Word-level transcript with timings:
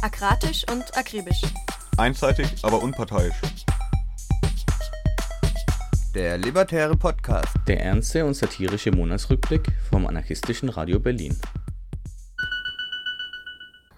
Akratisch 0.00 0.64
und 0.70 0.96
akribisch. 0.96 1.42
Einseitig, 1.96 2.46
aber 2.62 2.80
unparteiisch. 2.80 3.34
Der 6.14 6.38
Libertäre 6.38 6.96
Podcast. 6.96 7.52
Der 7.66 7.82
ernste 7.82 8.24
und 8.24 8.34
satirische 8.34 8.92
Monatsrückblick 8.92 9.66
vom 9.90 10.06
anarchistischen 10.06 10.68
Radio 10.68 11.00
Berlin. 11.00 11.36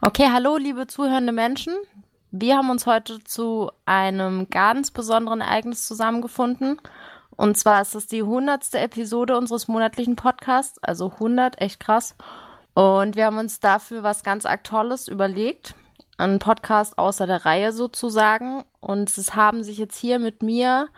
Okay, 0.00 0.28
hallo 0.32 0.56
liebe 0.56 0.86
zuhörende 0.86 1.32
Menschen. 1.32 1.74
Wir 2.30 2.56
haben 2.56 2.70
uns 2.70 2.86
heute 2.86 3.22
zu 3.22 3.70
einem 3.84 4.48
ganz 4.48 4.90
besonderen 4.90 5.42
Ereignis 5.42 5.86
zusammengefunden. 5.86 6.80
Und 7.36 7.58
zwar 7.58 7.82
ist 7.82 7.94
es 7.94 8.06
die 8.06 8.22
hundertste 8.22 8.78
Episode 8.78 9.36
unseres 9.36 9.68
monatlichen 9.68 10.16
Podcasts, 10.16 10.82
also 10.82 11.10
100, 11.12 11.60
echt 11.60 11.78
krass. 11.78 12.14
Und 12.72 13.16
wir 13.16 13.26
haben 13.26 13.36
uns 13.36 13.60
dafür 13.60 14.02
was 14.02 14.22
ganz 14.22 14.46
Aktuelles 14.46 15.06
überlegt. 15.06 15.74
Ein 16.20 16.38
Podcast 16.38 16.98
außer 16.98 17.26
der 17.26 17.46
Reihe 17.46 17.72
sozusagen. 17.72 18.64
Und 18.80 19.16
es 19.16 19.34
haben 19.34 19.64
sich 19.64 19.78
jetzt 19.78 19.96
hier 19.96 20.18
mit 20.18 20.42
mir 20.42 20.88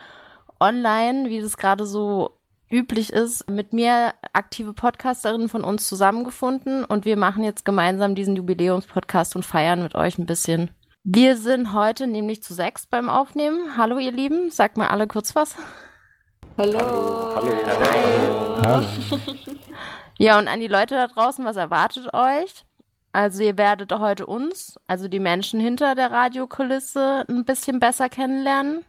online, 0.58 1.28
wie 1.28 1.40
das 1.40 1.56
gerade 1.56 1.86
so 1.86 2.38
üblich 2.68 3.12
ist, 3.12 3.48
mit 3.48 3.72
mir 3.72 4.14
aktive 4.32 4.72
Podcasterinnen 4.72 5.48
von 5.48 5.62
uns 5.62 5.86
zusammengefunden. 5.86 6.84
Und 6.84 7.04
wir 7.04 7.16
machen 7.16 7.44
jetzt 7.44 7.64
gemeinsam 7.64 8.16
diesen 8.16 8.34
Jubiläumspodcast 8.34 9.36
und 9.36 9.46
feiern 9.46 9.82
mit 9.82 9.94
euch 9.94 10.18
ein 10.18 10.26
bisschen. 10.26 10.72
Wir 11.04 11.36
sind 11.36 11.72
heute 11.72 12.08
nämlich 12.08 12.42
zu 12.42 12.52
sechs 12.52 12.86
beim 12.86 13.08
Aufnehmen. 13.08 13.76
Hallo 13.76 13.98
ihr 13.98 14.12
Lieben, 14.12 14.50
sagt 14.50 14.76
mal 14.76 14.88
alle 14.88 15.06
kurz 15.06 15.36
was. 15.36 15.54
Hallo. 16.58 16.78
Hallo. 17.36 17.52
Hallo. 17.66 18.62
Hallo. 18.66 18.86
Ja, 20.18 20.38
und 20.38 20.46
an 20.46 20.60
die 20.60 20.68
Leute 20.68 20.94
da 20.94 21.08
draußen, 21.08 21.44
was 21.44 21.56
erwartet 21.56 22.12
euch? 22.14 22.64
Also 23.12 23.42
ihr 23.42 23.58
werdet 23.58 23.92
heute 23.92 24.26
uns, 24.26 24.80
also 24.86 25.06
die 25.06 25.20
Menschen 25.20 25.60
hinter 25.60 25.94
der 25.94 26.10
Radiokulisse, 26.10 27.24
ein 27.28 27.44
bisschen 27.44 27.78
besser 27.78 28.08
kennenlernen. 28.08 28.84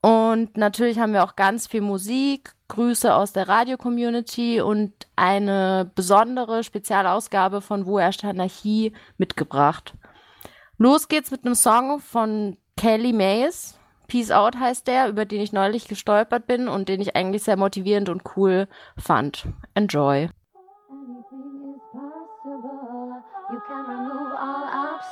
Und 0.00 0.56
natürlich 0.56 1.00
haben 1.00 1.12
wir 1.12 1.24
auch 1.24 1.34
ganz 1.34 1.66
viel 1.66 1.80
Musik, 1.80 2.52
Grüße 2.68 3.12
aus 3.12 3.32
der 3.32 3.48
Radio-Community 3.48 4.60
und 4.60 4.92
eine 5.16 5.90
besondere 5.94 6.62
Spezialausgabe 6.62 7.60
von 7.60 7.86
Wo 7.86 7.98
herrscht 7.98 8.24
Anarchie 8.24 8.92
mitgebracht. 9.16 9.94
Los 10.76 11.08
geht's 11.08 11.32
mit 11.32 11.44
einem 11.44 11.56
Song 11.56 11.98
von 11.98 12.56
Kelly 12.76 13.12
Mays. 13.12 13.76
Peace 14.06 14.30
Out 14.30 14.56
heißt 14.56 14.86
der, 14.86 15.08
über 15.08 15.24
den 15.24 15.40
ich 15.40 15.52
neulich 15.52 15.88
gestolpert 15.88 16.46
bin 16.46 16.68
und 16.68 16.88
den 16.88 17.00
ich 17.00 17.16
eigentlich 17.16 17.42
sehr 17.42 17.56
motivierend 17.56 18.08
und 18.08 18.22
cool 18.36 18.68
fand. 18.96 19.46
Enjoy. 19.74 20.30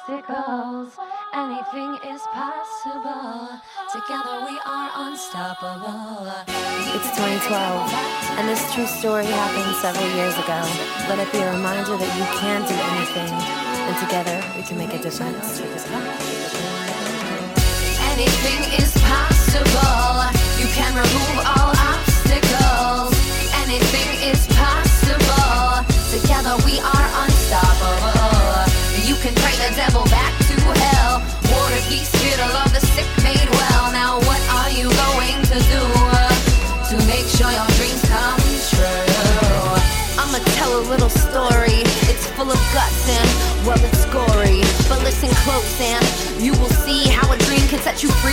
Obstacles. 0.09 0.97
Anything 1.35 1.99
is 2.07 2.23
possible. 2.33 3.49
Together 3.93 4.47
we 4.47 4.59
are 4.65 4.91
unstoppable. 4.95 6.31
It's 6.95 7.11
2012, 7.17 7.93
and 8.39 8.49
this 8.49 8.63
true 8.75 8.87
story 8.87 9.27
happened 9.27 9.77
several 9.77 10.09
years 10.17 10.35
ago. 10.39 10.63
Let 11.09 11.19
it 11.19 11.31
be 11.33 11.39
a 11.39 11.53
reminder 11.53 11.97
that 11.97 12.13
you 12.19 12.25
can 12.39 12.63
do 12.67 12.75
anything, 12.95 13.33
and 13.87 13.97
together 13.99 14.43
we 14.57 14.63
can 14.63 14.79
make 14.79 14.95
a 14.95 15.03
difference. 15.03 15.61
Anything 18.13 18.73
is 18.79 18.93
possible. 19.03 19.86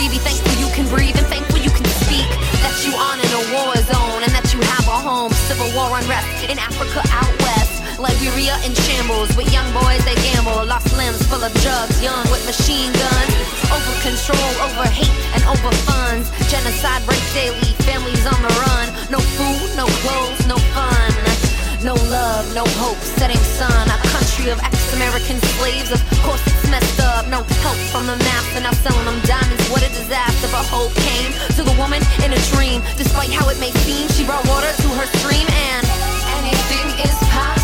Free. 0.04 0.18
Be 0.18 0.24
thankful 0.24 0.54
you 0.60 0.68
can 0.74 0.88
breathe 0.90 1.18
and 1.18 1.28
thankful 1.28 1.60
you 1.60 1.70
can 1.70 1.86
speak. 2.04 2.28
That 2.64 2.76
you 2.86 2.94
on 2.96 3.20
in 3.20 3.32
a 3.32 3.44
war 3.54 3.76
zone 3.76 4.24
and 4.24 4.32
that 4.34 4.52
you 4.54 4.60
have 4.60 4.88
a 4.88 4.98
home. 5.00 5.32
Civil 5.48 5.70
war 5.76 5.98
unrest 5.98 6.50
in 6.50 6.60
Africa 6.60 7.02
out 7.12 7.34
west. 7.40 8.00
Liberia 8.00 8.56
in 8.66 8.74
shambles 8.74 9.32
with 9.38 9.52
young 9.54 9.68
boys 9.74 10.04
they 10.06 10.16
gamble. 10.16 10.66
Lost 10.66 10.92
limbs 10.98 11.24
full 11.28 11.44
of 11.44 11.54
drugs, 11.62 12.02
young 12.02 12.24
with 12.32 12.44
machine 12.46 12.92
guns. 12.92 13.34
Over 13.72 13.94
control, 14.04 14.52
over 14.66 14.88
hate, 14.88 15.14
and 15.36 15.44
over 15.48 15.72
funds. 15.88 16.32
Genocide 16.52 17.04
breaks 17.06 17.34
daily, 17.34 17.72
families 17.88 18.26
on 18.28 18.40
the 18.42 18.54
run. 18.68 18.88
No 19.12 19.20
food, 19.20 19.70
no 19.78 19.86
clothes, 20.04 20.42
no 20.48 20.58
fun. 20.76 21.03
No 21.84 21.96
love, 21.96 22.48
no 22.56 22.64
hope, 22.80 22.96
setting 23.20 23.36
sun. 23.60 23.90
A 23.90 24.00
country 24.08 24.50
of 24.50 24.60
ex-American 24.64 25.38
slaves. 25.60 25.92
Of 25.92 26.00
course 26.24 26.40
it's 26.48 26.70
messed 26.72 27.02
up. 27.02 27.28
No 27.28 27.44
help 27.60 27.76
from 27.92 28.08
the 28.08 28.16
master. 28.16 28.62
Now 28.62 28.72
selling 28.72 29.04
them 29.04 29.20
diamonds. 29.28 29.68
What 29.70 29.84
a 29.84 29.90
disaster. 29.90 30.48
But 30.48 30.64
hope 30.72 30.96
came 30.96 31.34
to 31.58 31.62
the 31.64 31.76
woman 31.78 32.02
in 32.24 32.32
a 32.32 32.40
dream. 32.56 32.82
Despite 32.96 33.32
how 33.32 33.50
it 33.50 33.60
may 33.60 33.72
seem, 33.84 34.08
she 34.16 34.24
brought 34.24 34.48
water 34.48 34.72
to 34.72 34.88
her 34.96 35.08
stream. 35.20 35.46
And 35.52 35.84
anything 36.40 36.88
is 37.04 37.16
possible. 37.28 37.63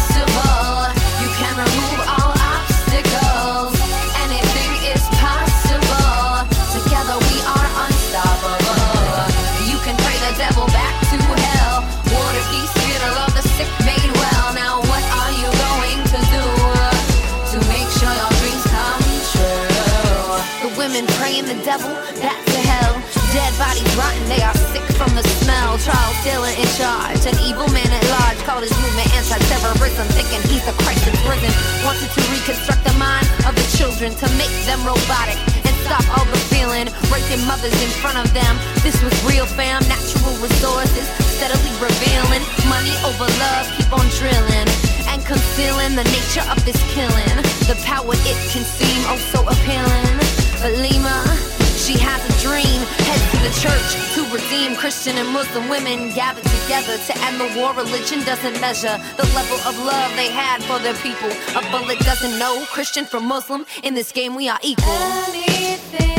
Devil 21.69 21.94
back 22.18 22.41
to 22.50 22.59
hell. 22.66 22.97
Dead 23.30 23.53
bodies 23.62 23.85
rotten, 23.94 24.25
they 24.25 24.41
are 24.41 24.57
sick 24.74 24.81
from 24.97 25.13
the 25.13 25.22
smell. 25.38 25.78
Charles 25.78 26.18
Dillon 26.25 26.57
in 26.57 26.66
charge, 26.74 27.22
an 27.30 27.38
evil 27.46 27.69
man 27.69 27.85
at 27.85 28.02
large, 28.09 28.41
called 28.41 28.66
his 28.66 28.74
movement 28.81 29.06
anti-terrorism, 29.13 30.09
thinking 30.18 30.41
he's 30.50 30.66
the 30.66 30.74
Christ 30.81 31.06
in 31.06 31.13
prison. 31.30 31.53
Wanted 31.85 32.09
to 32.09 32.22
reconstruct 32.34 32.81
the 32.81 32.97
mind 32.97 33.30
of 33.46 33.53
the 33.53 33.68
children 33.78 34.18
to 34.18 34.25
make 34.34 34.50
them 34.66 34.81
robotic 34.81 35.38
and 35.62 35.74
stop 35.85 36.02
all 36.18 36.25
the 36.25 36.41
feeling, 36.50 36.90
raping 37.13 37.46
mothers 37.46 37.78
in 37.86 37.91
front 38.01 38.18
of 38.18 38.25
them. 38.34 38.57
This 38.81 38.97
was 39.06 39.13
real 39.30 39.46
fam, 39.46 39.86
natural 39.86 40.34
resources, 40.41 41.06
steadily 41.22 41.74
revealing 41.78 42.41
money 42.66 42.97
over 43.06 43.30
love, 43.46 43.69
keep 43.78 43.94
on 43.94 44.09
drilling 44.18 44.66
and 45.06 45.22
concealing 45.22 45.94
the 45.94 46.07
nature 46.18 46.46
of 46.50 46.57
this 46.66 46.81
killing. 46.97 47.38
The 47.69 47.78
power 47.86 48.18
it 48.25 48.38
can 48.50 48.66
seem 48.66 49.06
oh 49.06 49.22
so 49.30 49.46
appealing, 49.46 50.18
but 50.66 50.74
Lima. 50.81 51.48
She 51.89 51.97
has 52.01 52.22
a 52.22 52.39
dream, 52.39 52.81
head 53.09 53.22
to 53.31 53.38
the 53.41 53.50
church 53.57 54.13
to 54.13 54.22
redeem 54.31 54.75
Christian 54.75 55.17
and 55.17 55.27
Muslim 55.29 55.69
women 55.69 56.13
gathered 56.13 56.44
together 56.44 56.95
to 56.95 57.17
end 57.25 57.41
the 57.41 57.59
war. 57.59 57.73
Religion 57.73 58.19
doesn't 58.23 58.61
measure 58.61 58.95
the 59.17 59.25
level 59.33 59.57
of 59.66 59.75
love 59.83 60.16
they 60.16 60.29
had 60.29 60.61
for 60.66 60.77
their 60.77 60.94
people. 61.01 61.31
A 61.57 61.72
bullet 61.72 61.97
doesn't 62.01 62.38
know 62.38 62.63
Christian 62.67 63.05
from 63.05 63.25
Muslim. 63.25 63.66
In 63.81 63.95
this 63.95 64.11
game, 64.11 64.35
we 64.35 64.47
are 64.47 64.59
equal. 64.61 64.94
Anything 64.94 66.19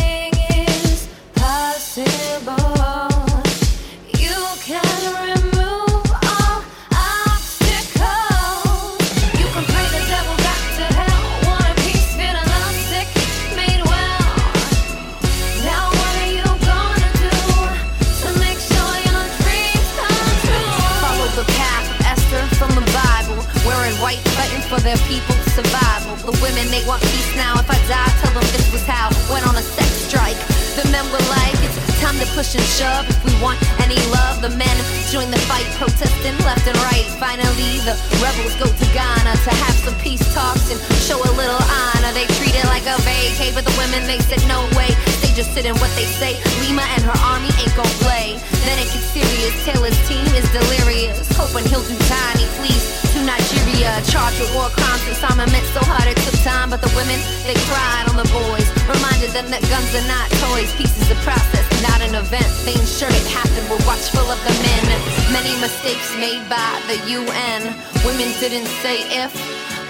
they 26.81 26.88
want 26.88 27.03
peace 27.03 27.37
now. 27.37 27.59
If 27.61 27.69
I 27.69 27.77
die, 27.88 28.12
tell 28.25 28.32
them 28.32 28.47
this 28.53 28.73
was 28.73 28.85
how. 28.87 29.11
Went 29.32 29.47
on 29.47 29.56
a 29.56 29.62
sex 29.62 29.88
strike. 30.09 30.38
The 30.77 30.88
men 30.88 31.05
were 31.12 31.25
like, 31.29 31.56
it's 31.61 31.77
time 32.00 32.17
to 32.17 32.27
push 32.32 32.55
and 32.56 32.65
shove. 32.65 33.05
If 33.09 33.21
we 33.25 33.35
want 33.43 33.61
any 33.81 34.00
love, 34.09 34.41
the 34.41 34.50
men 34.56 34.77
join 35.12 35.31
the 35.31 35.41
fight, 35.44 35.67
protesting 35.77 36.37
left 36.47 36.65
and 36.67 36.77
right. 36.88 37.05
Finally, 37.21 37.85
the 37.85 37.94
rebels 38.23 38.55
go 38.56 38.67
to 38.67 38.87
Ghana 38.97 39.35
to 39.44 39.53
have 39.53 39.77
some 39.85 39.97
peace 40.00 40.25
talks 40.32 40.71
and 40.73 40.81
show 41.05 41.21
a 41.21 41.32
little 41.37 41.61
honor. 41.61 42.12
They 42.17 42.27
treat 42.41 42.56
it 42.56 42.65
like 42.73 42.87
a 42.88 42.97
vacay, 43.05 43.53
but 43.53 43.65
the 43.65 43.75
women 43.77 44.06
they 44.06 44.21
said 44.21 44.41
no 44.49 44.65
way. 44.79 44.97
Just 45.35 45.55
sit 45.55 45.65
in 45.65 45.75
what 45.79 45.91
they 45.97 46.05
say. 46.05 46.37
Lima 46.61 46.82
and 46.97 47.03
her 47.05 47.19
army 47.25 47.50
ain't 47.62 47.75
gon' 47.77 47.94
play. 48.05 48.37
Then 48.67 48.79
it 48.79 48.91
gets 48.93 49.09
serious. 49.15 49.55
Taylor's 49.65 49.97
team 50.09 50.27
is 50.37 50.47
delirious, 50.53 51.27
hoping 51.37 51.65
he'll 51.71 51.85
do. 51.87 51.97
He 52.38 52.47
flees 52.59 52.85
to 53.12 53.23
Nigeria, 53.23 53.93
charged 54.09 54.41
with 54.41 54.53
war 54.55 54.69
crimes. 54.71 55.03
Simon 55.21 55.50
meant 55.53 55.67
so 55.77 55.81
hard 55.85 56.09
it 56.09 56.17
took 56.25 56.35
time. 56.41 56.71
but 56.71 56.81
the 56.81 56.88
women, 56.97 57.21
they 57.44 57.55
cried 57.69 58.09
on 58.09 58.17
the 58.17 58.29
boys. 58.32 58.65
Reminded 58.88 59.31
them 59.37 59.50
that 59.53 59.61
guns 59.69 59.93
are 59.93 60.06
not 60.09 60.27
toys, 60.49 60.73
pieces 60.81 61.11
of 61.11 61.19
process, 61.21 61.67
not 61.85 62.00
an 62.00 62.15
event. 62.17 62.49
Things 62.65 62.88
sure 62.88 63.11
it 63.11 63.27
happened, 63.29 63.69
we're 63.69 63.85
watchful 63.85 64.25
of 64.25 64.41
the 64.49 64.55
men. 64.65 64.85
Many 65.29 65.53
mistakes 65.61 66.09
made 66.17 66.41
by 66.49 66.73
the 66.88 66.97
UN. 67.21 67.61
Women 68.09 68.32
didn't 68.41 68.71
say 68.81 69.05
if, 69.12 69.32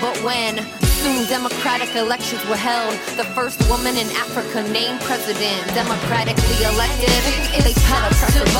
but 0.01 0.17
when. 0.27 0.80
Soon 1.00 1.25
democratic 1.29 1.97
elections 1.97 2.44
were 2.47 2.56
held. 2.56 2.93
The 3.17 3.25
first 3.32 3.58
woman 3.70 3.97
in 3.97 4.06
Africa 4.20 4.62
named 4.69 5.00
president, 5.00 5.67
democratically 5.73 6.64
elected. 6.69 7.08
Set 7.11 7.64
a 7.67 7.73
precedent. 8.20 8.50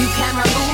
You 0.00 0.08
can 0.16 0.32
remove 0.40 0.69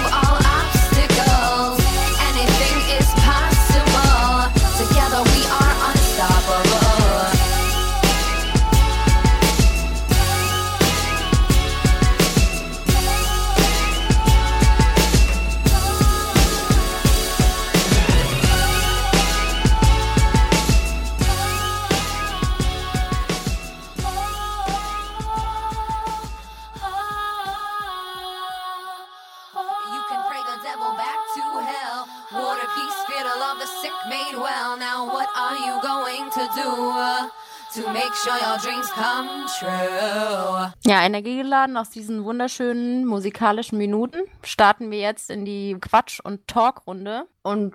Ja, 40.85 41.07
energiegeladen 41.07 41.77
aus 41.77 41.91
diesen 41.91 42.25
wunderschönen 42.25 43.07
musikalischen 43.07 43.79
Minuten 43.79 44.19
starten 44.43 44.91
wir 44.91 44.99
jetzt 44.99 45.31
in 45.31 45.45
die 45.45 45.77
Quatsch- 45.81 46.19
und 46.19 46.45
Talkrunde. 46.49 47.29
Und 47.45 47.75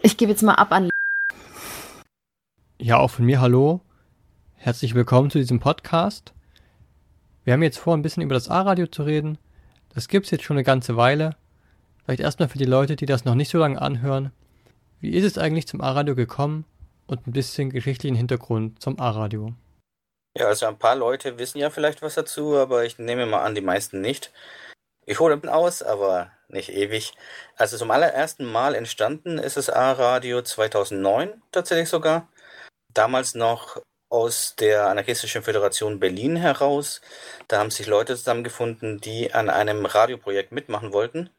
ich 0.00 0.16
gebe 0.16 0.32
jetzt 0.32 0.42
mal 0.42 0.54
ab 0.54 0.72
an. 0.72 0.88
Ja, 2.78 2.96
auch 2.96 3.10
von 3.10 3.26
mir 3.26 3.42
hallo. 3.42 3.82
Herzlich 4.54 4.94
willkommen 4.94 5.28
zu 5.28 5.36
diesem 5.36 5.60
Podcast. 5.60 6.32
Wir 7.44 7.52
haben 7.52 7.62
jetzt 7.62 7.78
vor, 7.78 7.94
ein 7.94 8.00
bisschen 8.00 8.22
über 8.22 8.34
das 8.34 8.48
A-Radio 8.48 8.86
zu 8.86 9.02
reden. 9.02 9.36
Das 9.92 10.08
gibt's 10.08 10.30
jetzt 10.30 10.44
schon 10.44 10.56
eine 10.56 10.64
ganze 10.64 10.96
Weile. 10.96 11.36
Vielleicht 12.02 12.20
erstmal 12.20 12.48
für 12.48 12.56
die 12.56 12.64
Leute, 12.64 12.96
die 12.96 13.04
das 13.04 13.26
noch 13.26 13.34
nicht 13.34 13.50
so 13.50 13.58
lange 13.58 13.82
anhören. 13.82 14.32
Wie 15.00 15.10
ist 15.10 15.24
es 15.24 15.36
eigentlich 15.36 15.68
zum 15.68 15.82
A-Radio 15.82 16.14
gekommen? 16.14 16.64
Und 17.06 17.26
ein 17.26 17.32
bisschen 17.32 17.68
geschichtlichen 17.68 18.16
Hintergrund 18.16 18.80
zum 18.80 18.98
A-Radio. 18.98 19.52
Ja, 20.36 20.46
also 20.46 20.66
ein 20.66 20.78
paar 20.78 20.96
Leute 20.96 21.38
wissen 21.38 21.58
ja 21.58 21.70
vielleicht 21.70 22.00
was 22.02 22.14
dazu, 22.14 22.56
aber 22.56 22.84
ich 22.84 22.98
nehme 22.98 23.26
mal 23.26 23.42
an, 23.42 23.54
die 23.54 23.60
meisten 23.60 24.00
nicht. 24.00 24.32
Ich 25.04 25.20
hole 25.20 25.40
aus, 25.52 25.82
aber 25.82 26.30
nicht 26.48 26.70
ewig. 26.70 27.12
Also 27.56 27.76
zum 27.76 27.90
allerersten 27.90 28.44
Mal 28.44 28.74
entstanden 28.74 29.38
ist 29.38 29.56
das 29.56 29.68
A-Radio 29.68 30.42
2009 30.42 31.42
tatsächlich 31.50 31.88
sogar. 31.88 32.28
Damals 32.94 33.34
noch 33.34 33.82
aus 34.10 34.54
der 34.56 34.88
Anarchistischen 34.88 35.42
Föderation 35.42 35.98
Berlin 35.98 36.36
heraus. 36.36 37.00
Da 37.48 37.58
haben 37.58 37.70
sich 37.70 37.86
Leute 37.86 38.16
zusammengefunden, 38.16 39.00
die 39.00 39.32
an 39.34 39.50
einem 39.50 39.86
Radioprojekt 39.86 40.52
mitmachen 40.52 40.92
wollten, 40.92 41.30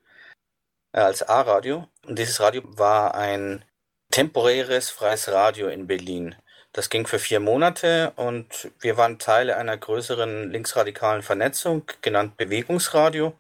äh, 0.93 0.99
als 1.01 1.23
A-Radio. 1.23 1.87
Und 2.05 2.19
dieses 2.19 2.39
Radio 2.39 2.63
war 2.65 3.15
ein 3.15 3.63
temporäres 4.11 4.89
freies 4.89 5.29
Radio 5.29 5.67
in 5.67 5.87
Berlin. 5.87 6.35
Das 6.73 6.89
ging 6.89 7.05
für 7.05 7.19
vier 7.19 7.39
Monate 7.39 8.13
und 8.15 8.71
wir 8.79 8.97
waren 8.97 9.19
Teile 9.19 9.57
einer 9.57 9.77
größeren 9.77 10.49
linksradikalen 10.49 11.21
Vernetzung, 11.21 11.83
genannt 12.01 12.35
Bewegungsradio, 12.35 13.33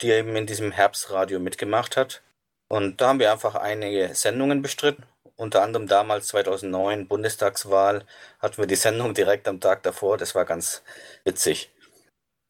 die 0.00 0.10
eben 0.10 0.34
in 0.34 0.46
diesem 0.46 0.72
Herbstradio 0.72 1.40
mitgemacht 1.40 1.98
hat. 1.98 2.22
Und 2.68 3.02
da 3.02 3.08
haben 3.08 3.18
wir 3.18 3.32
einfach 3.32 3.54
einige 3.54 4.14
Sendungen 4.14 4.62
bestritten. 4.62 5.04
Unter 5.36 5.62
anderem 5.62 5.88
damals 5.88 6.28
2009 6.28 7.06
Bundestagswahl 7.06 8.06
hatten 8.38 8.56
wir 8.56 8.66
die 8.66 8.76
Sendung 8.76 9.12
direkt 9.12 9.46
am 9.46 9.60
Tag 9.60 9.82
davor. 9.82 10.16
Das 10.16 10.34
war 10.34 10.46
ganz 10.46 10.82
witzig. 11.24 11.70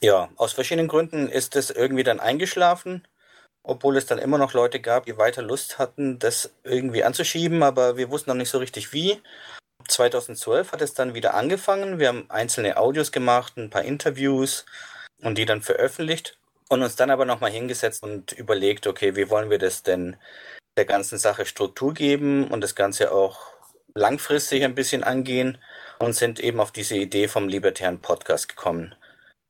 Ja, 0.00 0.31
aus 0.37 0.53
verschiedenen 0.53 0.88
Gründen 0.88 1.29
ist 1.29 1.56
es 1.56 1.71
irgendwie 1.71 2.05
dann 2.05 2.21
eingeschlafen, 2.21 3.06
obwohl 3.65 3.97
es 3.97 4.06
dann 4.06 4.19
immer 4.19 4.38
noch 4.38 4.53
Leute 4.53 4.81
gab, 4.81 5.06
die 5.06 5.19
weiter 5.19 5.43
Lust 5.43 5.79
hatten, 5.79 6.21
das 6.21 6.55
irgendwie 6.62 7.03
anzuschieben, 7.03 7.65
aber 7.65 7.97
wir 7.97 8.11
wussten 8.11 8.31
noch 8.31 8.37
nicht 8.37 8.50
so 8.50 8.59
richtig 8.59 8.93
wie. 8.93 9.21
2012 9.90 10.72
hat 10.72 10.82
es 10.82 10.94
dann 10.94 11.14
wieder 11.14 11.34
angefangen. 11.34 11.98
Wir 11.98 12.08
haben 12.08 12.31
einzelne 12.31 12.76
Audios 12.76 13.12
gemacht, 13.12 13.56
ein 13.56 13.70
paar 13.70 13.82
Interviews 13.84 14.66
und 15.22 15.37
die 15.37 15.44
dann 15.44 15.62
veröffentlicht 15.62 16.38
und 16.69 16.82
uns 16.82 16.96
dann 16.96 17.10
aber 17.10 17.25
nochmal 17.25 17.50
hingesetzt 17.50 18.02
und 18.02 18.32
überlegt, 18.32 18.87
okay, 18.87 19.16
wie 19.16 19.28
wollen 19.28 19.50
wir 19.50 19.58
das 19.58 19.82
denn 19.82 20.16
der 20.76 20.84
ganzen 20.84 21.19
Sache 21.19 21.44
Struktur 21.44 21.92
geben 21.92 22.48
und 22.48 22.60
das 22.60 22.75
Ganze 22.75 23.12
auch 23.12 23.40
langfristig 23.94 24.64
ein 24.64 24.75
bisschen 24.75 25.02
angehen 25.02 25.58
und 25.98 26.14
sind 26.14 26.40
eben 26.40 26.60
auf 26.60 26.70
diese 26.70 26.96
Idee 26.96 27.28
vom 27.28 27.48
Libertären 27.48 28.00
Podcast 28.00 28.48
gekommen. 28.48 28.94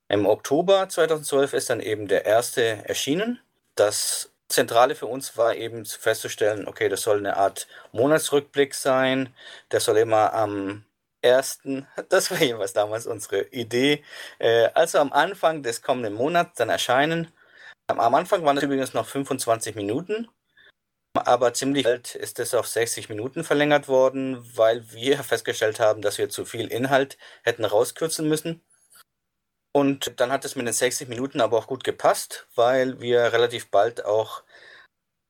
Im 0.08 0.26
Oktober 0.26 0.88
2012 0.88 1.52
ist 1.52 1.70
dann 1.70 1.81
eben 1.81 2.08
der 2.08 2.25
erste 2.25 2.88
erschienen. 2.88 3.38
Das 3.76 4.30
Zentrale 4.50 4.94
für 4.94 5.06
uns 5.06 5.37
war 5.37 5.55
eben 5.55 5.85
festzustellen, 5.87 6.69
okay, 6.69 6.88
das 6.88 7.02
soll 7.02 7.19
eine 7.19 7.37
Art 7.37 7.69
Monatsrückblick 7.93 8.75
sein. 8.75 9.35
Der 9.73 9.81
soll 9.81 9.99
immer 9.99 10.32
am 10.35 10.85
ersten, 11.23 11.87
das 12.08 12.31
war 12.31 12.38
jeweils 12.38 12.73
damals 12.73 13.06
unsere 13.06 13.43
Idee, 13.49 14.05
äh, 14.38 14.69
also 14.75 14.99
am 14.99 15.12
Anfang 15.12 15.62
des 15.62 15.82
kommenden 15.82 16.14
Monats 16.14 16.56
dann 16.56 16.69
erscheinen. 16.70 17.32
Am 17.88 18.14
Anfang 18.14 18.44
waren 18.44 18.56
es 18.56 18.62
übrigens 18.62 18.94
noch 18.94 19.06
25 19.06 19.75
Minuten, 19.75 20.29
aber 21.14 21.52
ziemlich 21.55 21.85
bald 21.85 22.14
ist 22.14 22.38
es 22.38 22.55
auf 22.55 22.69
60 22.69 23.08
Minuten 23.08 23.44
verlängert 23.44 23.88
worden, 23.88 24.44
weil 24.56 24.91
wir 24.93 25.19
festgestellt 25.25 25.81
haben, 25.81 26.02
dass 26.02 26.19
wir 26.19 26.29
zu 26.29 26.44
viel 26.44 26.69
Inhalt 26.69 27.19
hätten 27.43 27.64
rauskürzen 27.64 28.29
müssen. 28.29 28.62
Und 29.72 30.20
dann 30.20 30.32
hat 30.32 30.44
es 30.44 30.56
mit 30.56 30.67
den 30.67 30.75
60 30.75 31.08
Minuten 31.08 31.40
aber 31.40 31.56
auch 31.58 31.67
gut 31.67 31.84
gepasst, 31.84 32.46
weil 32.55 33.00
wir 33.00 33.32
relativ 33.32 33.70
bald 33.70 34.05
auch 34.05 34.43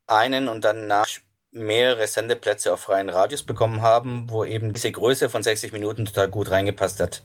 einen 0.07 0.49
und 0.49 0.65
dann 0.65 0.87
nach 0.87 1.09
mehrere 1.53 2.07
Sendeplätze 2.07 2.73
auf 2.73 2.81
freien 2.81 3.09
Radios 3.09 3.43
bekommen 3.43 3.83
haben, 3.83 4.31
wo 4.31 4.45
eben 4.45 4.73
diese 4.73 4.93
Größe 4.93 5.29
von 5.29 5.43
60 5.43 5.73
Minuten 5.73 6.07
total 6.07 6.29
gut 6.29 6.51
reingepasst 6.51 7.01
hat. 7.01 7.23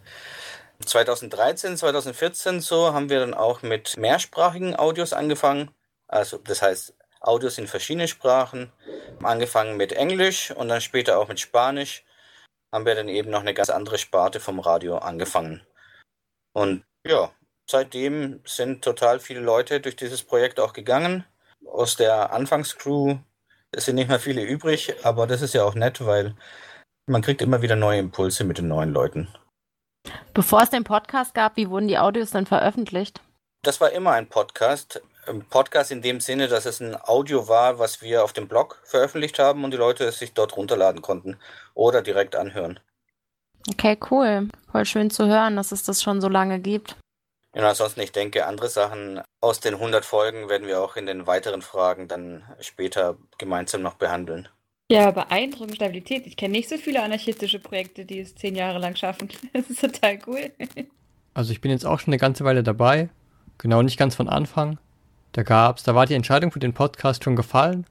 2013, 0.84 1.78
2014 1.78 2.60
so 2.60 2.94
haben 2.94 3.10
wir 3.10 3.20
dann 3.20 3.34
auch 3.34 3.62
mit 3.62 3.96
mehrsprachigen 3.98 4.76
Audios 4.76 5.14
angefangen. 5.14 5.72
Also 6.08 6.38
das 6.38 6.62
heißt 6.62 6.96
Audios 7.22 7.58
in 7.58 7.68
verschiedenen 7.68 8.08
Sprachen. 8.08 8.72
Angefangen 9.24 9.78
mit 9.78 9.94
Englisch 9.94 10.52
und 10.52 10.68
dann 10.68 10.82
später 10.82 11.18
auch 11.18 11.28
mit 11.28 11.40
Spanisch. 11.40 12.04
Haben 12.72 12.86
wir 12.86 12.96
dann 12.96 13.08
eben 13.08 13.30
noch 13.30 13.40
eine 13.40 13.54
ganz 13.54 13.70
andere 13.70 13.98
Sparte 13.98 14.40
vom 14.40 14.60
Radio 14.60 14.98
angefangen. 14.98 15.66
Und 16.54 16.84
ja, 17.06 17.32
seitdem 17.70 18.42
sind 18.46 18.84
total 18.84 19.20
viele 19.20 19.40
Leute 19.40 19.80
durch 19.80 19.96
dieses 19.96 20.24
Projekt 20.24 20.60
auch 20.60 20.74
gegangen. 20.74 21.26
Aus 21.66 21.96
der 21.96 22.34
Anfangscrew 22.34 23.18
sind 23.76 23.96
nicht 23.96 24.10
mehr 24.10 24.20
viele 24.20 24.44
übrig, 24.44 24.94
aber 25.04 25.28
das 25.28 25.42
ist 25.42 25.54
ja 25.54 25.64
auch 25.64 25.76
nett, 25.76 26.06
weil 26.06 26.36
man 27.08 27.22
kriegt 27.22 27.42
immer 27.42 27.62
wieder 27.62 27.76
neue 27.76 28.00
Impulse 28.00 28.44
mit 28.44 28.58
den 28.58 28.68
neuen 28.68 28.92
Leuten. 28.92 29.28
Bevor 30.34 30.62
es 30.62 30.70
den 30.70 30.84
Podcast 30.84 31.34
gab, 31.34 31.58
wie 31.58 31.70
wurden 31.70 31.88
die 31.88 31.98
Audios 31.98 32.32
dann 32.32 32.46
veröffentlicht? 32.46 33.22
Das 33.64 33.82
war 33.82 33.92
immer 33.92 34.12
ein 34.12 34.30
Podcast. 34.30 35.02
Ein 35.28 35.44
Podcast 35.44 35.92
in 35.92 36.04
dem 36.04 36.20
Sinne, 36.20 36.48
dass 36.48 36.66
es 36.66 36.80
ein 36.80 36.96
Audio 36.96 37.48
war, 37.48 37.80
was 37.80 38.02
wir 38.02 38.24
auf 38.24 38.32
dem 38.32 38.48
Blog 38.48 38.80
veröffentlicht 38.84 39.40
haben 39.40 39.64
und 39.64 39.72
die 39.72 39.78
Leute 39.78 40.04
es 40.06 40.20
sich 40.20 40.34
dort 40.34 40.56
runterladen 40.56 41.02
konnten 41.02 41.40
oder 41.74 42.04
direkt 42.04 42.36
anhören. 42.36 42.80
Okay, 43.72 43.98
cool. 44.12 44.50
Voll 44.72 44.86
schön 44.86 45.10
zu 45.10 45.28
hören, 45.28 45.56
dass 45.56 45.72
es 45.72 45.84
das 45.84 46.04
schon 46.04 46.22
so 46.22 46.30
lange 46.30 46.60
gibt. 46.60 46.96
Ja, 47.56 47.70
ansonsten, 47.70 48.02
ich 48.02 48.12
denke, 48.12 48.46
andere 48.46 48.68
Sachen 48.68 49.22
aus 49.42 49.62
den 49.62 49.76
100 49.76 50.04
Folgen 50.04 50.50
werden 50.50 50.68
wir 50.68 50.82
auch 50.82 50.98
in 50.98 51.06
den 51.06 51.26
weiteren 51.26 51.62
Fragen 51.62 52.08
dann 52.08 52.44
später 52.60 53.18
gemeinsam 53.38 53.82
noch 53.82 53.96
behandeln. 53.96 54.50
Ja, 54.92 55.10
beeindruckende 55.10 55.76
Stabilität. 55.76 56.28
Ich 56.28 56.38
kenne 56.38 56.52
nicht 56.52 56.70
so 56.70 56.78
viele 56.78 57.02
anarchistische 57.02 57.60
Projekte, 57.60 58.06
die 58.06 58.20
es 58.20 58.36
zehn 58.36 58.56
Jahre 58.56 58.80
lang 58.80 58.96
schaffen. 58.96 59.30
Das 59.54 59.70
ist 59.70 59.82
total 59.82 60.20
cool. 60.28 60.52
Also 61.34 61.52
ich 61.52 61.62
bin 61.62 61.72
jetzt 61.72 61.86
auch 61.86 62.00
schon 62.00 62.14
eine 62.14 62.20
ganze 62.20 62.44
Weile 62.44 62.62
dabei. 62.62 63.10
Genau 63.58 63.82
nicht 63.82 63.98
ganz 63.98 64.16
von 64.16 64.30
Anfang. 64.30 64.78
Da 65.32 65.44
gab's, 65.44 65.84
da 65.84 65.96
war 65.96 66.06
die 66.06 66.14
Entscheidung 66.14 66.52
für 66.52 66.60
den 66.60 66.74
Podcast 66.74 67.24
schon 67.24 67.36
gefallen. 67.36 67.86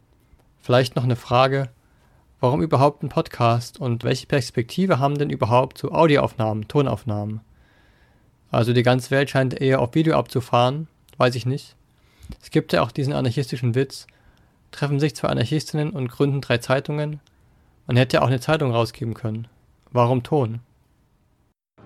Vielleicht 0.61 0.95
noch 0.95 1.05
eine 1.05 1.17
Frage. 1.17 1.71
Warum 2.45 2.61
überhaupt 2.61 3.03
ein 3.03 3.09
Podcast 3.09 3.81
und 3.81 4.05
welche 4.05 4.27
Perspektive 4.27 4.99
haben 4.99 5.17
denn 5.17 5.31
überhaupt 5.31 5.79
so 5.79 5.93
Audioaufnahmen, 5.93 6.69
Tonaufnahmen? 6.69 7.41
Also 8.51 8.75
die 8.75 8.83
ganze 8.83 9.11
Welt 9.13 9.31
scheint 9.31 9.59
eher 9.59 9.81
auf 9.81 9.95
Video 9.95 10.15
abzufahren, 10.19 10.87
weiß 11.17 11.37
ich 11.37 11.47
nicht. 11.47 11.75
Es 12.43 12.51
gibt 12.51 12.75
ja 12.75 12.83
auch 12.83 12.93
diesen 12.93 13.15
anarchistischen 13.15 13.75
Witz, 13.75 14.07
treffen 14.73 15.01
sich 15.01 15.17
zwei 15.17 15.29
Anarchistinnen 15.29 15.89
und 15.89 16.09
gründen 16.09 16.43
drei 16.43 16.59
Zeitungen. 16.59 17.21
Man 17.87 17.97
hätte 17.97 18.19
ja 18.19 18.23
auch 18.23 18.27
eine 18.27 18.41
Zeitung 18.41 18.73
rausgeben 18.73 19.15
können. 19.15 19.49
Warum 19.91 20.23
Ton? 20.23 20.61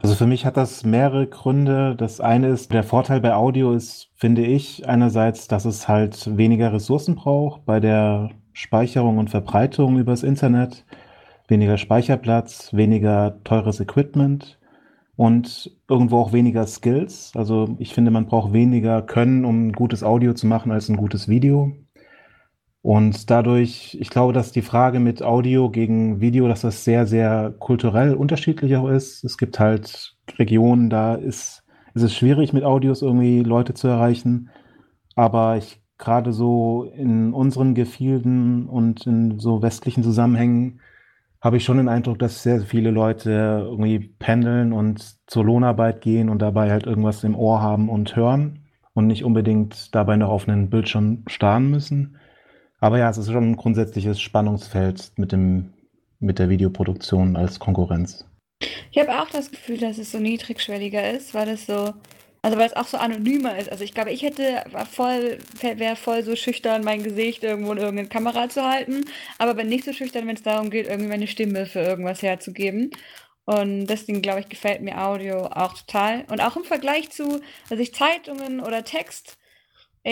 Also 0.02 0.16
für 0.16 0.26
mich 0.26 0.44
hat 0.44 0.56
das 0.56 0.82
mehrere 0.82 1.28
Gründe. 1.28 1.94
Das 1.94 2.20
eine 2.20 2.48
ist, 2.48 2.72
der 2.72 2.82
Vorteil 2.82 3.20
bei 3.20 3.32
Audio 3.32 3.74
ist, 3.74 4.08
finde 4.16 4.42
ich, 4.44 4.88
einerseits, 4.88 5.46
dass 5.46 5.64
es 5.64 5.86
halt 5.86 6.36
weniger 6.36 6.72
Ressourcen 6.72 7.14
braucht 7.14 7.64
bei 7.64 7.78
der 7.78 8.30
Speicherung 8.58 9.18
und 9.18 9.30
Verbreitung 9.30 10.00
übers 10.00 10.24
Internet, 10.24 10.84
weniger 11.46 11.78
Speicherplatz, 11.78 12.74
weniger 12.74 13.40
teures 13.44 13.78
Equipment 13.78 14.58
und 15.14 15.70
irgendwo 15.88 16.18
auch 16.18 16.32
weniger 16.32 16.66
Skills. 16.66 17.30
Also 17.36 17.76
ich 17.78 17.94
finde, 17.94 18.10
man 18.10 18.26
braucht 18.26 18.52
weniger 18.52 19.00
Können, 19.02 19.44
um 19.44 19.68
ein 19.68 19.72
gutes 19.72 20.02
Audio 20.02 20.34
zu 20.34 20.48
machen, 20.48 20.72
als 20.72 20.88
ein 20.88 20.96
gutes 20.96 21.28
Video. 21.28 21.72
Und 22.82 23.30
dadurch, 23.30 23.96
ich 24.00 24.10
glaube, 24.10 24.32
dass 24.32 24.50
die 24.50 24.62
Frage 24.62 24.98
mit 24.98 25.22
Audio 25.22 25.70
gegen 25.70 26.20
Video, 26.20 26.48
dass 26.48 26.62
das 26.62 26.82
sehr, 26.82 27.06
sehr 27.06 27.54
kulturell 27.60 28.14
unterschiedlich 28.14 28.74
auch 28.74 28.88
ist. 28.88 29.22
Es 29.22 29.38
gibt 29.38 29.60
halt 29.60 30.16
Regionen, 30.36 30.90
da 30.90 31.14
ist, 31.14 31.62
ist 31.94 32.02
es 32.02 32.12
schwierig, 32.12 32.52
mit 32.52 32.64
Audios 32.64 33.02
irgendwie 33.02 33.44
Leute 33.44 33.74
zu 33.74 33.86
erreichen. 33.86 34.50
Aber 35.14 35.56
ich 35.56 35.80
gerade 35.98 36.32
so 36.32 36.84
in 36.96 37.32
unseren 37.34 37.74
Gefilden 37.74 38.68
und 38.68 39.06
in 39.06 39.38
so 39.38 39.62
westlichen 39.62 40.02
Zusammenhängen 40.02 40.80
habe 41.40 41.56
ich 41.56 41.64
schon 41.64 41.76
den 41.76 41.88
Eindruck, 41.88 42.18
dass 42.18 42.42
sehr 42.42 42.60
viele 42.62 42.90
Leute 42.90 43.66
irgendwie 43.70 43.98
pendeln 43.98 44.72
und 44.72 45.16
zur 45.26 45.44
Lohnarbeit 45.44 46.00
gehen 46.00 46.28
und 46.28 46.40
dabei 46.40 46.70
halt 46.70 46.86
irgendwas 46.86 47.22
im 47.22 47.36
Ohr 47.36 47.60
haben 47.60 47.88
und 47.88 48.16
hören 48.16 48.66
und 48.94 49.06
nicht 49.06 49.24
unbedingt 49.24 49.94
dabei 49.94 50.16
noch 50.16 50.30
auf 50.30 50.48
einen 50.48 50.70
Bildschirm 50.70 51.22
starren 51.28 51.70
müssen. 51.70 52.16
Aber 52.80 52.98
ja, 52.98 53.08
es 53.08 53.18
ist 53.18 53.30
schon 53.30 53.50
ein 53.50 53.56
grundsätzliches 53.56 54.20
Spannungsfeld 54.20 55.12
mit 55.16 55.32
dem, 55.32 55.72
mit 56.18 56.38
der 56.38 56.48
Videoproduktion 56.48 57.36
als 57.36 57.58
Konkurrenz. 57.58 58.24
Ich 58.90 58.98
habe 58.98 59.20
auch 59.20 59.30
das 59.30 59.50
Gefühl, 59.50 59.78
dass 59.78 59.98
es 59.98 60.10
so 60.10 60.18
niedrigschwelliger 60.18 61.12
ist, 61.12 61.34
weil 61.34 61.48
es 61.48 61.66
so, 61.66 61.92
also 62.42 62.58
weil 62.58 62.66
es 62.66 62.76
auch 62.76 62.86
so 62.86 62.96
anonymer 62.96 63.58
ist. 63.58 63.70
Also 63.70 63.84
ich 63.84 63.94
glaube, 63.94 64.10
ich 64.12 64.22
hätte 64.22 64.64
voll, 64.90 65.38
wäre 65.60 65.96
voll 65.96 66.22
so 66.22 66.36
schüchtern, 66.36 66.84
mein 66.84 67.02
Gesicht 67.02 67.42
irgendwo 67.44 67.72
in 67.72 67.78
irgendeine 67.78 68.08
Kamera 68.08 68.48
zu 68.48 68.64
halten, 68.64 69.04
aber 69.38 69.54
bin 69.54 69.68
nicht 69.68 69.84
so 69.84 69.92
schüchtern, 69.92 70.26
wenn 70.26 70.36
es 70.36 70.42
darum 70.42 70.70
geht, 70.70 70.86
irgendwie 70.86 71.08
meine 71.08 71.26
Stimme 71.26 71.66
für 71.66 71.80
irgendwas 71.80 72.22
herzugeben. 72.22 72.90
Und 73.44 73.86
deswegen, 73.86 74.20
glaube 74.20 74.40
ich, 74.40 74.50
gefällt 74.50 74.82
mir 74.82 75.02
Audio 75.02 75.46
auch 75.46 75.72
total. 75.72 76.26
Und 76.30 76.42
auch 76.42 76.56
im 76.56 76.64
Vergleich 76.64 77.08
zu, 77.10 77.40
also 77.70 77.82
ich 77.82 77.94
Zeitungen 77.94 78.60
oder 78.60 78.84
Text, 78.84 79.37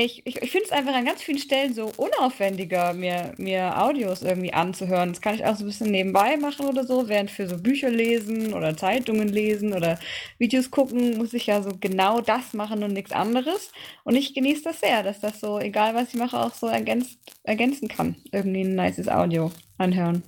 ich, 0.05 0.27
ich, 0.27 0.43
ich 0.43 0.51
finde 0.51 0.67
es 0.67 0.73
einfach 0.73 0.95
an 0.95 1.05
ganz 1.05 1.23
vielen 1.23 1.39
Stellen 1.39 1.73
so 1.73 1.93
unaufwendiger, 1.97 2.93
mir, 2.93 3.33
mir 3.37 3.83
Audios 3.83 4.23
irgendwie 4.23 4.53
anzuhören. 4.53 5.11
Das 5.11 5.21
kann 5.21 5.35
ich 5.35 5.45
auch 5.45 5.57
so 5.57 5.65
ein 5.65 5.69
bisschen 5.69 5.91
nebenbei 5.91 6.37
machen 6.37 6.67
oder 6.67 6.85
so, 6.85 7.09
während 7.09 7.31
für 7.31 7.49
so 7.49 7.57
Bücher 7.57 7.91
lesen 7.91 8.53
oder 8.53 8.77
Zeitungen 8.77 9.29
lesen 9.29 9.73
oder 9.73 9.99
Videos 10.39 10.71
gucken, 10.71 11.17
muss 11.17 11.35
ich 11.35 11.47
ja 11.47 11.63
so 11.63 11.71
genau 11.81 12.21
das 12.21 12.53
machen 12.53 12.83
und 12.83 12.93
nichts 12.93 13.13
anderes. 13.13 13.73
Und 14.05 14.17
ich 14.17 14.35
genieße 14.35 14.65
das 14.65 14.81
sehr, 14.81 15.03
dass 15.03 15.21
das 15.21 15.41
so, 15.41 15.59
egal 15.59 15.95
was 15.95 16.09
ich 16.09 16.15
mache, 16.15 16.39
auch 16.39 16.55
so 16.55 16.67
ergänzt, 16.67 17.19
ergänzen 17.45 17.89
kann. 17.89 18.17
Irgendwie 18.33 18.63
ein 18.63 18.75
nices 18.75 19.09
Audio 19.09 19.51
anhören. 19.79 20.23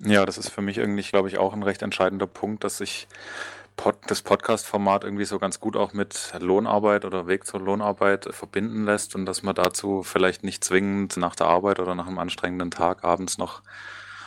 Ja, 0.00 0.24
das 0.24 0.38
ist 0.38 0.50
für 0.50 0.62
mich 0.62 0.78
irgendwie, 0.78 1.02
glaube 1.02 1.28
ich, 1.28 1.38
auch 1.38 1.52
ein 1.52 1.62
recht 1.62 1.82
entscheidender 1.82 2.28
Punkt, 2.28 2.62
dass 2.62 2.80
ich 2.80 3.08
Pod, 3.78 3.96
das 4.08 4.22
Podcast-Format 4.22 5.04
irgendwie 5.04 5.24
so 5.24 5.38
ganz 5.38 5.60
gut 5.60 5.76
auch 5.76 5.92
mit 5.92 6.32
Lohnarbeit 6.40 7.04
oder 7.04 7.28
Weg 7.28 7.46
zur 7.46 7.60
Lohnarbeit 7.60 8.28
verbinden 8.34 8.84
lässt 8.84 9.14
und 9.14 9.24
dass 9.24 9.44
man 9.44 9.54
dazu 9.54 10.02
vielleicht 10.02 10.42
nicht 10.42 10.64
zwingend 10.64 11.16
nach 11.16 11.36
der 11.36 11.46
Arbeit 11.46 11.78
oder 11.78 11.94
nach 11.94 12.08
einem 12.08 12.18
anstrengenden 12.18 12.72
Tag 12.72 13.04
abends 13.04 13.38
noch 13.38 13.62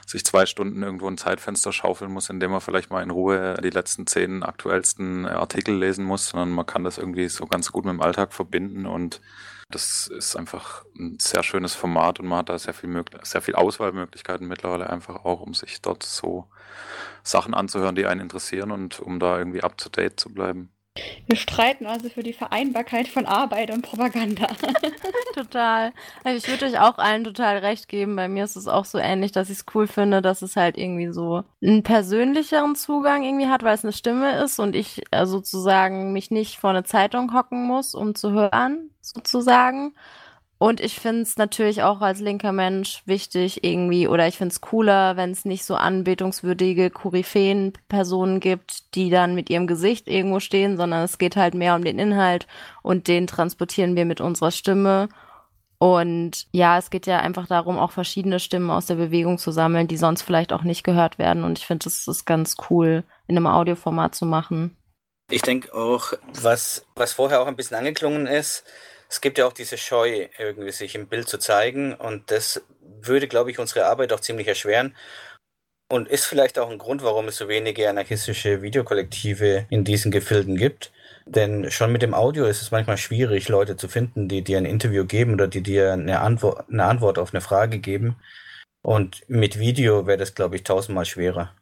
sich 0.08 0.25
zwei 0.25 0.46
Stunden 0.46 0.81
irgendwo 0.81 1.08
ein 1.08 1.17
Zeitfenster 1.17 1.74
schaufeln 1.74 2.12
muss, 2.12 2.29
indem 2.29 2.51
man 2.51 2.62
vielleicht 2.62 2.91
mal 2.91 3.03
in 3.03 3.12
Ruhe 3.12 3.60
die 3.62 3.70
letzten 3.70 4.08
zehn 4.08 4.41
aktuellsten 4.41 5.25
Artikel 5.25 5.75
lesen 5.75 6.05
muss, 6.05 6.29
sondern 6.29 6.51
man 6.51 6.65
kann 6.65 6.86
das 6.86 6.98
irgendwie 6.98 7.27
so 7.27 7.46
ganz 7.46 7.72
gut 7.74 7.84
mit 7.84 7.93
dem 7.93 8.01
Alltag 8.01 8.34
verbinden 8.34 8.86
und 8.86 9.20
das 9.71 10.07
ist 10.07 10.35
einfach 10.35 10.85
ein 10.97 11.17
sehr 11.19 11.43
schönes 11.43 11.73
Format 11.73 12.19
und 12.19 12.27
man 12.27 12.39
hat 12.39 12.49
da 12.49 12.59
sehr 12.59 12.73
viel, 12.73 13.03
sehr 13.23 13.41
viel 13.41 13.55
Auswahlmöglichkeiten 13.55 14.47
mittlerweile 14.47 14.89
einfach 14.89 15.25
auch, 15.25 15.41
um 15.41 15.53
sich 15.53 15.81
dort 15.81 16.03
so 16.03 16.47
Sachen 17.23 17.53
anzuhören, 17.53 17.95
die 17.95 18.05
einen 18.05 18.21
interessieren 18.21 18.71
und 18.71 18.99
um 18.99 19.19
da 19.19 19.37
irgendwie 19.37 19.63
up 19.63 19.77
to 19.77 19.89
date 19.89 20.19
zu 20.19 20.33
bleiben. 20.33 20.71
Wir 21.25 21.38
streiten 21.38 21.86
also 21.86 22.10
für 22.10 22.21
die 22.21 22.33
Vereinbarkeit 22.33 23.07
von 23.07 23.25
Arbeit 23.25 23.71
und 23.71 23.81
Propaganda. 23.81 24.48
total. 25.33 25.93
Also 26.25 26.38
ich 26.38 26.48
würde 26.50 26.65
euch 26.65 26.79
auch 26.81 26.98
allen 26.98 27.24
total 27.24 27.60
recht 27.60 27.88
geben. 27.88 28.17
Bei 28.17 28.27
mir 28.27 28.43
ist 28.43 28.57
es 28.57 28.67
auch 28.67 28.83
so 28.83 28.98
ähnlich, 28.98 29.31
dass 29.31 29.50
ich 29.50 29.60
es 29.60 29.65
cool 29.74 29.88
finde, 29.88 30.21
dass 30.21 30.41
es 30.41 30.57
halt 30.57 30.77
irgendwie 30.77 31.12
so 31.13 31.43
einen 31.62 31.83
persönlicheren 31.83 32.75
Zugang 32.75 33.24
irgendwie 33.24 33.48
hat, 33.48 33.63
weil 33.63 33.75
es 33.75 33.86
eine 33.86 33.93
Stimme 33.93 34.43
ist 34.43 34.60
und 34.60 34.75
ich 34.75 35.01
äh, 35.12 35.25
sozusagen 35.25 36.12
mich 36.12 36.29
nicht 36.29 36.57
vor 36.60 36.71
eine 36.71 36.83
Zeitung 36.83 37.33
hocken 37.33 37.65
muss, 37.65 37.95
um 37.95 38.13
zu 38.13 38.31
hören, 38.31 38.89
sozusagen. 39.00 39.93
Und 40.62 40.80
ich 40.80 41.00
finde 41.00 41.24
es 41.24 41.38
natürlich 41.38 41.82
auch 41.82 42.01
als 42.01 42.20
linker 42.20 42.51
Mensch 42.51 43.01
wichtig 43.08 43.63
irgendwie, 43.63 44.08
oder 44.08 44.27
ich 44.27 44.38
finde 44.38 44.53
es 44.53 44.62
cooler, 44.62 45.18
wenn 45.18 45.32
es 45.32 45.44
nicht 45.44 45.65
so 45.65 45.74
anbetungswürdige 45.74 46.91
Koryphäen-Personen 46.91 48.39
gibt, 48.39 48.94
die 48.94 49.10
dann 49.10 49.34
mit 49.34 49.50
ihrem 49.50 49.65
Gesicht 49.65 50.08
irgendwo 50.08 50.39
stehen, 50.39 50.77
sondern 50.77 51.03
es 51.03 51.18
geht 51.18 51.36
halt 51.36 51.56
mehr 51.56 51.74
um 51.74 51.84
den 51.84 51.98
Inhalt 51.98 52.46
und 52.84 53.08
den 53.08 53.25
transportieren 53.25 53.96
wir 53.96 54.06
mit 54.06 54.22
unserer 54.22 54.51
Stimme. 54.51 55.10
Und 55.80 56.46
ja, 56.51 56.77
es 56.77 56.91
geht 56.91 57.08
ja 57.08 57.18
einfach 57.22 57.48
darum, 57.48 57.80
auch 57.80 57.91
verschiedene 57.91 58.39
Stimmen 58.39 58.70
aus 58.70 58.86
der 58.86 58.96
Bewegung 58.98 59.39
zu 59.39 59.50
sammeln, 59.50 59.88
die 59.88 59.98
sonst 59.98 60.22
vielleicht 60.22 60.53
auch 60.53 60.62
nicht 60.62 60.84
gehört 60.84 61.18
werden. 61.18 61.44
Und 61.44 61.58
ich 61.58 61.65
finde, 61.65 61.86
das 61.86 62.08
ist 62.08 62.25
ganz 62.25 62.56
cool, 62.70 63.03
in 63.25 63.36
einem 63.36 63.48
Audioformat 63.48 64.13
zu 64.13 64.27
machen. 64.27 64.77
Ich 65.32 65.41
denke 65.41 65.74
auch, 65.74 66.13
was, 66.39 66.86
was 66.94 67.13
vorher 67.13 67.41
auch 67.41 67.48
ein 67.48 67.56
bisschen 67.56 67.77
angeklungen 67.77 68.27
ist, 68.27 68.63
es 69.12 69.20
gibt 69.20 69.38
ja 69.38 69.46
auch 69.46 69.51
diese 69.51 69.77
Scheu, 69.77 70.30
irgendwie 70.39 70.72
sich 70.72 70.96
im 70.96 71.08
Bild 71.08 71.27
zu 71.27 71.38
zeigen 71.38 71.94
und 71.94 72.32
das 72.32 72.63
würde, 72.80 73.27
glaube 73.27 73.51
ich, 73.51 73.60
unsere 73.60 73.86
Arbeit 73.86 74.13
auch 74.13 74.22
ziemlich 74.22 74.48
erschweren 74.48 74.96
und 75.89 76.08
ist 76.08 76.25
vielleicht 76.25 76.58
auch 76.58 76.70
ein 76.70 76.77
Grund, 76.77 77.03
warum 77.03 77.27
es 77.27 77.36
so 77.36 77.50
wenige 77.50 77.89
anarchistische 77.89 78.62
Videokollektive 78.62 79.65
in 79.70 79.84
diesen 79.84 80.12
Gefilden 80.12 80.56
gibt. 80.56 80.94
Denn 81.25 81.70
schon 81.72 81.91
mit 81.91 82.01
dem 82.01 82.13
Audio 82.13 82.46
ist 82.46 82.62
es 82.62 82.72
manchmal 82.72 82.98
schwierig, 82.98 83.50
Leute 83.50 83.75
zu 83.75 83.89
finden, 83.89 84.30
die 84.30 84.44
dir 84.44 84.58
ein 84.58 84.65
Interview 84.65 85.03
geben 85.06 85.34
oder 85.34 85.50
die 85.50 85.62
dir 85.62 85.91
eine 85.91 86.22
Antwort, 86.22 86.70
eine 86.70 86.86
Antwort 86.86 87.20
auf 87.20 87.34
eine 87.34 87.41
Frage 87.41 87.80
geben. 87.80 88.15
Und 88.82 89.27
mit 89.27 89.60
Video 89.60 90.08
wäre 90.08 90.18
das, 90.20 90.36
glaube 90.36 90.56
ich, 90.56 90.63
tausendmal 90.63 91.06
schwerer. 91.06 91.53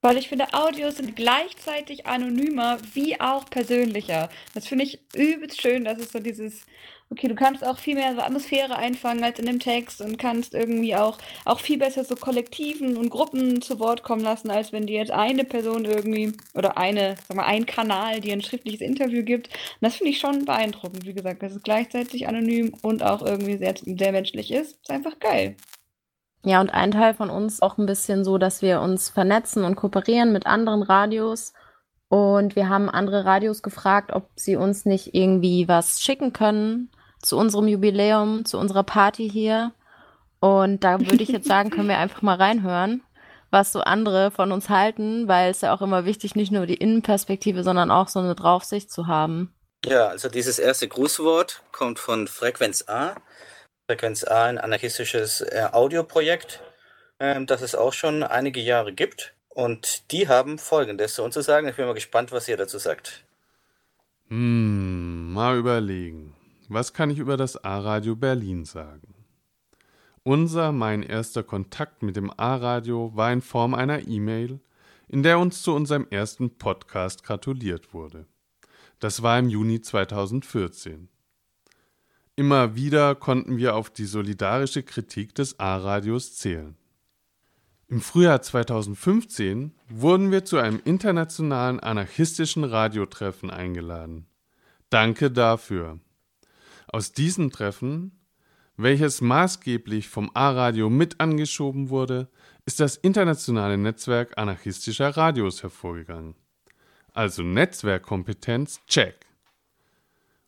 Weil 0.00 0.16
ich 0.16 0.28
finde, 0.28 0.52
Audios 0.52 0.96
sind 0.96 1.16
gleichzeitig 1.16 2.06
anonymer 2.06 2.78
wie 2.94 3.20
auch 3.20 3.50
persönlicher. 3.50 4.28
Das 4.54 4.66
finde 4.68 4.84
ich 4.84 5.00
übelst 5.14 5.60
schön, 5.60 5.84
dass 5.84 5.98
es 5.98 6.12
so 6.12 6.20
dieses, 6.20 6.66
okay, 7.10 7.26
du 7.26 7.34
kannst 7.34 7.64
auch 7.66 7.78
viel 7.78 7.96
mehr 7.96 8.14
so 8.14 8.20
Atmosphäre 8.20 8.76
einfangen 8.76 9.24
als 9.24 9.40
in 9.40 9.46
dem 9.46 9.58
Text 9.58 10.00
und 10.00 10.16
kannst 10.16 10.54
irgendwie 10.54 10.94
auch, 10.94 11.18
auch 11.44 11.58
viel 11.58 11.78
besser 11.78 12.04
so 12.04 12.14
Kollektiven 12.14 12.96
und 12.96 13.10
Gruppen 13.10 13.60
zu 13.60 13.80
Wort 13.80 14.04
kommen 14.04 14.22
lassen, 14.22 14.50
als 14.50 14.72
wenn 14.72 14.86
dir 14.86 14.98
jetzt 14.98 15.10
eine 15.10 15.44
Person 15.44 15.84
irgendwie 15.84 16.32
oder 16.54 16.78
eine, 16.78 17.16
sag 17.26 17.36
mal, 17.36 17.46
ein 17.46 17.66
Kanal 17.66 18.20
dir 18.20 18.34
ein 18.34 18.42
schriftliches 18.42 18.80
Interview 18.80 19.24
gibt. 19.24 19.48
Und 19.48 19.80
das 19.80 19.96
finde 19.96 20.12
ich 20.12 20.20
schon 20.20 20.44
beeindruckend, 20.44 21.06
wie 21.06 21.14
gesagt, 21.14 21.42
dass 21.42 21.54
es 21.54 21.62
gleichzeitig 21.62 22.28
anonym 22.28 22.72
und 22.82 23.02
auch 23.02 23.22
irgendwie 23.22 23.56
sehr, 23.56 23.74
sehr 23.76 24.12
menschlich 24.12 24.52
ist. 24.52 24.72
Ist 24.80 24.90
einfach 24.90 25.18
geil. 25.18 25.56
Ja, 26.44 26.60
und 26.60 26.72
ein 26.72 26.92
Teil 26.92 27.14
von 27.14 27.30
uns 27.30 27.60
auch 27.60 27.78
ein 27.78 27.86
bisschen 27.86 28.24
so, 28.24 28.38
dass 28.38 28.62
wir 28.62 28.80
uns 28.80 29.08
vernetzen 29.08 29.64
und 29.64 29.76
kooperieren 29.76 30.32
mit 30.32 30.46
anderen 30.46 30.82
Radios. 30.82 31.52
Und 32.08 32.56
wir 32.56 32.68
haben 32.68 32.88
andere 32.88 33.24
Radios 33.24 33.62
gefragt, 33.62 34.12
ob 34.12 34.30
sie 34.36 34.56
uns 34.56 34.84
nicht 34.84 35.14
irgendwie 35.14 35.68
was 35.68 36.00
schicken 36.00 36.32
können 36.32 36.90
zu 37.20 37.36
unserem 37.36 37.68
Jubiläum, 37.68 38.44
zu 38.44 38.58
unserer 38.58 38.84
Party 38.84 39.28
hier. 39.28 39.72
Und 40.40 40.84
da 40.84 41.00
würde 41.00 41.22
ich 41.22 41.28
jetzt 41.28 41.48
sagen, 41.48 41.70
können 41.70 41.88
wir 41.88 41.98
einfach 41.98 42.22
mal 42.22 42.36
reinhören, 42.36 43.02
was 43.50 43.72
so 43.72 43.80
andere 43.80 44.30
von 44.30 44.52
uns 44.52 44.68
halten, 44.68 45.28
weil 45.28 45.50
es 45.50 45.60
ja 45.60 45.74
auch 45.74 45.82
immer 45.82 46.04
wichtig, 46.04 46.36
nicht 46.36 46.52
nur 46.52 46.66
die 46.66 46.74
Innenperspektive, 46.74 47.62
sondern 47.62 47.90
auch 47.90 48.08
so 48.08 48.20
eine 48.20 48.34
Draufsicht 48.34 48.90
zu 48.90 49.06
haben. 49.06 49.52
Ja, 49.84 50.08
also 50.08 50.28
dieses 50.28 50.58
erste 50.58 50.88
Grußwort 50.88 51.62
kommt 51.72 51.98
von 51.98 52.26
Frequenz 52.26 52.84
A. 52.88 53.16
Frequenz 53.88 54.22
A 54.22 54.44
ein 54.44 54.58
anarchistisches 54.58 55.40
äh, 55.40 55.66
Audioprojekt, 55.72 56.62
ähm, 57.20 57.46
das 57.46 57.62
es 57.62 57.74
auch 57.74 57.94
schon 57.94 58.22
einige 58.22 58.60
Jahre 58.60 58.92
gibt. 58.92 59.32
Und 59.48 60.12
die 60.12 60.28
haben 60.28 60.58
Folgendes 60.58 61.14
zu 61.14 61.22
uns 61.22 61.32
zu 61.32 61.40
sagen. 61.40 61.68
Ich 61.68 61.76
bin 61.76 61.86
mal 61.86 61.94
gespannt, 61.94 62.30
was 62.30 62.46
ihr 62.48 62.58
dazu 62.58 62.76
sagt. 62.76 63.24
Hm, 64.28 65.32
mal 65.32 65.56
überlegen. 65.56 66.34
Was 66.68 66.92
kann 66.92 67.08
ich 67.08 67.16
über 67.16 67.38
das 67.38 67.64
A-Radio 67.64 68.14
Berlin 68.14 68.66
sagen? 68.66 69.14
Unser, 70.22 70.70
mein 70.72 71.02
erster 71.02 71.42
Kontakt 71.42 72.02
mit 72.02 72.14
dem 72.14 72.30
A-Radio 72.36 73.12
war 73.14 73.32
in 73.32 73.40
Form 73.40 73.72
einer 73.72 74.06
E-Mail, 74.06 74.60
in 75.08 75.22
der 75.22 75.38
uns 75.38 75.62
zu 75.62 75.74
unserem 75.74 76.06
ersten 76.10 76.58
Podcast 76.58 77.24
gratuliert 77.24 77.94
wurde. 77.94 78.26
Das 79.00 79.22
war 79.22 79.38
im 79.38 79.48
Juni 79.48 79.80
2014. 79.80 81.08
Immer 82.38 82.76
wieder 82.76 83.16
konnten 83.16 83.56
wir 83.56 83.74
auf 83.74 83.90
die 83.90 84.04
solidarische 84.04 84.84
Kritik 84.84 85.34
des 85.34 85.58
A-Radios 85.58 86.36
zählen. 86.36 86.76
Im 87.88 88.00
Frühjahr 88.00 88.40
2015 88.40 89.74
wurden 89.88 90.30
wir 90.30 90.44
zu 90.44 90.58
einem 90.58 90.80
internationalen 90.84 91.80
anarchistischen 91.80 92.62
Radiotreffen 92.62 93.50
eingeladen. 93.50 94.28
Danke 94.88 95.32
dafür. 95.32 95.98
Aus 96.86 97.10
diesem 97.10 97.50
Treffen, 97.50 98.12
welches 98.76 99.20
maßgeblich 99.20 100.08
vom 100.08 100.30
A-Radio 100.34 100.90
mit 100.90 101.18
angeschoben 101.18 101.88
wurde, 101.88 102.28
ist 102.66 102.78
das 102.78 102.94
internationale 102.94 103.78
Netzwerk 103.78 104.38
anarchistischer 104.38 105.08
Radios 105.08 105.64
hervorgegangen. 105.64 106.36
Also 107.12 107.42
Netzwerkkompetenz, 107.42 108.78
check. 108.86 109.26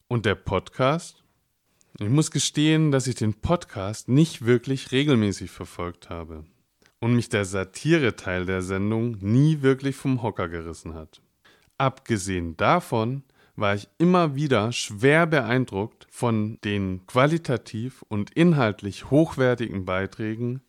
Und 0.07 0.25
der 0.25 0.37
Podcast? 0.37 1.20
Ich 1.99 2.09
muss 2.09 2.31
gestehen, 2.31 2.91
dass 2.91 3.07
ich 3.07 3.17
den 3.17 3.35
Podcast 3.35 4.09
nicht 4.09 4.47
wirklich 4.47 4.93
regelmäßig 4.93 5.51
verfolgt 5.51 6.09
habe 6.09 6.45
und 7.01 7.15
mich 7.15 7.29
der 7.29 7.45
Satire-Teil 7.45 8.47
der 8.47 8.63
Sendung 8.63 9.17
nie 9.21 9.63
wirklich 9.63 9.97
vom 9.97 10.23
Hocker 10.23 10.49
gerissen 10.49 10.95
hat. 10.95 11.21
Abgesehen 11.79 12.57
davon 12.57 13.23
war 13.57 13.75
ich 13.75 13.89
immer 13.99 14.35
wieder 14.35 14.73
schwer 14.73 15.27
beeindruckt 15.27 16.07
von 16.11 16.59
den 16.65 17.07
qualitativ 17.07 18.03
und 18.09 18.31
inhaltlich 18.31 19.11
hochwertigen 19.11 19.85
Beiträgen, 19.85 20.63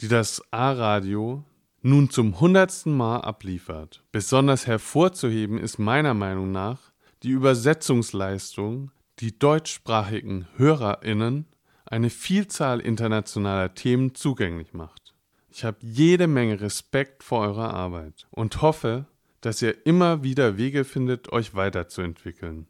die 0.00 0.08
das 0.08 0.42
A-Radio 0.52 1.44
nun 1.82 2.10
zum 2.10 2.40
hundertsten 2.40 2.96
Mal 2.96 3.20
abliefert. 3.20 4.02
Besonders 4.12 4.66
hervorzuheben 4.66 5.58
ist 5.58 5.78
meiner 5.78 6.14
Meinung 6.14 6.52
nach 6.52 6.92
die 7.22 7.30
Übersetzungsleistung, 7.30 8.90
die 9.20 9.38
deutschsprachigen 9.38 10.46
HörerInnen 10.56 11.46
eine 11.84 12.10
Vielzahl 12.10 12.80
internationaler 12.80 13.74
Themen 13.74 14.14
zugänglich 14.14 14.74
macht. 14.74 15.14
Ich 15.50 15.64
habe 15.64 15.78
jede 15.80 16.26
Menge 16.26 16.60
Respekt 16.60 17.24
vor 17.24 17.40
eurer 17.40 17.74
Arbeit 17.74 18.26
und 18.30 18.62
hoffe, 18.62 19.06
dass 19.40 19.62
ihr 19.62 19.86
immer 19.86 20.22
wieder 20.22 20.56
Wege 20.56 20.84
findet, 20.84 21.32
euch 21.32 21.54
weiterzuentwickeln. 21.54 22.66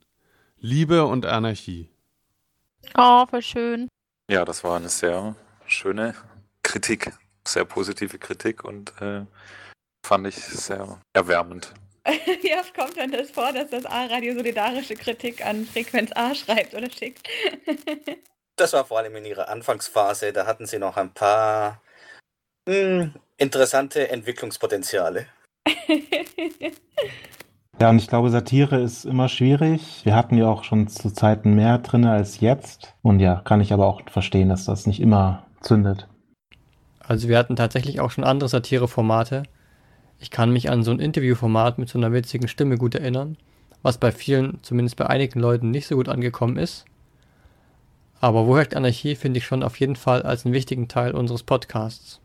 Liebe 0.59 1.05
und 1.05 1.27
Anarchie. 1.27 1.91
Oh, 2.97 3.27
voll 3.27 3.43
schön. 3.43 3.89
Ja, 4.31 4.45
das 4.45 4.65
war 4.65 4.77
eine 4.77 4.89
sehr 4.89 5.35
schöne 5.67 6.15
Kritik, 6.63 7.13
sehr 7.47 7.65
positive 7.65 8.19
Kritik 8.19 8.65
und 8.65 8.93
äh, 9.01 9.25
fand 10.05 10.27
ich 10.27 10.37
sehr 10.37 11.01
erwärmend. 11.13 11.75
Wie 12.43 12.55
oft 12.55 12.75
kommt 12.75 12.97
denn 12.97 13.11
das 13.11 13.31
vor, 13.31 13.53
dass 13.53 13.71
das 13.71 13.85
A-Radio 13.85 14.35
solidarische 14.35 14.95
Kritik 14.95 15.45
an 15.45 15.67
Frequenz 15.67 16.11
A 16.15 16.35
schreibt 16.35 16.75
oder 16.75 16.91
schickt? 16.91 17.29
Das 18.57 18.73
war 18.73 18.85
vor 18.85 18.99
allem 18.99 19.15
in 19.17 19.25
ihrer 19.25 19.49
Anfangsphase. 19.49 20.33
Da 20.33 20.47
hatten 20.47 20.67
sie 20.67 20.79
noch 20.79 20.97
ein 20.97 21.13
paar 21.13 21.83
hm, 22.69 23.15
interessante 23.37 24.09
Entwicklungspotenziale. 24.09 25.27
Ja, 27.81 27.91
und 27.91 27.99
ich 27.99 28.09
glaube, 28.09 28.29
Satire 28.29 28.81
ist 28.81 29.05
immer 29.05 29.29
schwierig. 29.29 30.05
Wir 30.05 30.17
hatten 30.17 30.37
ja 30.37 30.49
auch 30.49 30.65
schon 30.65 30.89
zu 30.89 31.13
Zeiten 31.13 31.55
mehr 31.55 31.79
drin 31.79 32.05
als 32.07 32.41
jetzt. 32.41 32.97
Und 33.03 33.21
ja, 33.21 33.41
kann 33.45 33.61
ich 33.61 33.73
aber 33.73 33.87
auch 33.87 34.03
verstehen, 34.11 34.49
dass 34.49 34.65
das 34.65 34.89
nicht 34.89 34.99
immer 34.99 35.47
zündet. 35.61 36.09
Also 36.99 37.29
wir 37.29 37.39
hatten 37.39 37.55
tatsächlich 37.55 38.01
auch 38.01 38.11
schon 38.11 38.25
andere 38.25 38.49
Satireformate. 38.49 39.45
Ich 40.19 40.31
kann 40.31 40.51
mich 40.53 40.71
an 40.71 40.83
so 40.83 40.91
ein 40.91 41.01
Interviewformat 41.01 41.79
mit 41.79 41.89
so 41.89 41.99
einer 41.99 42.13
witzigen 42.13 42.49
Stimme 42.49 42.77
gut 42.77 42.95
erinnern, 42.95 43.37
was 43.83 43.99
bei 43.99 44.11
vielen, 44.11 44.59
zumindest 44.63 44.97
bei 44.97 45.07
einigen 45.07 45.41
Leuten, 45.41 45.71
nicht 45.71 45.87
so 45.87 45.97
gut 45.97 46.09
angekommen 46.09 46.57
ist. 46.57 46.85
Aber 48.21 48.47
Woher 48.47 48.67
Anarchie 48.77 49.15
finde 49.15 49.39
ich 49.39 49.47
schon 49.47 49.63
auf 49.63 49.79
jeden 49.79 49.97
Fall 49.97 50.23
als 50.23 50.45
einen 50.45 50.55
wichtigen 50.55 50.89
Teil 50.89 51.15
unseres 51.15 51.45
Podcasts. 51.45 52.21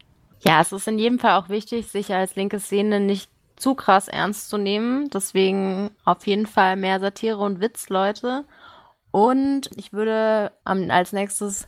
Ja, 0.46 0.60
es 0.62 0.72
ist 0.72 0.88
in 0.88 0.98
jedem 0.98 1.20
Fall 1.20 1.40
auch 1.40 1.50
wichtig, 1.50 1.88
sich 1.88 2.14
als 2.14 2.36
linke 2.36 2.60
Szene 2.60 3.00
nicht 3.00 3.30
zu 3.56 3.76
krass 3.76 4.08
ernst 4.08 4.50
zu 4.50 4.58
nehmen. 4.58 5.10
Deswegen 5.12 5.92
auf 6.04 6.26
jeden 6.26 6.48
Fall 6.48 6.76
mehr 6.76 7.00
Satire 7.00 7.38
und 7.38 7.62
Witz, 7.62 7.90
Leute. 7.90 8.44
Und 9.12 9.70
ich 9.76 9.94
würde 9.94 10.52
als 10.66 11.14
nächstes 11.14 11.68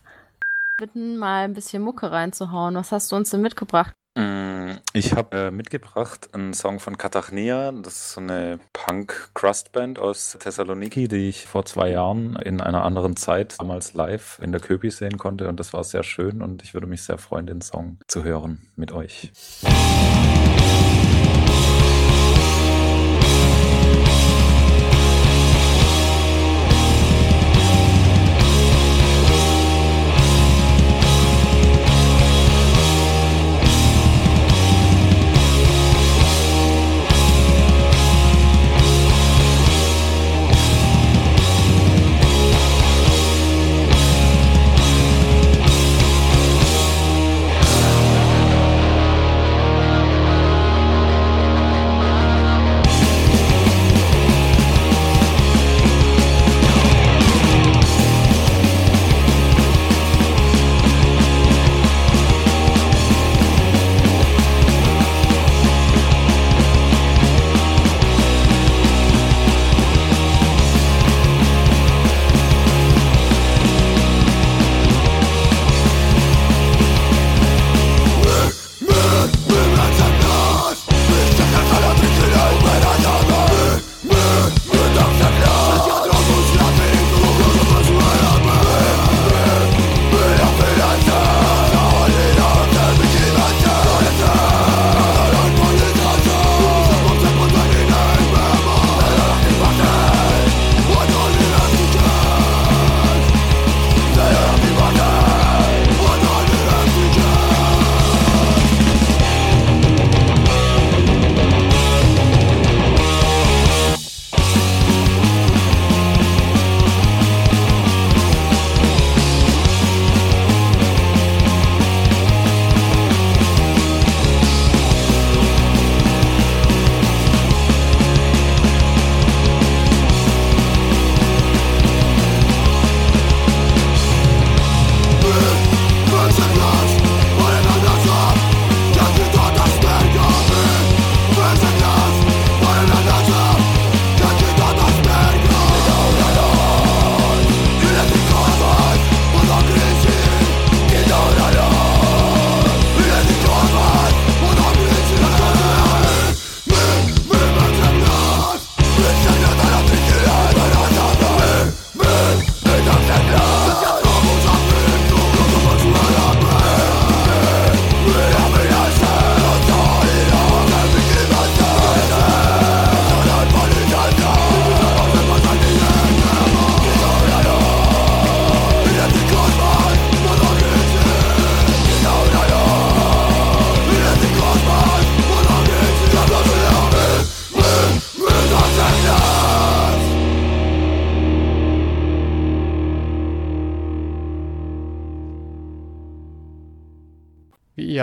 bitten, 0.77 1.17
mal 1.17 1.45
ein 1.45 1.53
bisschen 1.53 1.83
Mucke 1.83 2.11
reinzuhauen. 2.11 2.75
Was 2.75 2.91
hast 2.91 3.11
du 3.11 3.15
uns 3.15 3.29
denn 3.29 3.41
mitgebracht? 3.41 3.93
Mm, 4.15 4.77
Ich 4.93 5.13
habe 5.13 5.37
äh, 5.37 5.51
mitgebracht 5.51 6.29
einen 6.33 6.53
Song 6.53 6.79
von 6.79 6.97
Katachnia. 6.97 7.71
Das 7.73 7.93
ist 7.95 8.11
so 8.13 8.21
eine 8.21 8.59
Punk-Crust-Band 8.71 9.99
aus 9.99 10.37
Thessaloniki, 10.39 11.07
die 11.07 11.27
ich 11.29 11.45
vor 11.45 11.65
zwei 11.65 11.91
Jahren 11.91 12.37
in 12.37 12.61
einer 12.61 12.83
anderen 12.85 13.17
Zeit 13.17 13.59
damals 13.59 13.93
live 13.93 14.39
in 14.41 14.51
der 14.53 14.61
Köpi 14.61 14.89
sehen 14.89 15.17
konnte. 15.17 15.49
Und 15.49 15.59
das 15.59 15.73
war 15.73 15.83
sehr 15.83 16.03
schön 16.03 16.41
und 16.41 16.63
ich 16.63 16.73
würde 16.73 16.87
mich 16.87 17.03
sehr 17.03 17.17
freuen, 17.17 17.45
den 17.45 17.61
Song 17.61 17.99
zu 18.07 18.23
hören 18.23 18.67
mit 18.75 18.91
euch. 18.93 19.31
Thank 19.61 20.44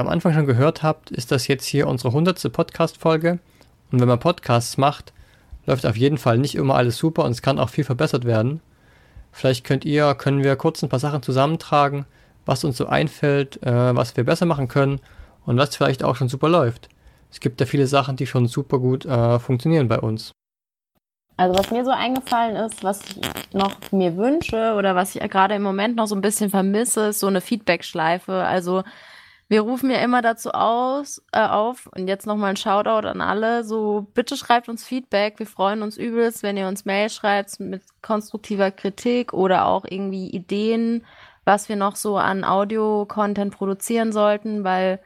am 0.02 0.08
Anfang 0.08 0.34
schon 0.34 0.46
gehört 0.46 0.82
habt, 0.82 1.10
ist 1.10 1.30
das 1.30 1.46
jetzt 1.46 1.64
hier 1.64 1.86
unsere 1.86 2.12
hundertste 2.12 2.50
Podcast-Folge. 2.50 3.38
Und 3.90 4.00
wenn 4.00 4.08
man 4.08 4.18
Podcasts 4.18 4.76
macht, 4.76 5.12
läuft 5.64 5.86
auf 5.86 5.96
jeden 5.96 6.18
Fall 6.18 6.38
nicht 6.38 6.56
immer 6.56 6.74
alles 6.74 6.96
super 6.96 7.24
und 7.24 7.30
es 7.30 7.40
kann 7.40 7.60
auch 7.60 7.70
viel 7.70 7.84
verbessert 7.84 8.24
werden. 8.24 8.60
Vielleicht 9.30 9.64
könnt 9.64 9.84
ihr, 9.84 10.14
können 10.14 10.42
wir 10.42 10.56
kurz 10.56 10.82
ein 10.82 10.88
paar 10.88 10.98
Sachen 10.98 11.22
zusammentragen, 11.22 12.04
was 12.44 12.64
uns 12.64 12.76
so 12.76 12.86
einfällt, 12.86 13.62
äh, 13.62 13.94
was 13.94 14.16
wir 14.16 14.24
besser 14.24 14.44
machen 14.44 14.66
können 14.66 15.00
und 15.46 15.56
was 15.56 15.76
vielleicht 15.76 16.02
auch 16.02 16.16
schon 16.16 16.28
super 16.28 16.48
läuft. 16.48 16.88
Es 17.30 17.38
gibt 17.38 17.60
ja 17.60 17.66
viele 17.66 17.86
Sachen, 17.86 18.16
die 18.16 18.26
schon 18.26 18.46
super 18.46 18.78
gut 18.78 19.06
äh, 19.06 19.38
funktionieren 19.38 19.86
bei 19.86 20.00
uns. 20.00 20.32
Also 21.36 21.58
was 21.58 21.70
mir 21.70 21.84
so 21.84 21.92
eingefallen 21.92 22.56
ist, 22.56 22.84
was 22.84 23.00
ich 23.02 23.20
noch 23.54 23.76
mir 23.92 24.16
wünsche 24.16 24.74
oder 24.74 24.94
was 24.94 25.14
ich 25.14 25.22
gerade 25.30 25.54
im 25.54 25.62
Moment 25.62 25.96
noch 25.96 26.06
so 26.06 26.14
ein 26.14 26.20
bisschen 26.20 26.50
vermisse, 26.50 27.06
ist 27.06 27.20
so 27.20 27.28
eine 27.28 27.40
Feedback-Schleife. 27.40 28.32
Also 28.32 28.82
wir 29.52 29.60
rufen 29.60 29.90
ja 29.90 29.98
immer 29.98 30.22
dazu 30.22 30.50
aus, 30.52 31.22
äh, 31.30 31.46
auf 31.46 31.86
und 31.94 32.08
jetzt 32.08 32.26
nochmal 32.26 32.50
ein 32.50 32.56
Shoutout 32.56 33.06
an 33.06 33.20
alle. 33.20 33.64
So, 33.64 34.06
bitte 34.14 34.38
schreibt 34.38 34.70
uns 34.70 34.82
Feedback. 34.82 35.38
Wir 35.38 35.46
freuen 35.46 35.82
uns 35.82 35.98
übelst, 35.98 36.42
wenn 36.42 36.56
ihr 36.56 36.66
uns 36.68 36.86
Mail 36.86 37.10
schreibt 37.10 37.60
mit 37.60 37.82
konstruktiver 38.00 38.70
Kritik 38.70 39.34
oder 39.34 39.66
auch 39.66 39.84
irgendwie 39.86 40.30
Ideen, 40.30 41.04
was 41.44 41.68
wir 41.68 41.76
noch 41.76 41.96
so 41.96 42.16
an 42.16 42.44
Audio-Content 42.44 43.54
produzieren 43.54 44.10
sollten, 44.10 44.64
weil 44.64 45.00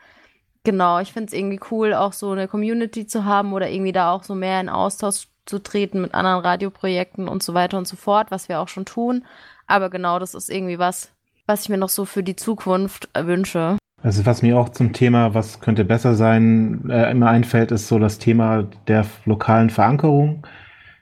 genau, 0.62 1.00
ich 1.00 1.12
finde 1.12 1.26
es 1.26 1.32
irgendwie 1.32 1.60
cool, 1.72 1.92
auch 1.92 2.12
so 2.12 2.30
eine 2.30 2.46
Community 2.46 3.04
zu 3.04 3.24
haben 3.24 3.52
oder 3.52 3.68
irgendwie 3.68 3.92
da 3.92 4.12
auch 4.12 4.22
so 4.22 4.36
mehr 4.36 4.60
in 4.60 4.68
Austausch 4.68 5.26
zu 5.44 5.58
treten 5.60 6.00
mit 6.00 6.14
anderen 6.14 6.40
Radioprojekten 6.40 7.26
und 7.26 7.42
so 7.42 7.52
weiter 7.54 7.78
und 7.78 7.88
so 7.88 7.96
fort, 7.96 8.30
was 8.30 8.48
wir 8.48 8.60
auch 8.60 8.68
schon 8.68 8.84
tun. 8.84 9.24
Aber 9.66 9.90
genau, 9.90 10.20
das 10.20 10.34
ist 10.34 10.50
irgendwie 10.50 10.78
was, 10.78 11.10
was 11.46 11.62
ich 11.62 11.68
mir 11.68 11.78
noch 11.78 11.88
so 11.88 12.04
für 12.04 12.22
die 12.22 12.36
Zukunft 12.36 13.08
wünsche. 13.12 13.76
Also 14.06 14.24
was 14.24 14.40
mir 14.40 14.56
auch 14.56 14.68
zum 14.68 14.92
Thema, 14.92 15.34
was 15.34 15.58
könnte 15.58 15.84
besser 15.84 16.14
sein, 16.14 16.88
äh, 16.88 17.10
immer 17.10 17.28
einfällt, 17.28 17.72
ist 17.72 17.88
so 17.88 17.98
das 17.98 18.20
Thema 18.20 18.62
der 18.86 19.04
lokalen 19.24 19.68
Verankerung. 19.68 20.46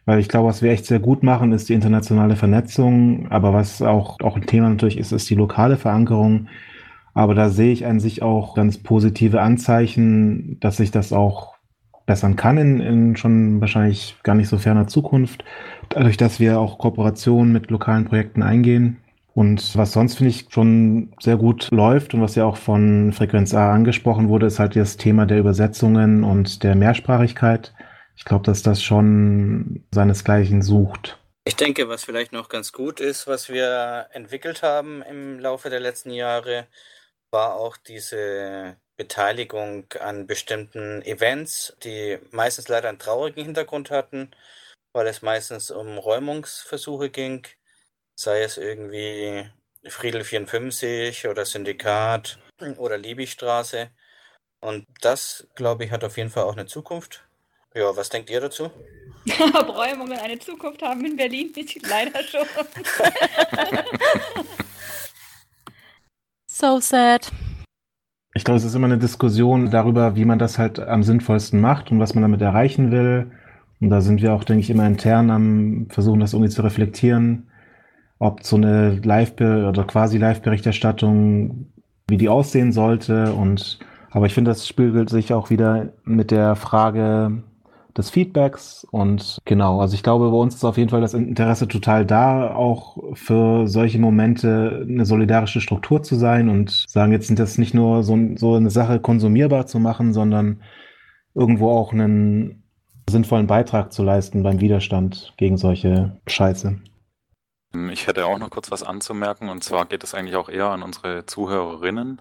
Weil 0.07 0.21
ich 0.21 0.29
glaube, 0.31 0.49
was 0.49 0.63
wir 0.63 0.71
echt 0.71 0.87
sehr 0.87 1.01
gut 1.01 1.23
machen, 1.23 1.53
ist 1.53 1.69
die 1.69 1.75
internationale 1.75 2.35
Vernetzung. 2.35 3.31
Aber 3.31 3.53
was 3.53 3.83
auch, 3.83 4.19
auch 4.23 4.37
ein 4.37 4.47
Thema 4.47 4.71
natürlich 4.71 4.97
ist, 4.97 5.13
ist 5.13 5.29
die 5.29 5.35
lokale 5.35 5.77
Verankerung. 5.77 6.49
Aber 7.13 7.35
da 7.35 7.51
sehe 7.51 7.75
ich 7.75 7.85
an 7.85 8.01
sich 8.01 8.23
auch 8.23 8.55
ganz 8.55 8.79
positive 8.79 9.43
Anzeichen, 9.43 10.59
dass 10.61 10.79
sich 10.79 10.91
das 10.91 11.13
auch 11.13 11.57
bessern 12.07 12.37
kann 12.37 12.57
in, 12.57 12.81
in 12.81 13.17
schon 13.17 13.61
wahrscheinlich 13.61 14.17
gar 14.23 14.35
nicht 14.35 14.49
so 14.49 14.57
ferner 14.57 14.87
Zukunft. 14.87 15.45
Dadurch, 15.91 16.17
dass 16.17 16.41
wir 16.41 16.59
auch 16.59 16.79
Kooperationen 16.79 17.53
mit 17.53 17.71
lokalen 17.71 18.07
Projekten 18.07 18.43
eingehen. 18.43 19.04
Und 19.35 19.77
was 19.77 19.93
sonst 19.93 20.17
finde 20.17 20.31
ich 20.31 20.47
schon 20.51 21.13
sehr 21.21 21.37
gut 21.37 21.69
läuft 21.73 22.15
und 22.15 22.23
was 22.23 22.37
ja 22.37 22.45
auch 22.45 22.57
von 22.57 23.13
Frequenz 23.13 23.53
A 23.53 23.73
angesprochen 23.73 24.29
wurde, 24.29 24.47
ist 24.47 24.61
halt 24.61 24.77
das 24.77 24.97
Thema 24.97 25.27
der 25.27 25.41
Übersetzungen 25.41 26.23
und 26.23 26.63
der 26.63 26.77
Mehrsprachigkeit. 26.77 27.75
Ich 28.17 28.25
glaube, 28.25 28.45
dass 28.45 28.63
das 28.63 28.81
schon 28.81 29.85
seinesgleichen 29.91 30.63
sucht. 30.63 31.19
Ich 31.45 31.57
denke, 31.57 31.89
was 31.89 32.05
vielleicht 32.05 32.33
noch 32.33 32.49
ganz 32.49 32.73
gut 32.73 33.01
ist, 33.01 33.27
was 33.27 33.49
wir 33.49 34.07
entwickelt 34.13 34.63
haben 34.63 35.03
im 35.03 35.41
Laufe 35.41 35.69
der 35.69 35.81
letzten 35.81 36.11
Jahre, 36.11 36.69
war 37.33 37.57
auch 37.57 37.77
diese 37.77 38.77
Beteiligung 38.97 39.87
an 40.01 40.29
bestimmten 40.29 41.03
Events, 41.03 41.77
die 41.83 42.19
meistens 42.31 42.69
leider 42.69 42.89
einen 42.89 43.01
traurigen 43.01 43.45
Hintergrund 43.45 43.91
hatten, 43.91 44.31
weil 44.93 45.09
es 45.09 45.23
meistens 45.23 45.73
um 45.73 45.99
Räumungsversuche 45.99 47.11
ging, 47.11 47.47
sei 48.17 48.43
es 48.43 48.57
irgendwie 48.57 49.49
Friedel 49.89 50.25
54 50.25 51.29
oder 51.29 51.45
Syndikat 51.45 52.39
oder 52.77 52.97
Liebigstraße. 52.99 53.91
Und 54.61 54.87
das, 55.01 55.47
glaube 55.55 55.85
ich, 55.85 55.91
hat 55.91 56.05
auf 56.05 56.17
jeden 56.17 56.31
Fall 56.31 56.45
auch 56.45 56.57
eine 56.57 56.67
Zukunft. 56.67 57.25
Ja, 57.75 57.97
was 57.97 58.09
denkt 58.09 58.31
ihr 58.31 58.41
dazu? 58.41 58.71
Ob 59.55 59.69
Räumungen 59.69 60.19
eine 60.19 60.39
Zukunft 60.39 60.83
haben 60.83 61.05
in 61.05 61.17
Berlin? 61.17 61.53
Ich 61.57 61.83
leider 61.83 62.23
schon. 62.23 62.47
so 66.47 66.81
sad. 66.81 67.31
Ich 68.35 68.45
glaube, 68.45 68.59
es 68.59 68.65
ist 68.65 68.75
immer 68.75 68.87
eine 68.87 68.99
Diskussion 68.99 69.71
darüber, 69.71 70.17
wie 70.17 70.25
man 70.25 70.39
das 70.39 70.59
halt 70.59 70.79
am 70.79 71.03
sinnvollsten 71.03 71.61
macht 71.61 71.91
und 71.91 72.01
was 72.01 72.15
man 72.15 72.23
damit 72.23 72.41
erreichen 72.41 72.91
will. 72.91 73.31
Und 73.81 73.91
da 73.91 74.01
sind 74.01 74.23
wir 74.23 74.33
auch, 74.33 74.45
denke 74.45 74.63
ich, 74.63 74.71
immer 74.71 74.87
intern 74.87 75.31
am 75.31 75.87
versuchen, 75.91 76.21
das 76.21 76.33
irgendwie 76.33 76.51
zu 76.51 76.63
reflektieren, 76.63 77.51
ob 78.19 78.43
so 78.43 78.57
eine 78.57 79.01
Live- 79.03 79.41
oder 79.41 79.85
quasi 79.85 80.19
Live-Berichterstattung, 80.19 81.67
wie 82.09 82.17
die 82.17 82.29
aussehen 82.29 82.73
sollte. 82.73 83.33
Und 83.33 83.79
aber 84.11 84.27
ich 84.27 84.35
finde, 84.35 84.51
das 84.51 84.67
spiegelt 84.67 85.11
sich 85.11 85.33
auch 85.33 85.51
wieder 85.51 85.93
mit 86.05 86.31
der 86.31 86.57
Frage 86.57 87.43
des 87.97 88.11
Feedbacks 88.11 88.85
und 88.91 89.39
genau, 89.45 89.81
also 89.81 89.95
ich 89.95 90.03
glaube, 90.03 90.31
bei 90.31 90.37
uns 90.37 90.57
ist 90.57 90.65
auf 90.65 90.77
jeden 90.77 90.91
Fall 90.91 91.01
das 91.01 91.15
Interesse 91.15 91.69
total 91.69 92.05
da, 92.05 92.55
auch 92.55 92.97
für 93.15 93.69
solche 93.69 93.99
Momente 93.99 94.85
eine 94.89 95.05
solidarische 95.05 95.61
Struktur 95.61 96.03
zu 96.03 96.17
sein 96.17 96.49
und 96.49 96.85
sagen, 96.89 97.13
jetzt 97.13 97.29
sind 97.29 97.39
das 97.39 97.57
nicht 97.57 97.75
nur 97.75 98.03
so, 98.03 98.19
so 98.37 98.55
eine 98.55 98.71
Sache 98.71 98.99
konsumierbar 98.99 99.67
zu 99.67 99.79
machen, 99.79 100.13
sondern 100.13 100.61
irgendwo 101.35 101.71
auch 101.71 101.93
einen 101.93 102.65
sinnvollen 103.09 103.47
Beitrag 103.47 103.93
zu 103.93 104.03
leisten 104.03 104.43
beim 104.43 104.61
Widerstand 104.61 105.33
gegen 105.37 105.57
solche 105.57 106.17
Scheiße. 106.27 106.77
Ich 107.91 108.07
hätte 108.07 108.27
auch 108.27 108.39
noch 108.39 108.51
kurz 108.51 108.71
was 108.71 108.83
anzumerken 108.83 109.49
und 109.49 109.65
zwar 109.65 109.87
geht 109.87 110.05
es 110.05 110.15
eigentlich 110.15 110.37
auch 110.37 110.49
eher 110.49 110.67
an 110.67 110.83
unsere 110.83 111.27
Zuhörerinnen, 111.27 112.21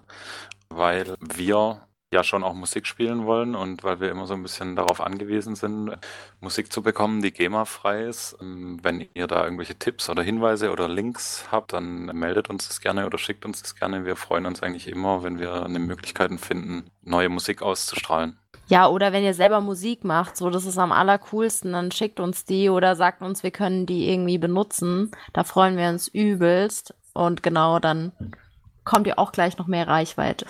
weil 0.68 1.14
wir 1.20 1.80
ja 2.12 2.24
schon 2.24 2.42
auch 2.42 2.54
Musik 2.54 2.86
spielen 2.86 3.24
wollen 3.26 3.54
und 3.54 3.84
weil 3.84 4.00
wir 4.00 4.10
immer 4.10 4.26
so 4.26 4.34
ein 4.34 4.42
bisschen 4.42 4.76
darauf 4.76 5.00
angewiesen 5.00 5.54
sind, 5.56 5.96
Musik 6.40 6.72
zu 6.72 6.82
bekommen, 6.82 7.22
die 7.22 7.32
GEMA-frei 7.32 8.04
ist. 8.04 8.36
Wenn 8.40 9.08
ihr 9.14 9.26
da 9.26 9.44
irgendwelche 9.44 9.78
Tipps 9.78 10.08
oder 10.10 10.22
Hinweise 10.22 10.72
oder 10.72 10.88
Links 10.88 11.46
habt, 11.50 11.72
dann 11.72 12.06
meldet 12.06 12.50
uns 12.50 12.68
das 12.68 12.80
gerne 12.80 13.06
oder 13.06 13.18
schickt 13.18 13.44
uns 13.44 13.62
das 13.62 13.74
gerne. 13.76 14.06
Wir 14.06 14.16
freuen 14.16 14.46
uns 14.46 14.62
eigentlich 14.62 14.88
immer, 14.88 15.22
wenn 15.22 15.38
wir 15.38 15.64
eine 15.64 15.78
Möglichkeit 15.80 16.32
finden, 16.40 16.90
neue 17.02 17.28
Musik 17.28 17.62
auszustrahlen. 17.62 18.38
Ja, 18.66 18.88
oder 18.88 19.12
wenn 19.12 19.24
ihr 19.24 19.34
selber 19.34 19.60
Musik 19.60 20.04
macht, 20.04 20.36
so 20.36 20.48
das 20.50 20.64
ist 20.64 20.78
am 20.78 20.92
allercoolsten, 20.92 21.72
dann 21.72 21.90
schickt 21.90 22.18
uns 22.18 22.44
die 22.44 22.70
oder 22.70 22.96
sagt 22.96 23.20
uns, 23.22 23.42
wir 23.42 23.50
können 23.50 23.86
die 23.86 24.08
irgendwie 24.10 24.38
benutzen. 24.38 25.10
Da 25.32 25.44
freuen 25.44 25.76
wir 25.76 25.88
uns 25.88 26.08
übelst. 26.08 26.94
Und 27.12 27.42
genau, 27.42 27.78
dann 27.78 28.12
kommt 28.84 29.06
ihr 29.06 29.18
auch 29.18 29.32
gleich 29.32 29.58
noch 29.58 29.66
mehr 29.66 29.86
Reichweite. 29.86 30.46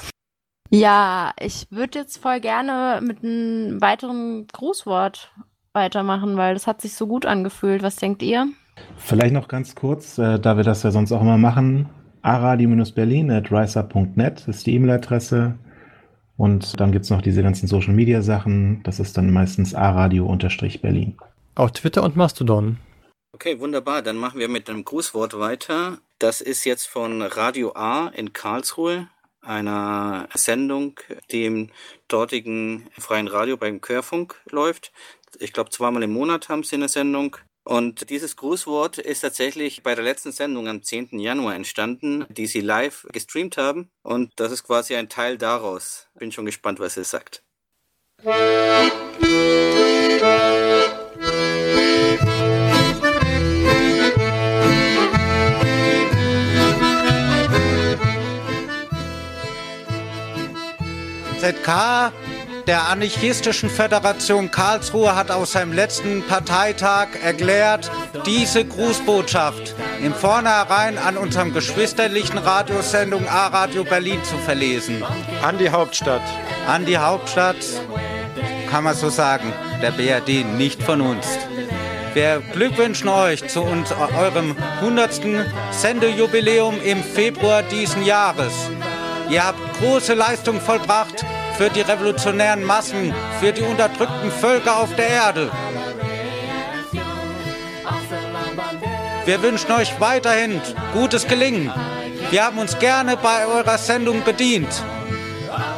Ja, 0.70 1.32
ich 1.38 1.66
würde 1.70 2.00
jetzt 2.00 2.18
voll 2.18 2.40
gerne 2.40 3.00
mit 3.02 3.22
einem 3.22 3.80
weiteren 3.80 4.46
Grußwort 4.48 5.32
weitermachen, 5.72 6.36
weil 6.36 6.54
das 6.54 6.66
hat 6.66 6.80
sich 6.80 6.94
so 6.94 7.06
gut 7.06 7.26
angefühlt. 7.26 7.82
Was 7.82 7.96
denkt 7.96 8.22
ihr? 8.22 8.48
Vielleicht 8.96 9.34
noch 9.34 9.48
ganz 9.48 9.74
kurz, 9.74 10.18
äh, 10.18 10.38
da 10.38 10.56
wir 10.56 10.64
das 10.64 10.82
ja 10.82 10.90
sonst 10.90 11.12
auch 11.12 11.20
immer 11.20 11.38
machen. 11.38 11.88
aradio-berlin 12.22 13.30
at 13.30 13.52
riser.net 13.52 14.48
ist 14.48 14.66
die 14.66 14.74
E-Mail-Adresse. 14.74 15.58
Und 16.36 16.80
dann 16.80 16.92
gibt 16.92 17.04
es 17.04 17.10
noch 17.10 17.22
diese 17.22 17.42
ganzen 17.42 17.68
Social-Media-Sachen. 17.68 18.82
Das 18.82 19.00
ist 19.00 19.16
dann 19.16 19.32
meistens 19.32 19.74
aradio-berlin. 19.74 21.16
Auf 21.54 21.72
Twitter 21.72 22.02
und 22.02 22.16
Mastodon. 22.16 22.78
Okay, 23.32 23.60
wunderbar. 23.60 24.02
Dann 24.02 24.16
machen 24.16 24.40
wir 24.40 24.48
mit 24.48 24.68
einem 24.68 24.84
Grußwort 24.84 25.38
weiter. 25.38 25.98
Das 26.18 26.40
ist 26.40 26.64
jetzt 26.64 26.86
von 26.86 27.22
Radio 27.22 27.72
A 27.74 28.08
in 28.08 28.32
Karlsruhe 28.32 29.08
einer 29.44 30.28
Sendung, 30.34 30.98
die 31.30 31.44
im 31.44 31.70
dortigen 32.08 32.88
freien 32.98 33.28
Radio 33.28 33.56
beim 33.56 33.80
Querfunk 33.80 34.40
läuft. 34.50 34.92
Ich 35.38 35.52
glaube, 35.52 35.70
zweimal 35.70 36.02
im 36.02 36.12
Monat 36.12 36.48
haben 36.48 36.62
sie 36.62 36.76
eine 36.76 36.88
Sendung. 36.88 37.36
Und 37.64 38.10
dieses 38.10 38.36
Grußwort 38.36 38.98
ist 38.98 39.20
tatsächlich 39.20 39.82
bei 39.82 39.94
der 39.94 40.04
letzten 40.04 40.32
Sendung 40.32 40.68
am 40.68 40.82
10. 40.82 41.18
Januar 41.18 41.54
entstanden, 41.54 42.26
die 42.28 42.46
sie 42.46 42.60
live 42.60 43.06
gestreamt 43.10 43.56
haben. 43.56 43.90
Und 44.02 44.32
das 44.36 44.52
ist 44.52 44.64
quasi 44.64 44.94
ein 44.96 45.08
Teil 45.08 45.38
daraus. 45.38 46.08
Bin 46.14 46.30
schon 46.30 46.44
gespannt, 46.44 46.78
was 46.78 46.98
er 46.98 47.04
sagt. 47.04 47.42
ZK 61.40 62.12
der 62.66 62.88
Anarchistischen 62.88 63.68
Föderation 63.68 64.50
Karlsruhe 64.50 65.14
hat 65.14 65.30
aus 65.30 65.52
seinem 65.52 65.72
letzten 65.72 66.22
Parteitag 66.22 67.08
erklärt, 67.22 67.90
diese 68.26 68.64
Grußbotschaft 68.64 69.74
im 70.02 70.14
Vornherein 70.14 70.96
an 70.98 71.16
unserem 71.16 71.52
geschwisterlichen 71.52 72.38
Radiosendung 72.38 73.28
A-Radio 73.28 73.84
Berlin 73.84 74.22
zu 74.24 74.36
verlesen. 74.38 75.02
An 75.42 75.58
die 75.58 75.70
Hauptstadt. 75.70 76.22
An 76.66 76.86
die 76.86 76.96
Hauptstadt, 76.96 77.56
kann 78.70 78.84
man 78.84 78.94
so 78.94 79.10
sagen, 79.10 79.52
der 79.82 79.90
BRD 79.90 80.44
nicht 80.56 80.82
von 80.82 81.00
uns. 81.00 81.26
Wir 82.14 82.42
glückwünschen 82.52 83.08
euch 83.08 83.46
zu 83.48 83.62
uns, 83.62 83.92
eurem 83.92 84.56
100. 84.80 85.20
Sendejubiläum 85.70 86.80
im 86.82 87.02
Februar 87.02 87.62
diesen 87.62 88.04
Jahres. 88.04 88.52
Ihr 89.28 89.44
habt 89.44 89.58
große 89.80 90.14
Leistung 90.14 90.60
vollbracht 90.60 91.24
für 91.56 91.70
die 91.70 91.80
revolutionären 91.80 92.64
Massen, 92.64 93.14
für 93.40 93.52
die 93.52 93.62
unterdrückten 93.62 94.30
Völker 94.30 94.78
auf 94.78 94.94
der 94.96 95.08
Erde. 95.08 95.50
Wir 99.24 99.42
wünschen 99.42 99.72
euch 99.72 99.98
weiterhin 100.00 100.60
gutes 100.92 101.26
Gelingen. 101.26 101.72
Wir 102.30 102.44
haben 102.44 102.58
uns 102.58 102.78
gerne 102.78 103.16
bei 103.16 103.46
eurer 103.46 103.78
Sendung 103.78 104.22
bedient. 104.22 104.68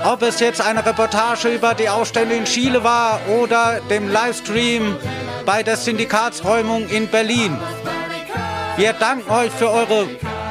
Ob 0.04 0.22
es 0.22 0.40
jetzt 0.40 0.60
eine 0.60 0.84
Reportage 0.84 1.48
über 1.48 1.74
die 1.74 1.88
Aufstände 1.88 2.34
in 2.34 2.44
Chile 2.44 2.82
war 2.82 3.20
oder 3.28 3.80
dem 3.90 4.08
Livestream 4.08 4.96
bei 5.44 5.62
der 5.62 5.76
Syndikatsräumung 5.76 6.88
in 6.88 7.08
Berlin. 7.08 7.56
Wir 8.76 8.92
danken 8.94 9.30
euch 9.30 9.52
für 9.52 9.70
eure 9.70 10.08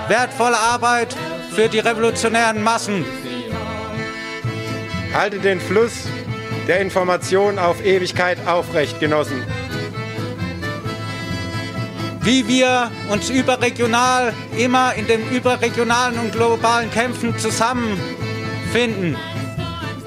wertvolle 0.08 0.58
Arbeit 0.58 1.16
für 1.52 1.68
die 1.68 1.80
revolutionären 1.80 2.62
Massen. 2.62 3.06
Haltet 5.16 5.46
den 5.46 5.62
Fluss 5.62 6.10
der 6.68 6.82
Information 6.82 7.58
auf 7.58 7.82
Ewigkeit 7.86 8.38
aufrecht, 8.46 9.00
Genossen. 9.00 9.42
Wie 12.20 12.46
wir 12.50 12.92
uns 13.10 13.30
überregional 13.30 14.34
immer 14.58 14.94
in 14.96 15.08
den 15.08 15.26
überregionalen 15.30 16.20
und 16.20 16.34
globalen 16.34 16.92
Kämpfen 16.92 17.38
zusammenfinden. 17.38 19.16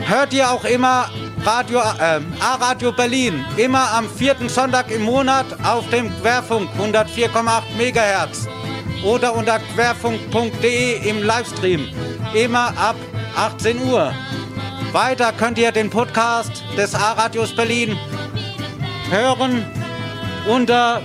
Hört 0.01 0.35
ihr 0.35 0.51
auch 0.51 0.67
immer 0.67 1.11
Radio, 1.43 1.79
äh, 1.79 2.21
A-Radio 2.41 2.93
Berlin, 2.93 3.43
immer 3.57 3.91
am 3.93 4.11
vierten 4.11 4.51
Sonntag 4.51 4.91
im 4.91 5.05
Monat 5.05 5.47
auf 5.65 5.89
dem 5.89 6.11
Querfunk 6.21 6.69
104,8 6.79 7.63
MHz 7.79 8.47
oder 9.03 9.35
unter 9.35 9.59
querfunk.de 9.75 11.09
im 11.09 11.23
Livestream, 11.23 11.89
immer 12.35 12.77
ab 12.77 12.97
18 13.37 13.81
Uhr. 13.81 14.13
Weiter 14.93 15.33
könnt 15.33 15.59
ihr 15.59 15.71
den 15.71 15.91
Podcast 15.91 16.65
des 16.77 16.95
A-Radios 16.95 17.55
Berlin 17.55 17.97
hören 19.11 19.65
unter 20.49 21.03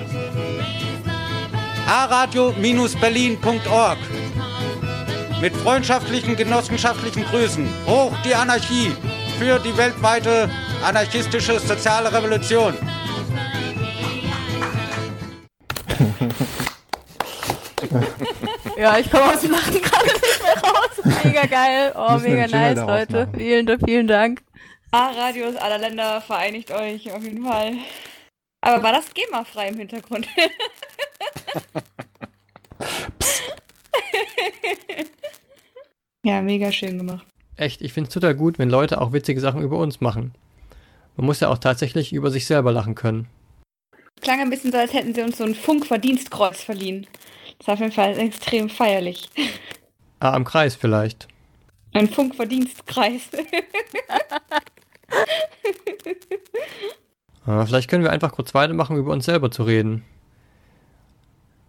aradio-berlin.org. 1.87 3.97
Mit 5.41 5.55
freundschaftlichen, 5.57 6.37
genossenschaftlichen 6.37 7.25
Grüßen. 7.25 7.67
Hoch 7.85 8.13
die 8.23 8.33
Anarchie 8.33 8.95
für 9.37 9.59
die 9.59 9.75
weltweite 9.75 10.49
anarchistische 10.83 11.59
soziale 11.59 12.13
Revolution. 12.13 12.77
Ja, 18.77 18.97
ich 18.97 19.11
komme 19.11 19.33
aus 19.33 19.41
dem 19.41 19.51
Lachen 19.51 19.81
gerade. 19.81 20.22
Mega 21.33 21.45
geil. 21.49 21.91
Oh, 21.95 22.19
mega 22.19 22.45
nice, 22.47 22.77
Leute. 22.77 23.25
machen. 23.25 23.39
Vielen, 23.39 23.79
vielen 23.79 24.07
Dank. 24.07 24.43
A-Radios 24.91 25.55
aller 25.55 25.79
Länder, 25.79 26.21
vereinigt 26.21 26.69
euch 26.69 27.11
auf 27.11 27.23
jeden 27.23 27.43
Fall. 27.43 27.73
Aber 28.61 28.83
war 28.83 28.93
das 28.93 29.11
GEMA-frei 29.13 29.69
im 29.69 29.79
Hintergrund? 29.79 30.27
ja, 36.23 36.41
mega 36.43 36.71
schön 36.71 36.99
gemacht. 36.99 37.25
Echt, 37.55 37.81
ich 37.81 37.93
finde 37.93 38.09
es 38.09 38.13
total 38.13 38.35
gut, 38.35 38.59
wenn 38.59 38.69
Leute 38.69 39.01
auch 39.01 39.11
witzige 39.11 39.41
Sachen 39.41 39.63
über 39.63 39.79
uns 39.79 40.01
machen. 40.01 40.35
Man 41.17 41.25
muss 41.25 41.39
ja 41.39 41.49
auch 41.49 41.57
tatsächlich 41.57 42.13
über 42.13 42.29
sich 42.29 42.45
selber 42.45 42.71
lachen 42.71 42.93
können. 42.93 43.27
Klang 44.21 44.39
ein 44.39 44.51
bisschen 44.51 44.71
so, 44.71 44.77
als 44.77 44.93
hätten 44.93 45.15
sie 45.15 45.23
uns 45.23 45.39
so 45.39 45.43
ein 45.43 45.55
Funkverdienstkreuz 45.55 46.61
verliehen. 46.61 47.07
Das 47.57 47.67
war 47.67 47.73
auf 47.73 47.79
jeden 47.79 47.91
Fall 47.91 48.19
extrem 48.19 48.69
feierlich. 48.69 49.29
Ah, 50.23 50.35
am 50.35 50.45
Kreis 50.45 50.73
vielleicht. 50.73 51.27
Ein 51.91 52.07
Funkverdienstkreis. 52.07 53.23
Aber 57.45 57.65
vielleicht 57.67 57.89
können 57.89 58.05
wir 58.05 58.11
einfach 58.13 58.31
kurz 58.31 58.53
weitermachen, 58.53 58.95
über 58.95 59.11
uns 59.11 59.25
selber 59.25 59.51
zu 59.51 59.63
reden. 59.63 60.05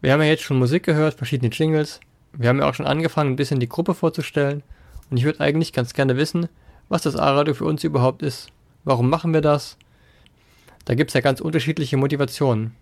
Wir 0.03 0.13
haben 0.13 0.23
ja 0.23 0.29
jetzt 0.29 0.45
schon 0.45 0.61
Musik 0.61 0.85
gehört, 0.85 1.15
verschiedene 1.15 1.51
Jingles. 1.51 1.99
Wir 2.33 2.49
haben 2.49 2.61
ja 2.61 2.69
auch 2.69 2.75
schon 2.75 2.87
angefangen, 2.87 3.33
ein 3.33 3.37
bisschen 3.37 3.59
die 3.59 3.69
Gruppe 3.69 3.93
vorzustellen. 3.93 4.63
Und 5.11 5.17
ich 5.17 5.25
würde 5.25 5.41
eigentlich 5.41 5.73
ganz 5.73 5.93
gerne 5.93 6.17
wissen, 6.17 6.49
was 6.89 7.03
das 7.03 7.17
A-Radio 7.17 7.55
für 7.55 7.65
uns 7.65 7.83
überhaupt 7.83 8.23
ist. 8.23 8.51
Warum 8.85 9.11
machen 9.11 9.35
wir 9.35 9.41
das? 9.41 9.79
Da 10.85 10.95
gibt 10.95 11.11
es 11.11 11.15
ja 11.15 11.23
ganz 11.23 11.41
unterschiedliche 11.41 11.97
Motivationen. 11.97 12.77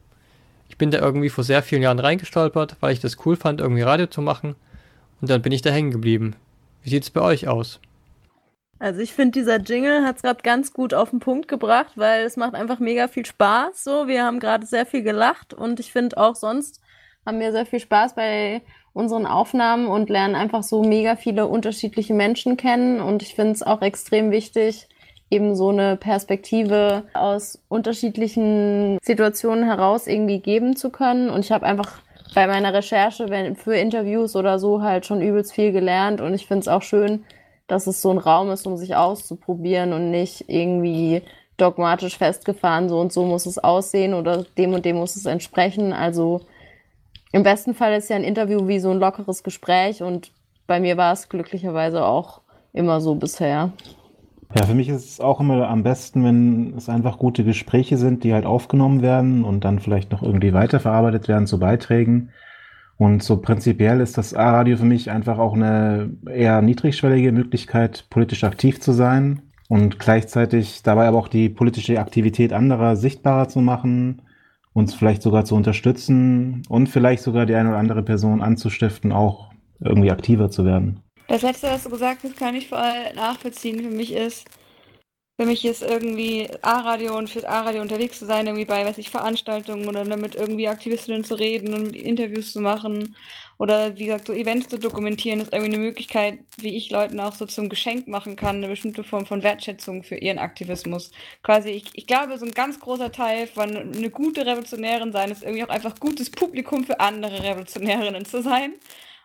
Ich 0.69 0.77
bin 0.77 0.91
da 0.91 0.99
irgendwie 0.99 1.31
vor 1.31 1.45
sehr 1.45 1.63
vielen 1.63 1.81
Jahren 1.81 1.99
reingestolpert, 1.99 2.77
weil 2.81 2.93
ich 2.93 3.01
das 3.01 3.17
cool 3.25 3.37
fand, 3.37 3.63
irgendwie 3.63 3.81
Radio 3.81 4.07
zu 4.07 4.21
machen. 4.21 4.55
Und 5.23 5.31
dann 5.31 5.41
bin 5.41 5.53
ich 5.53 5.63
da 5.63 5.71
hängen 5.71 5.93
geblieben. 5.93 6.37
Wie 6.83 6.91
sieht's 6.91 7.09
bei 7.09 7.23
euch 7.23 7.49
aus? 7.49 7.81
Also 8.79 9.01
ich 9.01 9.13
finde, 9.13 9.39
dieser 9.39 9.61
Jingle 9.61 10.05
hat 10.05 10.17
es 10.17 10.23
gerade 10.23 10.43
ganz 10.43 10.73
gut 10.73 10.93
auf 10.93 11.11
den 11.11 11.21
Punkt 11.21 11.47
gebracht, 11.47 11.93
weil 11.95 12.25
es 12.25 12.37
macht 12.37 12.57
einfach 12.57 12.81
mega 12.81 13.07
viel 13.07 13.25
Spaß. 13.25 13.85
So, 13.85 14.09
wir 14.09 14.25
haben 14.25 14.41
gerade 14.41 14.67
sehr 14.67 14.85
viel 14.85 15.03
gelacht 15.03 15.55
und 15.55 15.79
ich 15.79 15.93
finde 15.93 16.19
auch 16.19 16.35
sonst 16.35 16.81
haben 17.25 17.39
wir 17.39 17.53
sehr 17.53 17.65
viel 17.65 17.79
Spaß 17.79 18.17
bei 18.17 18.61
unseren 18.93 19.27
Aufnahmen 19.27 19.87
und 19.87 20.11
lernen 20.11 20.35
einfach 20.35 20.65
so 20.65 20.83
mega 20.83 21.15
viele 21.15 21.47
unterschiedliche 21.47 22.13
Menschen 22.13 22.57
kennen. 22.57 23.01
Und 23.01 23.23
ich 23.23 23.37
finde 23.37 23.53
es 23.53 23.63
auch 23.63 23.81
extrem 23.83 24.33
wichtig, 24.33 24.89
eben 25.31 25.55
so 25.55 25.71
eine 25.71 25.97
Perspektive 25.97 27.05
aus 27.15 27.63
unterschiedlichen 27.69 28.99
Situationen 29.03 29.65
heraus 29.65 30.09
irgendwie 30.09 30.41
geben 30.41 30.77
zu 30.77 30.91
können. 30.91 31.31
Und 31.31 31.45
ich 31.45 31.53
habe 31.53 31.65
einfach 31.65 32.02
bei 32.35 32.47
meiner 32.47 32.73
Recherche 32.73 33.29
wenn, 33.29 33.57
für 33.57 33.77
Interviews 33.77 34.37
oder 34.37 34.59
so 34.59 34.83
halt 34.83 35.07
schon 35.07 35.21
übelst 35.21 35.53
viel 35.53 35.73
gelernt. 35.73 36.21
Und 36.21 36.35
ich 36.35 36.47
finde 36.47 36.61
es 36.61 36.68
auch 36.68 36.83
schön, 36.83 37.25
dass 37.66 37.87
es 37.87 38.03
so 38.03 38.11
ein 38.11 38.18
Raum 38.18 38.51
ist, 38.51 38.66
um 38.66 38.77
sich 38.77 38.97
auszuprobieren 38.97 39.92
und 39.92 40.11
nicht 40.11 40.45
irgendwie 40.49 41.23
dogmatisch 41.57 42.18
festgefahren, 42.18 42.88
so 42.88 42.99
und 42.99 43.12
so 43.12 43.25
muss 43.25 43.47
es 43.47 43.59
aussehen 43.59 44.14
oder 44.14 44.45
dem 44.59 44.73
und 44.73 44.85
dem 44.85 44.97
muss 44.97 45.16
es 45.16 45.27
entsprechen. 45.27 45.92
Also 45.92 46.40
im 47.33 47.42
besten 47.42 47.75
Fall 47.75 47.95
ist 47.95 48.11
ja 48.11 48.16
ein 48.16 48.25
Interview 48.25 48.66
wie 48.68 48.81
so 48.81 48.90
ein 48.90 48.99
lockeres 48.99 49.42
Gespräch 49.42 50.03
und 50.03 50.33
bei 50.66 50.81
mir 50.81 50.97
war 50.97 51.12
es 51.12 51.29
glücklicherweise 51.29 52.05
auch 52.05 52.40
immer 52.73 53.01
so 53.01 53.14
bisher. 53.14 53.73
Ja, 54.55 54.67
für 54.67 54.75
mich 54.75 54.91
ist 54.91 55.09
es 55.09 55.21
auch 55.21 55.41
immer 55.41 55.69
am 55.69 55.83
besten, 55.83 56.25
wenn 56.25 56.75
es 56.77 56.91
einfach 56.91 57.19
gute 57.19 57.43
Gespräche 57.43 57.97
sind, 57.97 58.23
die 58.23 58.35
halt 58.35 58.45
aufgenommen 58.45 59.01
werden 59.01 59.45
und 59.45 59.65
dann 59.65 59.79
vielleicht 59.79 60.12
noch 60.12 60.23
irgendwie 60.23 60.53
weiterverarbeitet 60.53 61.27
werden 61.27 61.47
zu 61.47 61.59
Beiträgen. 61.59 62.31
Und 62.99 63.23
so 63.23 63.38
prinzipiell 63.38 64.01
ist 64.01 64.19
das 64.19 64.35
A-Radio 64.35 64.77
für 64.77 64.85
mich 64.85 65.11
einfach 65.11 65.38
auch 65.38 65.55
eine 65.55 66.11
eher 66.31 66.61
niedrigschwellige 66.61 67.33
Möglichkeit, 67.33 68.07
politisch 68.11 68.45
aktiv 68.45 68.81
zu 68.81 68.93
sein 68.93 69.43
und 69.69 69.99
gleichzeitig 69.99 70.83
dabei 70.83 71.09
aber 71.09 71.19
auch 71.19 71.29
die 71.29 71.49
politische 71.49 71.99
Aktivität 71.99 72.53
anderer 72.53 72.97
sichtbarer 72.97 73.49
zu 73.49 73.61
machen, 73.61 74.23
uns 74.75 74.95
vielleicht 74.95 75.23
sogar 75.23 75.47
zu 75.47 75.55
unterstützen 75.55 76.62
und 76.69 76.88
vielleicht 76.88 77.23
sogar 77.23 77.47
die 77.47 77.55
eine 77.55 77.71
oder 77.71 77.79
andere 77.79 78.03
Person 78.03 78.43
anzustiften, 78.43 79.12
auch 79.12 79.51
irgendwie 79.81 80.11
aktiver 80.11 80.51
zu 80.51 80.67
werden. 80.67 81.02
Das 81.29 81.43
letzte, 81.43 81.69
was 81.69 81.85
du 81.85 81.91
gesagt 81.91 82.25
hast, 82.25 82.37
kann 82.37 82.55
ich 82.55 82.69
voll 82.69 83.13
nachvollziehen. 83.15 83.81
Für 83.81 83.91
mich 83.91 84.13
ist, 84.13 84.47
für 85.41 85.47
mich 85.47 85.65
ist 85.65 85.83
irgendwie 85.83 86.49
A-Radio 86.63 87.17
und 87.19 87.31
fürs 87.31 87.45
A-Radio 87.45 87.83
unterwegs 87.83 88.19
zu 88.19 88.27
sein, 88.27 88.47
irgendwie 88.47 88.67
bei, 88.67 88.85
weiß 88.85 88.99
ich, 88.99 89.11
Veranstaltungen 89.11 89.89
oder 89.89 90.05
damit 90.05 90.35
irgendwie 90.35 90.69
Aktivistinnen 90.69 91.25
zu 91.25 91.35
reden 91.37 91.75
und 91.75 91.97
Interviews 91.97 92.53
zu 92.53 92.61
machen 92.61 93.17
oder 93.59 93.97
wie 93.99 94.07
gesagt, 94.07 94.27
so 94.27 94.33
Events 94.33 94.69
zu 94.69 94.79
dokumentieren, 94.79 95.41
ist 95.41 95.53
irgendwie 95.53 95.75
eine 95.75 95.85
Möglichkeit, 95.85 96.41
wie 96.59 96.77
ich 96.77 96.91
Leuten 96.91 97.21
auch 97.21 97.35
so 97.35 97.47
zum 97.47 97.69
Geschenk 97.69 98.09
machen 98.09 98.37
kann, 98.37 98.57
eine 98.57 98.69
bestimmte 98.69 99.05
Form 99.05 99.27
von 99.27 99.43
Wertschätzung 99.45 100.03
für 100.03 100.17
ihren 100.17 100.39
Aktivismus. 100.39 101.13
Quasi, 101.45 101.71
ich, 101.71 101.85
ich 101.95 102.07
glaube, 102.09 102.39
so 102.39 102.47
ein 102.47 102.53
ganz 102.53 102.81
großer 102.81 103.13
Teil 103.13 103.47
von 103.47 103.77
eine 103.77 104.11
gute 104.11 104.47
Revolutionärin 104.47 105.13
sein 105.13 105.31
ist 105.31 105.43
irgendwie 105.45 105.65
auch 105.65 105.69
einfach 105.69 105.99
gutes 106.01 106.31
Publikum 106.31 106.85
für 106.85 107.01
andere 107.01 107.43
Revolutionärinnen 107.45 108.25
zu 108.25 108.43
sein. 108.43 108.75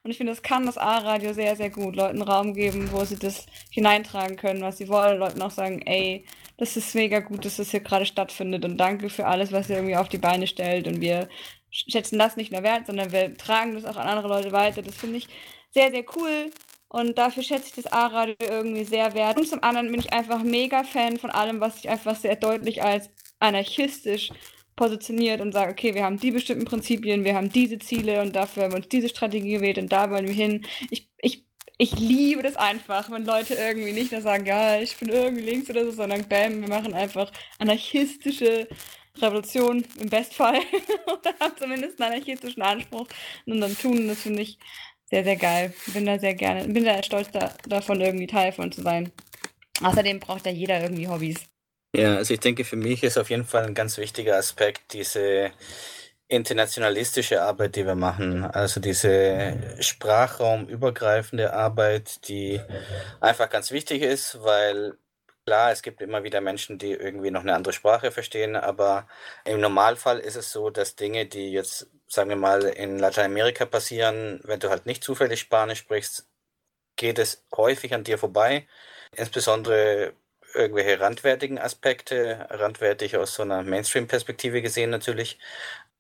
Und 0.08 0.12
ich 0.12 0.18
finde, 0.20 0.32
das 0.32 0.42
kann 0.42 0.66
das 0.66 0.78
A-Radio 0.78 1.34
sehr, 1.34 1.58
sehr 1.58 1.70
gut. 1.70 1.98
Leuten 1.98 2.22
Raum 2.22 2.54
geben, 2.54 2.94
wo 2.94 3.04
sie 3.04 3.20
das 3.20 3.46
hineintragen 3.70 4.38
können, 4.38 4.62
was 4.62 4.78
sie 4.78 4.88
wollen. 4.88 5.20
Leuten 5.20 5.42
auch 5.42 5.52
sagen, 5.52 5.82
ey, 5.82 6.24
das 6.56 6.78
ist 6.78 6.96
mega 6.96 7.20
gut, 7.20 7.44
dass 7.44 7.58
das 7.58 7.72
hier 7.72 7.82
gerade 7.82 8.06
stattfindet 8.06 8.64
und 8.64 8.78
danke 8.78 9.10
für 9.10 9.26
alles, 9.28 9.52
was 9.52 9.70
ihr 9.70 9.76
irgendwie 9.76 9.98
auf 9.98 10.08
die 10.08 10.18
Beine 10.18 10.48
stellt. 10.48 10.88
Und 10.88 11.02
wir 11.02 11.28
schätzen 11.72 12.18
das 12.18 12.38
nicht 12.38 12.54
nur 12.54 12.64
wert, 12.64 12.88
sondern 12.88 13.12
wir 13.12 13.36
tragen 13.36 13.74
das 13.74 13.84
auch 13.84 13.98
an 13.98 14.08
andere 14.08 14.30
Leute 14.30 14.54
weiter. 14.54 14.82
Das 14.82 14.96
finde 14.96 15.18
ich 15.18 15.28
sehr, 15.72 15.92
sehr 15.92 16.06
cool. 16.16 16.52
Und 16.88 17.18
dafür 17.18 17.44
schätze 17.44 17.68
ich 17.68 17.84
das 17.84 17.92
A-Radio 17.92 18.36
irgendwie 18.40 18.86
sehr 18.86 19.14
wert. 19.14 19.38
Und 19.38 19.50
zum 19.50 19.62
anderen 19.62 19.92
bin 19.92 20.00
ich 20.00 20.14
einfach 20.14 20.42
mega 20.42 20.86
Fan 20.86 21.18
von 21.18 21.32
allem, 21.32 21.60
was 21.60 21.82
sich 21.82 21.90
einfach 21.90 22.16
sehr 22.16 22.38
deutlich 22.38 22.82
als 22.82 23.10
anarchistisch 23.42 24.32
positioniert 24.78 25.42
und 25.42 25.52
sagt, 25.52 25.72
okay, 25.72 25.94
wir 25.94 26.06
haben 26.06 26.18
die 26.20 26.32
bestimmten 26.32 26.64
Prinzipien, 26.64 27.26
wir 27.26 27.36
haben 27.36 27.52
diese 27.52 27.80
Ziele 27.80 28.22
und 28.22 28.34
dafür 28.34 28.64
haben 28.64 28.72
wir 28.72 28.78
uns 28.78 28.88
diese 28.88 29.10
Strategie 29.10 29.52
gewählt 29.52 29.78
und 29.78 29.92
da 29.92 30.10
wollen 30.10 30.28
wir 30.28 30.34
hin. 30.34 30.66
Ich, 30.90 31.10
ich, 31.18 31.46
ich 31.78 32.00
liebe 32.00 32.44
das 32.44 32.56
einfach, 32.56 33.12
wenn 33.12 33.26
Leute 33.26 33.56
irgendwie 33.56 33.92
nicht 33.92 34.14
nur 34.14 34.22
sagen, 34.22 34.46
ja, 34.46 34.80
ich 34.80 34.96
bin 34.98 35.10
irgendwie 35.10 35.44
links 35.44 35.70
oder 35.70 35.84
so, 35.84 35.92
sondern 35.92 36.28
bam, 36.30 36.62
wir 36.62 36.70
machen 36.70 36.94
einfach 36.94 37.32
anarchistische 37.60 38.70
Revolution 39.18 39.84
im 40.00 40.10
Bestfall 40.10 40.60
oder 41.08 41.34
haben 41.40 41.58
zumindest 41.58 42.00
einen 42.02 42.14
anarchistischen 42.14 42.62
Anspruch 42.62 43.08
und 43.46 43.60
dann 43.60 43.76
tun. 43.78 44.08
Das 44.08 44.22
finde 44.22 44.44
ich 44.44 44.60
sehr, 45.06 45.24
sehr 45.24 45.38
geil. 45.38 45.74
Bin 45.94 46.06
da 46.06 46.20
sehr 46.20 46.36
gerne, 46.36 46.68
bin 46.68 46.86
da 46.86 47.02
stolz 47.02 47.32
da, 47.32 47.54
davon, 47.68 48.00
irgendwie 48.00 48.28
Teil 48.28 48.52
von 48.52 48.72
zu 48.72 48.82
sein. 48.82 49.12
Außerdem 49.82 50.20
braucht 50.20 50.46
ja 50.46 50.52
jeder 50.52 50.82
irgendwie 50.82 51.08
Hobbys. 51.08 51.48
Ja, 51.96 52.18
also 52.18 52.34
ich 52.34 52.40
denke, 52.40 52.64
für 52.64 52.76
mich 52.76 53.04
ist 53.04 53.18
auf 53.18 53.30
jeden 53.30 53.46
Fall 53.46 53.66
ein 53.66 53.74
ganz 53.74 53.98
wichtiger 53.98 54.38
Aspekt 54.38 54.94
diese 54.94 55.52
internationalistische 56.28 57.42
Arbeit, 57.42 57.76
die 57.76 57.86
wir 57.86 57.96
machen. 57.96 58.44
Also 58.44 58.80
diese 58.82 59.58
sprachraumübergreifende 59.80 61.54
Arbeit, 61.54 62.28
die 62.28 62.62
einfach 63.22 63.50
ganz 63.50 63.72
wichtig 63.72 64.02
ist, 64.02 64.44
weil 64.44 64.98
klar, 65.46 65.72
es 65.72 65.82
gibt 65.82 66.02
immer 66.02 66.24
wieder 66.24 66.42
Menschen, 66.42 66.78
die 66.78 66.92
irgendwie 66.92 67.32
noch 67.32 67.42
eine 67.42 67.56
andere 67.56 67.72
Sprache 67.72 68.12
verstehen, 68.12 68.58
aber 68.58 69.08
im 69.46 69.62
Normalfall 69.62 70.20
ist 70.20 70.36
es 70.36 70.52
so, 70.52 70.70
dass 70.70 70.98
Dinge, 70.98 71.26
die 71.26 71.54
jetzt, 71.54 71.88
sagen 72.08 72.30
wir 72.30 72.36
mal, 72.36 72.64
in 72.64 73.00
Lateinamerika 73.00 73.66
passieren, 73.66 74.42
wenn 74.44 74.60
du 74.60 74.70
halt 74.70 74.86
nicht 74.86 75.06
zufällig 75.06 75.40
Spanisch 75.40 75.80
sprichst, 75.80 76.28
geht 76.98 77.20
es 77.20 77.46
häufig 77.56 77.94
an 77.94 78.04
dir 78.04 78.18
vorbei. 78.18 78.68
Insbesondere 79.16 80.14
irgendwelche 80.54 81.00
randwertigen 81.00 81.60
Aspekte, 81.60 82.48
randwertig 82.50 83.18
aus 83.18 83.34
so 83.36 83.44
einer 83.44 83.64
Mainstream-Perspektive 83.64 84.62
gesehen 84.62 84.90
natürlich, 84.90 85.40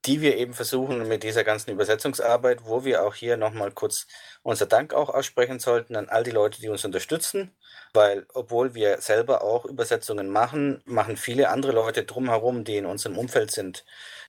die 0.06 0.22
wir 0.22 0.38
eben 0.38 0.54
versuchen 0.54 1.08
mit 1.08 1.24
dieser 1.24 1.44
ganzen 1.44 1.72
Übersetzungsarbeit, 1.72 2.66
wo 2.66 2.86
wir 2.86 3.04
auch 3.04 3.16
hier 3.16 3.36
nochmal 3.38 3.72
kurz 3.72 4.08
unser 4.44 4.66
Dank 4.66 4.94
auch 4.94 5.10
aussprechen 5.10 5.60
sollten 5.60 5.96
an 5.96 6.10
all 6.10 6.24
die 6.24 6.32
Leute, 6.32 6.62
die 6.62 6.70
uns 6.70 6.86
unterstützen, 6.86 7.52
weil 7.94 8.26
obwohl 8.34 8.74
wir 8.74 9.02
selber 9.02 9.42
auch 9.44 9.66
Übersetzungen 9.66 10.30
machen, 10.30 10.82
machen 10.86 11.18
viele 11.18 11.50
andere 11.50 11.74
Leute 11.74 12.04
drumherum, 12.04 12.64
die 12.64 12.78
in 12.78 12.86
unserem 12.86 13.18
Umfeld 13.18 13.52
sind, 13.52 13.86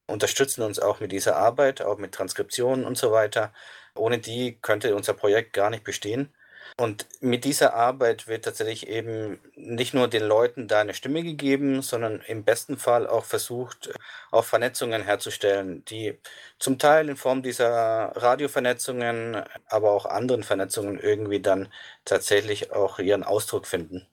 unterstützen 0.06 0.62
uns 0.62 0.78
auch 0.80 1.00
mit 1.00 1.12
dieser 1.12 1.36
Arbeit, 1.36 1.82
auch 1.82 1.98
mit 1.98 2.12
Transkriptionen 2.12 2.84
und 2.84 2.98
so 2.98 3.12
weiter. 3.12 3.52
Ohne 3.94 4.18
die 4.18 4.58
könnte 4.60 4.94
unser 4.96 5.14
Projekt 5.14 5.52
gar 5.52 5.70
nicht 5.70 5.84
bestehen. 5.84 6.32
Und 6.80 7.06
mit 7.20 7.44
dieser 7.44 7.74
Arbeit 7.74 8.28
wird 8.28 8.44
tatsächlich 8.44 8.86
eben 8.86 9.40
nicht 9.56 9.94
nur 9.94 10.06
den 10.06 10.22
Leuten 10.22 10.68
da 10.68 10.80
eine 10.80 10.94
Stimme 10.94 11.24
gegeben, 11.24 11.82
sondern 11.82 12.20
im 12.28 12.44
besten 12.44 12.76
Fall 12.76 13.08
auch 13.08 13.24
versucht, 13.24 13.92
auch 14.30 14.44
Vernetzungen 14.44 15.02
herzustellen, 15.02 15.84
die 15.86 16.16
zum 16.60 16.78
Teil 16.78 17.08
in 17.08 17.16
Form 17.16 17.42
dieser 17.42 18.12
Radiovernetzungen, 18.14 19.42
aber 19.68 19.90
auch 19.90 20.06
anderen 20.06 20.44
Vernetzungen 20.44 21.00
irgendwie 21.00 21.40
dann 21.40 21.66
tatsächlich 22.04 22.70
auch 22.72 23.00
ihren 23.00 23.24
Ausdruck 23.24 23.66
finden. 23.66 24.06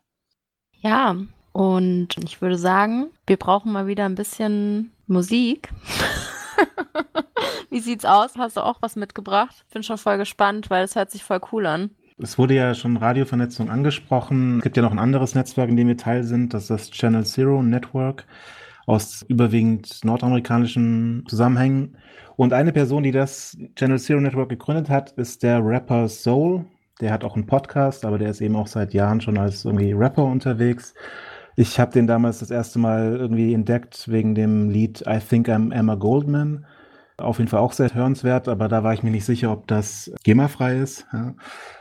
Ja, 0.82 1.16
und 1.52 2.18
ich 2.24 2.42
würde 2.42 2.58
sagen, 2.58 3.12
wir 3.28 3.38
brauchen 3.38 3.72
mal 3.72 3.86
wieder 3.86 4.06
ein 4.06 4.16
bisschen 4.16 4.92
Musik. 5.06 5.70
Wie 7.70 7.80
sieht's 7.80 8.06
aus? 8.06 8.32
Hast 8.40 8.58
du 8.58 8.62
auch 8.62 8.82
was 8.82 8.96
mitgebracht? 8.96 9.66
Bin 9.72 9.84
schon 9.84 10.00
voll 10.00 10.18
gespannt, 10.18 10.72
weil 10.72 10.84
es 10.84 10.96
hört 10.96 11.12
sich 11.12 11.24
voll 11.24 11.42
cool 11.52 11.68
an. 11.68 11.92
Es 12.18 12.38
wurde 12.38 12.56
ja 12.56 12.74
schon 12.74 12.96
Radiovernetzung 12.96 13.70
angesprochen. 13.70 14.58
Es 14.58 14.64
gibt 14.64 14.78
ja 14.78 14.84
noch 14.84 14.92
ein 14.92 15.00
anderes 15.00 15.36
Netzwerk, 15.36 15.70
in 15.70 15.76
dem 15.76 15.90
wir 15.90 15.98
Teil 15.98 16.24
sind. 16.24 16.54
Das 16.54 16.64
ist 16.64 16.70
das 16.70 16.92
Channel 16.92 17.26
Zero 17.26 17.62
Network 17.62 18.26
aus 18.86 19.24
überwiegend 19.24 20.04
nordamerikanischen 20.06 21.26
Zusammenhängen. 21.28 21.98
Und 22.38 22.54
eine 22.54 22.72
Person, 22.72 23.04
die 23.04 23.12
das 23.12 23.58
Channel 23.76 24.00
Zero 24.00 24.22
Network 24.22 24.50
gegründet 24.50 24.90
hat, 24.90 25.12
ist 25.14 25.44
der 25.44 25.66
Rapper 25.66 26.08
Soul. 26.08 26.64
Der 27.02 27.12
hat 27.12 27.26
auch 27.26 27.36
einen 27.36 27.48
Podcast, 27.48 28.06
aber 28.06 28.18
der 28.18 28.30
ist 28.30 28.40
eben 28.40 28.56
auch 28.56 28.68
seit 28.68 28.94
Jahren 28.94 29.20
schon 29.20 29.38
als 29.38 29.66
irgendwie 29.66 29.92
Rapper 29.92 30.24
unterwegs. 30.24 30.94
Ich 31.58 31.80
habe 31.82 31.92
den 31.92 32.08
damals 32.08 32.40
das 32.40 32.52
erste 32.52 32.80
Mal 32.80 33.18
irgendwie 33.18 33.54
entdeckt 33.54 34.10
wegen 34.10 34.36
dem 34.36 34.70
Lied 34.70 35.04
I 35.06 35.20
Think 35.20 35.50
I'm 35.50 35.74
Emma 35.74 35.96
Goldman. 35.96 36.66
Auf 37.18 37.38
jeden 37.38 37.50
Fall 37.50 37.62
auch 37.62 37.72
sehr 37.72 37.94
hörenswert, 37.94 38.50
aber 38.50 38.68
da 38.68 38.84
war 38.84 38.94
ich 38.94 39.02
mir 39.02 39.12
nicht 39.12 39.24
sicher, 39.24 39.52
ob 39.52 39.68
das 39.68 40.12
GEMA-frei 40.24 40.80
ist. 40.80 41.08
Ja. 41.14 41.34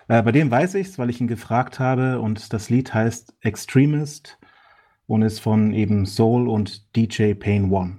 Äh, 0.07 0.23
bei 0.23 0.31
dem 0.31 0.49
weiß 0.49 0.77
ich 0.77 0.89
es, 0.89 0.99
weil 0.99 1.11
ich 1.11 1.21
ihn 1.21 1.27
gefragt 1.27 1.81
habe 1.81 2.21
und 2.21 2.53
das 2.53 2.71
Lied 2.71 2.95
heißt 2.95 3.35
Extremist 3.41 4.39
und 5.09 5.23
ist 5.23 5.41
von 5.41 5.73
eben 5.73 6.07
Soul 6.07 6.49
und 6.49 6.95
DJ 6.95 7.35
Pain 7.35 7.73
One. 7.73 7.97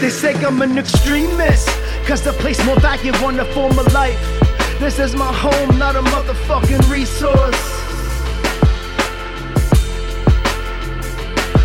They 0.00 0.10
say 0.10 0.32
I'm 0.46 0.62
an 0.62 0.78
extremist, 0.78 1.68
cause 2.06 2.26
I 2.26 2.32
place 2.32 2.64
more 2.64 2.80
value 2.80 3.12
on 3.22 3.36
the 3.36 3.44
form 3.52 3.78
of 3.78 3.92
life. 3.92 4.37
This 4.78 5.00
is 5.00 5.16
my 5.16 5.32
home, 5.32 5.76
not 5.76 5.96
a 5.96 6.02
motherfucking 6.02 6.88
resource. 6.88 7.78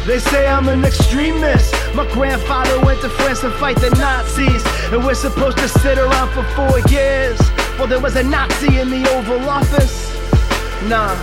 They 0.08 0.17
say 0.17 0.47
I'm 0.47 0.67
an 0.67 0.84
extremist. 0.84 1.76
My 1.93 2.12
grandfather 2.12 2.84
went 2.84 3.02
to 3.02 3.10
France 3.10 3.41
to 3.41 3.52
fight 3.52 3.78
the 3.78 3.91
Nazis, 3.91 4.65
and 4.91 5.06
we're 5.06 5.13
supposed 5.13 5.60
to 5.60 5.69
sit 5.69 5.99
around 5.99 6.32
for 6.32 6.43
four 6.56 6.80
years. 6.91 7.39
Well, 7.78 7.88
there 7.88 8.02
was 8.02 8.15
a 8.15 8.23
Nazi 8.23 8.80
in 8.80 8.89
the 8.89 9.08
Oval 9.12 9.47
Office. 9.47 10.12
Nah. 10.89 11.15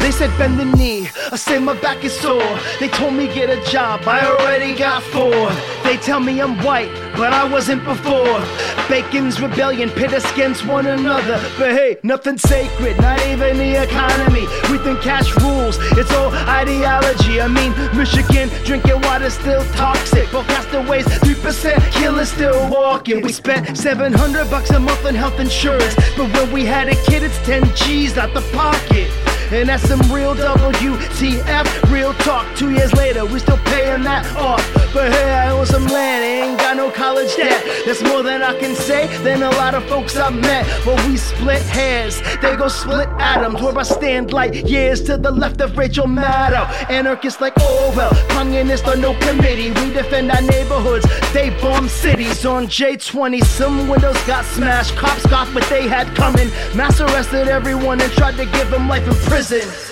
They 0.00 0.10
said 0.10 0.30
bend 0.38 0.60
the 0.60 0.64
knee, 0.64 1.08
I 1.32 1.36
say 1.36 1.58
my 1.58 1.74
back 1.80 2.04
is 2.04 2.12
sore. 2.12 2.58
They 2.78 2.88
told 2.88 3.14
me 3.14 3.26
get 3.26 3.50
a 3.50 3.60
job, 3.70 4.02
I 4.06 4.24
already 4.24 4.74
got 4.74 5.02
four. 5.02 5.50
They 5.82 5.96
tell 5.96 6.20
me 6.20 6.40
I'm 6.40 6.62
white, 6.62 6.90
but 7.16 7.32
I 7.32 7.48
wasn't 7.48 7.84
before. 7.84 8.40
Bacon's 8.88 9.40
rebellion 9.40 9.90
pit 9.90 10.12
us 10.12 10.24
against 10.32 10.66
one 10.66 10.86
another. 10.86 11.40
But 11.58 11.72
hey, 11.72 11.96
nothing 12.02 12.38
sacred, 12.38 12.96
not 13.00 13.24
even 13.26 13.56
the 13.56 13.82
economy. 13.82 14.46
We 14.70 14.78
think 14.78 15.00
cash 15.00 15.34
rules, 15.40 15.78
it's 15.98 16.12
all 16.12 16.30
ideology. 16.48 17.40
I 17.40 17.48
mean, 17.48 17.72
Michigan 17.96 18.48
drinking 18.64 19.00
water 19.02 19.30
still 19.30 19.64
toxic. 19.72 20.30
But 20.30 20.46
castaways, 20.46 21.06
3% 21.06 21.92
killers 21.92 22.30
still 22.30 22.70
walking. 22.70 23.22
We 23.22 23.32
spent 23.32 23.76
700 23.76 24.50
bucks 24.50 24.70
a 24.70 24.80
month 24.80 25.04
on 25.04 25.14
health 25.14 25.40
insurance. 25.40 25.94
But 26.16 26.32
when 26.32 26.52
we 26.52 26.64
had 26.64 26.88
a 26.88 26.94
kid, 27.04 27.22
it's 27.22 27.38
10 27.46 27.74
G's 27.74 28.16
out 28.18 28.34
the 28.34 28.42
pocket. 28.52 29.10
And 29.52 29.68
that's 29.68 29.86
some 29.88 30.00
real 30.12 30.34
WTF, 30.34 31.90
real 31.90 32.12
talk. 32.26 32.44
Two 32.56 32.72
years 32.72 32.92
later, 32.92 33.24
we 33.24 33.38
still 33.38 33.58
paying 33.72 34.02
that 34.02 34.26
off. 34.36 34.62
But 34.92 35.12
hey, 35.12 35.32
I 35.32 35.50
own 35.50 35.64
some 35.64 35.86
land, 35.86 36.24
ain't 36.24 36.58
got 36.58 36.76
no 36.76 36.90
college 36.90 37.36
debt. 37.36 37.62
That's 37.86 38.02
more 38.02 38.22
than 38.24 38.42
I 38.42 38.58
can 38.58 38.74
say 38.74 39.06
than 39.22 39.44
a 39.44 39.50
lot 39.50 39.74
of 39.74 39.84
folks 39.88 40.16
I've 40.16 40.34
met. 40.34 40.64
But 40.84 40.96
we 41.06 41.16
split 41.16 41.62
hairs, 41.62 42.20
they 42.42 42.56
go 42.56 42.66
split 42.66 43.08
atoms. 43.20 43.62
Where 43.62 43.78
I 43.78 43.84
stand 43.84 44.32
like 44.32 44.68
years 44.68 45.02
to 45.04 45.16
the 45.16 45.30
left 45.30 45.60
of 45.60 45.78
Rachel 45.78 46.06
Maddow. 46.06 46.66
Anarchists 46.90 47.40
like 47.40 47.56
Orwell, 47.60 48.12
communists 48.30 48.88
or 48.88 48.96
no 48.96 49.14
committee. 49.20 49.70
We 49.80 49.92
defend 49.92 50.32
our 50.32 50.42
neighborhoods, 50.42 51.06
they 51.32 51.50
bomb 51.60 51.88
cities. 51.88 52.44
On 52.44 52.66
J20, 52.66 53.44
some 53.44 53.88
windows 53.88 54.20
got 54.26 54.44
smashed. 54.44 54.96
Cops 54.96 55.24
got 55.26 55.46
what 55.54 55.64
they 55.68 55.86
had 55.86 56.08
coming. 56.16 56.48
Mass 56.74 57.00
arrested 57.00 57.46
everyone 57.46 58.00
and 58.00 58.10
tried 58.12 58.36
to 58.36 58.46
give 58.46 58.68
them 58.70 58.88
life 58.88 59.06
in 59.06 59.14
prison. 59.30 59.85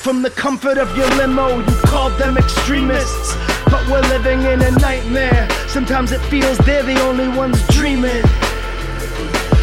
From 0.00 0.22
the 0.22 0.30
comfort 0.30 0.78
of 0.78 0.96
your 0.96 1.06
limo, 1.16 1.58
you 1.58 1.76
called 1.84 2.14
them 2.14 2.38
extremists. 2.38 3.36
But 3.66 3.86
we're 3.86 4.00
living 4.08 4.40
in 4.44 4.62
a 4.62 4.70
nightmare. 4.70 5.46
Sometimes 5.68 6.10
it 6.10 6.20
feels 6.30 6.56
they're 6.58 6.82
the 6.82 6.98
only 7.02 7.28
ones 7.28 7.62
dreaming. 7.68 8.49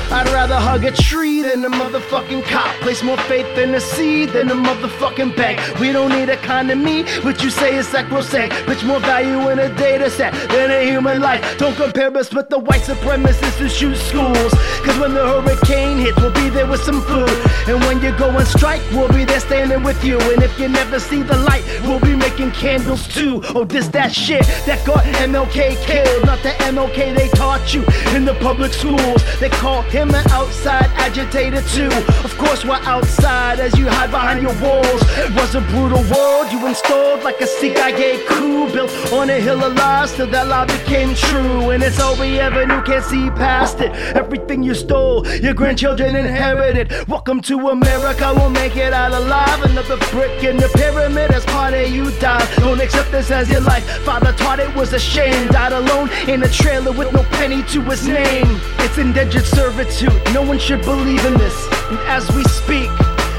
I'd 0.09 0.27
rather 0.29 0.55
hug 0.55 0.85
a 0.85 0.91
tree 0.91 1.41
than 1.41 1.65
a 1.65 1.69
motherfucking 1.69 2.43
cop. 2.45 2.73
Place 2.81 3.03
more 3.03 3.17
faith 3.17 3.57
in 3.57 3.75
a 3.75 3.81
seed 3.81 4.29
than 4.29 4.49
a 4.49 4.55
motherfucking 4.55 5.35
bank. 5.35 5.59
We 5.79 5.91
don't 5.91 6.09
need 6.09 6.29
economy, 6.29 7.03
what 7.21 7.43
you 7.43 7.49
say 7.49 7.75
is 7.75 7.87
sacrosanct. 7.87 8.53
Bitch, 8.67 8.87
more 8.87 9.01
value 9.01 9.49
in 9.49 9.59
a 9.59 9.69
data 9.75 10.09
set 10.09 10.33
than 10.49 10.71
a 10.71 10.81
human 10.89 11.21
life. 11.21 11.57
Don't 11.57 11.75
compare 11.75 12.15
us 12.17 12.33
with 12.33 12.49
the 12.49 12.57
white 12.57 12.81
supremacists 12.81 13.57
who 13.57 13.67
shoot 13.67 13.95
schools. 13.95 14.53
Cause 14.85 14.97
when 14.97 15.13
the 15.13 15.25
hurricane 15.25 15.97
hits, 15.97 16.17
we'll 16.21 16.31
be 16.31 16.49
there 16.49 16.67
with 16.67 16.81
some 16.83 17.01
food. 17.01 17.29
And 17.67 17.79
when 17.81 18.01
you 18.01 18.17
go 18.17 18.29
on 18.29 18.45
strike, 18.45 18.81
we'll 18.91 19.11
be 19.11 19.25
there 19.25 19.41
standing 19.41 19.83
with 19.83 20.01
you. 20.05 20.19
And 20.19 20.41
if 20.41 20.57
you 20.57 20.69
never 20.69 20.99
see 20.99 21.21
the 21.21 21.37
light, 21.37 21.65
we'll 21.83 21.99
be 21.99 22.15
making 22.15 22.51
candles 22.51 23.07
too. 23.09 23.41
Oh, 23.53 23.65
this 23.65 23.89
that 23.89 24.13
shit 24.13 24.45
that 24.65 24.85
got 24.85 25.03
MLK 25.27 25.75
killed. 25.83 26.25
Not 26.25 26.41
the 26.43 26.51
MLK 26.71 27.13
they 27.13 27.27
taught 27.29 27.73
you 27.73 27.83
in 28.15 28.23
the 28.23 28.35
public 28.35 28.71
schools. 28.71 29.21
They 29.39 29.49
call 29.49 29.83
him 29.97 30.13
an 30.13 30.25
outside 30.31 30.89
agitator 31.07 31.61
too. 31.73 31.89
Of 32.23 32.37
course, 32.37 32.63
we're 32.63 32.83
outside 32.93 33.59
as 33.59 33.77
you 33.79 33.89
hide 33.89 34.11
behind 34.11 34.43
your 34.43 34.55
walls. 34.61 35.01
It 35.25 35.33
was 35.33 35.55
a 35.55 35.61
brutal 35.61 36.03
world 36.13 36.51
you 36.51 36.67
installed 36.67 37.23
like 37.23 37.41
a 37.41 37.47
CIA 37.47 38.23
coup 38.27 38.71
built 38.71 38.91
on 39.11 39.29
a 39.31 39.39
hill 39.39 39.63
of 39.63 39.73
lies 39.73 40.13
till 40.13 40.27
that 40.27 40.47
lie 40.47 40.65
became 40.65 41.15
true. 41.15 41.71
And 41.71 41.81
it's 41.81 41.99
all 41.99 42.15
we 42.19 42.39
ever 42.39 42.65
knew, 42.67 42.81
can't 42.83 43.03
see 43.03 43.29
past 43.31 43.79
it. 43.81 43.91
Everything 44.15 44.61
you 44.61 44.75
stole, 44.75 45.27
your 45.45 45.55
grandchildren 45.55 46.15
inherited. 46.15 46.93
Welcome 47.07 47.41
to 47.49 47.69
America, 47.69 48.31
we'll 48.35 48.51
make 48.51 48.75
it 48.75 48.93
out 48.93 49.13
alive. 49.13 49.63
Another 49.63 49.97
brick 50.11 50.43
in 50.43 50.57
the 50.57 50.69
pyramid 50.75 51.31
as 51.31 51.43
part 51.45 51.73
of 51.73 51.89
you 51.89 52.11
died. 52.19 52.47
Don't 52.57 52.81
accept 52.81 53.11
this 53.11 53.31
as 53.31 53.49
your 53.49 53.61
life. 53.61 53.83
Father 54.05 54.31
taught 54.33 54.59
it 54.59 54.73
was 54.75 54.93
a 54.93 54.99
shame. 54.99 55.47
Died 55.47 55.73
alone 55.73 56.09
in 56.27 56.43
a 56.43 56.49
trailer 56.49 56.91
with 56.91 57.11
no 57.13 57.23
penny 57.39 57.63
to 57.73 57.81
his 57.81 58.07
name. 58.07 58.59
It's 58.85 58.99
indentured 58.99 59.45
servitude. 59.45 59.86
No 60.33 60.43
one 60.43 60.59
should 60.59 60.81
believe 60.81 61.25
in 61.25 61.33
this. 61.33 61.67
And 61.89 61.99
as 62.07 62.29
we 62.31 62.43
speak, 62.43 62.89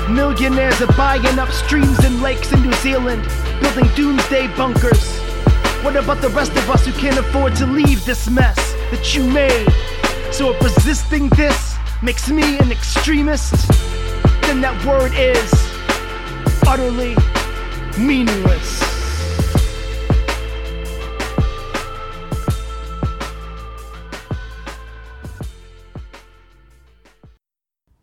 Millionaires 0.09 0.81
are 0.81 0.93
buying 0.97 1.39
up 1.39 1.51
streams 1.51 1.99
and 1.99 2.23
lakes 2.23 2.51
in 2.53 2.63
New 2.63 2.73
Zealand, 2.75 3.23
building 3.61 3.87
doomsday 3.95 4.47
bunkers. 4.57 5.19
What 5.83 5.97
about 5.97 6.23
the 6.23 6.31
rest 6.31 6.53
of 6.53 6.71
us 6.71 6.87
who 6.87 6.93
can't 6.93 7.19
afford 7.19 7.55
to 7.57 7.67
leave 7.67 8.03
this 8.07 8.29
mess 8.31 8.57
that 8.91 9.15
you 9.15 9.23
made? 9.23 9.69
So 10.33 10.55
if 10.55 10.63
resisting 10.63 11.29
this 11.31 11.77
makes 12.03 12.31
me 12.31 12.57
an 12.59 12.73
extremist, 12.73 13.69
then 14.43 14.63
that 14.63 14.83
word 14.87 15.13
is 15.15 15.53
utterly 16.67 17.15
meaningless. 17.99 18.88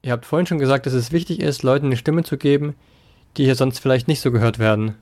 Ihr 0.05 0.11
habt 0.11 0.27
vorhin 0.27 0.45
schon 0.45 0.59
gesagt, 0.59 0.85
dass 0.85 0.93
es 0.93 1.11
wichtig 1.11 1.39
ist, 1.39 1.63
Leuten 1.63 1.87
eine 1.87 1.97
Stimme 1.97 2.23
zu 2.23 2.37
geben, 2.37 2.75
die 3.37 3.45
hier 3.45 3.55
sonst 3.55 3.79
vielleicht 3.79 4.07
nicht 4.07 4.21
so 4.21 4.31
gehört 4.31 4.59
werden. 4.59 4.93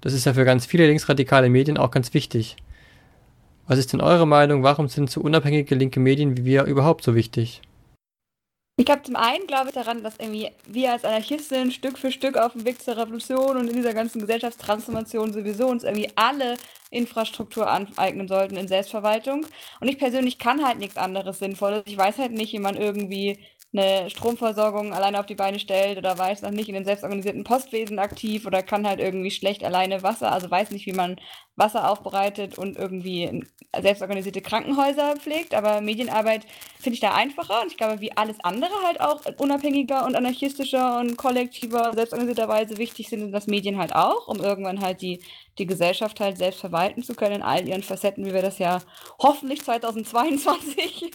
Das 0.00 0.14
ist 0.14 0.24
ja 0.24 0.32
für 0.32 0.46
ganz 0.46 0.64
viele 0.64 0.86
linksradikale 0.86 1.50
Medien 1.50 1.76
auch 1.76 1.90
ganz 1.90 2.14
wichtig. 2.14 2.56
Was 3.66 3.78
ist 3.78 3.92
denn 3.92 4.00
eure 4.00 4.26
Meinung? 4.26 4.62
Warum 4.62 4.88
sind 4.88 5.10
so 5.10 5.20
unabhängige 5.20 5.74
linke 5.74 6.00
Medien 6.00 6.38
wie 6.38 6.46
wir 6.46 6.64
überhaupt 6.64 7.04
so 7.04 7.14
wichtig? 7.14 7.60
Ich 8.78 8.86
glaube, 8.86 9.02
zum 9.02 9.16
einen 9.16 9.46
glaube 9.46 9.68
ich 9.68 9.74
daran, 9.74 10.02
dass 10.02 10.16
irgendwie 10.16 10.48
wir 10.66 10.92
als 10.92 11.04
Anarchistin 11.04 11.70
Stück 11.70 11.98
für 11.98 12.10
Stück 12.10 12.38
auf 12.38 12.54
dem 12.54 12.64
Weg 12.64 12.80
zur 12.80 12.96
Revolution 12.96 13.58
und 13.58 13.68
in 13.68 13.76
dieser 13.76 13.92
ganzen 13.92 14.22
Gesellschaftstransformation 14.22 15.34
sowieso 15.34 15.68
uns 15.68 15.84
irgendwie 15.84 16.10
alle 16.16 16.56
Infrastruktur 16.90 17.70
aneignen 17.70 18.28
sollten 18.28 18.56
in 18.56 18.66
Selbstverwaltung. 18.66 19.44
Und 19.80 19.88
ich 19.88 19.98
persönlich 19.98 20.38
kann 20.38 20.64
halt 20.64 20.78
nichts 20.78 20.96
anderes 20.96 21.38
Sinnvolles. 21.38 21.82
Ich 21.84 21.98
weiß 21.98 22.16
halt 22.16 22.32
nicht, 22.32 22.54
wie 22.54 22.58
man 22.60 22.78
irgendwie 22.78 23.38
eine 23.74 24.10
Stromversorgung 24.10 24.92
alleine 24.92 25.18
auf 25.18 25.26
die 25.26 25.34
Beine 25.34 25.58
stellt 25.58 25.96
oder 25.96 26.18
weiß 26.18 26.42
noch 26.42 26.50
nicht 26.50 26.68
in 26.68 26.74
dem 26.74 26.84
selbstorganisierten 26.84 27.44
Postwesen 27.44 27.98
aktiv 27.98 28.46
oder 28.46 28.62
kann 28.62 28.86
halt 28.86 29.00
irgendwie 29.00 29.30
schlecht 29.30 29.64
alleine 29.64 30.02
Wasser, 30.02 30.30
also 30.30 30.50
weiß 30.50 30.70
nicht, 30.72 30.86
wie 30.86 30.92
man 30.92 31.16
Wasser 31.56 31.90
aufbereitet 31.90 32.58
und 32.58 32.76
irgendwie 32.76 33.44
selbstorganisierte 33.80 34.42
Krankenhäuser 34.42 35.16
pflegt. 35.16 35.54
Aber 35.54 35.80
Medienarbeit 35.80 36.46
finde 36.78 36.94
ich 36.94 37.00
da 37.00 37.14
einfacher 37.14 37.62
und 37.62 37.68
ich 37.68 37.78
glaube, 37.78 38.00
wie 38.00 38.16
alles 38.16 38.36
andere 38.42 38.72
halt 38.84 39.00
auch 39.00 39.22
unabhängiger 39.38 40.04
und 40.04 40.16
anarchistischer 40.16 40.98
und 40.98 41.16
kollektiver, 41.16 41.92
selbstorganisierter 41.94 42.48
Weise 42.48 42.76
wichtig 42.78 43.08
sind, 43.08 43.20
sind 43.20 43.32
das 43.32 43.46
Medien 43.46 43.78
halt 43.78 43.94
auch, 43.94 44.28
um 44.28 44.40
irgendwann 44.40 44.80
halt 44.80 45.00
die, 45.00 45.22
die 45.58 45.66
Gesellschaft 45.66 46.20
halt 46.20 46.38
selbst 46.38 46.60
verwalten 46.60 47.02
zu 47.02 47.14
können 47.14 47.36
in 47.36 47.42
all 47.42 47.66
ihren 47.66 47.82
Facetten, 47.82 48.24
wie 48.24 48.34
wir 48.34 48.42
das 48.42 48.58
ja 48.58 48.80
hoffentlich 49.18 49.62
2022 49.62 51.10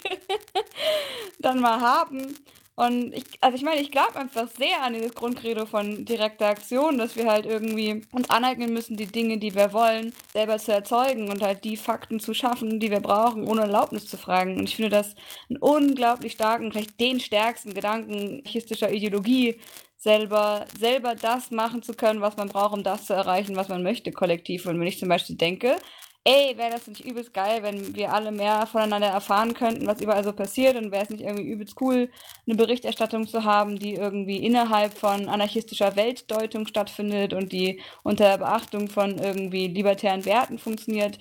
dann 1.40 1.60
mal 1.60 1.80
haben. 1.82 2.36
Und 2.80 3.12
ich, 3.12 3.24
also 3.42 3.56
ich 3.58 3.64
meine, 3.64 3.82
ich 3.82 3.90
glaube 3.90 4.18
einfach 4.18 4.48
sehr 4.56 4.84
an 4.84 4.94
dieses 4.94 5.16
Grundcredo 5.16 5.66
von 5.66 6.06
direkter 6.06 6.46
Aktion, 6.46 7.00
dass 7.00 7.16
wir 7.16 7.26
halt 7.26 7.48
irgendwie 7.48 8.04
uns 8.12 8.30
aneignen 8.30 8.72
müssen, 8.72 8.98
die 8.98 9.08
Dinge, 9.08 9.40
die 9.40 9.56
wir 9.56 9.74
wollen, 9.74 10.14
selber 10.32 10.60
zu 10.60 10.74
erzeugen 10.74 11.32
und 11.32 11.42
halt 11.42 11.64
die 11.64 11.76
Fakten 11.76 12.20
zu 12.20 12.36
schaffen, 12.36 12.80
die 12.80 12.92
wir 12.92 13.00
brauchen, 13.00 13.48
ohne 13.48 13.62
Erlaubnis 13.62 14.06
zu 14.06 14.16
fragen. 14.16 14.58
Und 14.58 14.70
ich 14.70 14.76
finde 14.76 14.92
das 14.92 15.16
einen 15.50 15.58
unglaublich 15.58 16.34
starken, 16.34 16.72
vielleicht 16.72 17.00
den 17.00 17.20
stärksten 17.20 17.74
Gedanken 17.74 18.44
anarchistischer 18.58 18.92
Ideologie, 18.92 19.60
selber, 19.98 20.66
selber 20.80 21.16
das 21.16 21.52
machen 21.52 21.82
zu 21.84 21.94
können, 21.94 22.22
was 22.22 22.38
man 22.38 22.50
braucht, 22.50 22.74
um 22.74 22.84
das 22.84 23.06
zu 23.06 23.14
erreichen, 23.14 23.56
was 23.56 23.70
man 23.70 23.84
möchte, 23.84 24.12
kollektiv. 24.12 24.66
Und 24.66 24.80
wenn 24.80 24.88
ich 24.88 25.00
zum 25.00 25.10
Beispiel 25.10 25.36
denke, 25.36 25.78
ey, 26.24 26.58
wäre 26.58 26.72
das 26.72 26.88
nicht 26.88 27.06
übelst 27.06 27.34
geil, 27.34 27.64
wenn 27.64 27.96
wir 27.96 28.14
alle 28.14 28.32
mehr 28.32 28.68
voneinander 28.68 29.08
erfahren 29.08 29.54
könnten, 29.54 29.88
was 29.88 30.02
überall 30.02 30.24
so 30.26 30.34
passiert 30.34 30.76
und 30.76 30.92
wäre 30.92 31.04
es 31.04 31.10
nicht 31.10 31.22
irgendwie 31.24 31.50
übelst 31.50 31.80
cool, 31.82 32.12
eine 32.46 32.56
Berichterstattung 32.56 33.28
zu 33.28 33.46
haben, 33.46 33.80
die 33.80 33.94
irgendwie 33.94 34.38
innerhalb 34.46 34.94
von 34.98 35.30
anarchistischer 35.30 35.96
Weltdeutung 35.96 36.68
stattfindet 36.68 37.34
und 37.34 37.54
die 37.54 37.82
unter 38.04 38.38
Beachtung 38.38 38.90
von 38.90 39.18
irgendwie 39.18 39.68
libertären 39.68 40.26
Werten 40.26 40.60
funktioniert. 40.60 41.18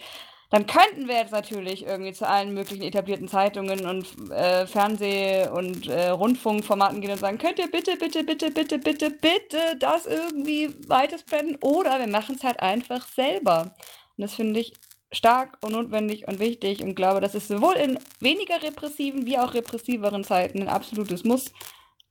Dann 0.51 0.67
könnten 0.67 1.09
wir 1.09 1.17
jetzt 1.17 1.33
natürlich 1.33 1.85
irgendwie 1.85 2.13
zu 2.13 2.29
allen 2.29 2.55
möglichen 2.55 2.85
etablierten 2.85 3.27
Zeitungen 3.27 3.85
und 3.85 4.07
äh, 4.31 4.67
Fernseh- 4.67 5.49
und 5.49 5.89
äh, 5.89 6.11
Rundfunkformaten 6.11 7.01
gehen 7.01 7.11
und 7.11 7.19
sagen, 7.19 7.39
könnt 7.39 7.59
ihr 7.59 7.71
bitte, 7.71 7.97
bitte, 7.97 8.23
bitte, 8.23 8.51
bitte, 8.53 8.79
bitte, 8.79 9.11
bitte 9.11 9.77
das 9.81 10.07
irgendwie 10.07 10.71
weiterspreaden? 10.89 11.57
Oder 11.63 11.99
wir 11.99 12.07
machen 12.07 12.37
es 12.37 12.45
halt 12.45 12.61
einfach 12.61 13.09
selber. 13.09 13.75
Und 14.17 14.23
das 14.23 14.35
finde 14.35 14.61
ich 14.61 14.75
stark 15.13 15.59
und 15.63 15.73
notwendig 15.73 16.29
und 16.29 16.39
wichtig 16.39 16.83
und 16.83 16.95
glaube, 16.95 17.21
das 17.21 17.35
ist 17.35 17.49
sowohl 17.49 17.75
in 17.75 17.99
weniger 18.21 18.63
repressiven 18.63 19.27
wie 19.27 19.39
auch 19.39 19.55
repressiveren 19.55 20.25
Zeiten 20.25 20.63
ein 20.63 20.69
absolutes 20.69 21.25
Muss 21.25 21.53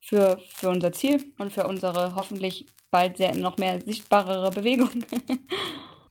für, 0.00 0.38
für 0.54 0.68
unser 0.68 0.92
Ziel 0.92 1.32
und 1.38 1.52
für 1.52 1.66
unsere 1.66 2.14
hoffentlich 2.14 2.66
bald 2.90 3.16
sehr 3.16 3.34
noch 3.34 3.58
mehr 3.58 3.80
sichtbarere 3.80 4.50
Bewegung. 4.50 4.90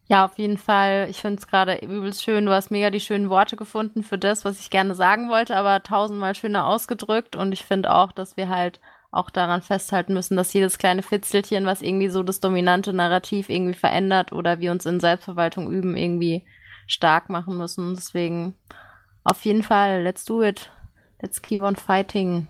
Ja, 0.07 0.25
auf 0.25 0.37
jeden 0.37 0.57
Fall. 0.57 1.07
Ich 1.09 1.17
finde 1.17 1.39
es 1.39 1.47
gerade 1.47 1.77
übelst 1.77 2.23
schön. 2.23 2.45
Du 2.45 2.51
hast 2.51 2.69
mega 2.69 2.91
die 2.91 2.99
schönen 2.99 3.29
Worte 3.29 3.55
gefunden 3.55 4.03
für 4.03 4.19
das, 4.19 4.45
was 4.45 4.59
ich 4.59 4.69
gerne 4.69 4.93
sagen 4.93 5.29
wollte, 5.29 5.55
aber 5.55 5.81
tausendmal 5.81 6.35
schöner 6.35 6.67
ausgedrückt. 6.67 7.35
Und 7.35 7.51
ich 7.53 7.65
finde 7.65 7.93
auch, 7.93 8.11
dass 8.11 8.37
wir 8.37 8.49
halt 8.49 8.79
auch 9.09 9.31
daran 9.31 9.61
festhalten 9.61 10.13
müssen, 10.13 10.37
dass 10.37 10.53
jedes 10.53 10.77
kleine 10.77 11.01
Fitzelchen, 11.01 11.65
was 11.65 11.81
irgendwie 11.81 12.09
so 12.09 12.21
das 12.21 12.39
dominante 12.39 12.93
Narrativ 12.93 13.49
irgendwie 13.49 13.73
verändert 13.73 14.31
oder 14.31 14.59
wir 14.59 14.71
uns 14.71 14.85
in 14.85 14.99
Selbstverwaltung 14.99 15.71
üben, 15.71 15.97
irgendwie 15.97 16.45
stark 16.85 17.29
machen 17.29 17.57
müssen. 17.57 17.95
Deswegen 17.95 18.55
auf 19.23 19.43
jeden 19.43 19.63
Fall, 19.63 20.03
let's 20.03 20.23
do 20.25 20.43
it. 20.43 20.69
Let's 21.19 21.41
keep 21.41 21.63
on 21.63 21.75
fighting. 21.75 22.47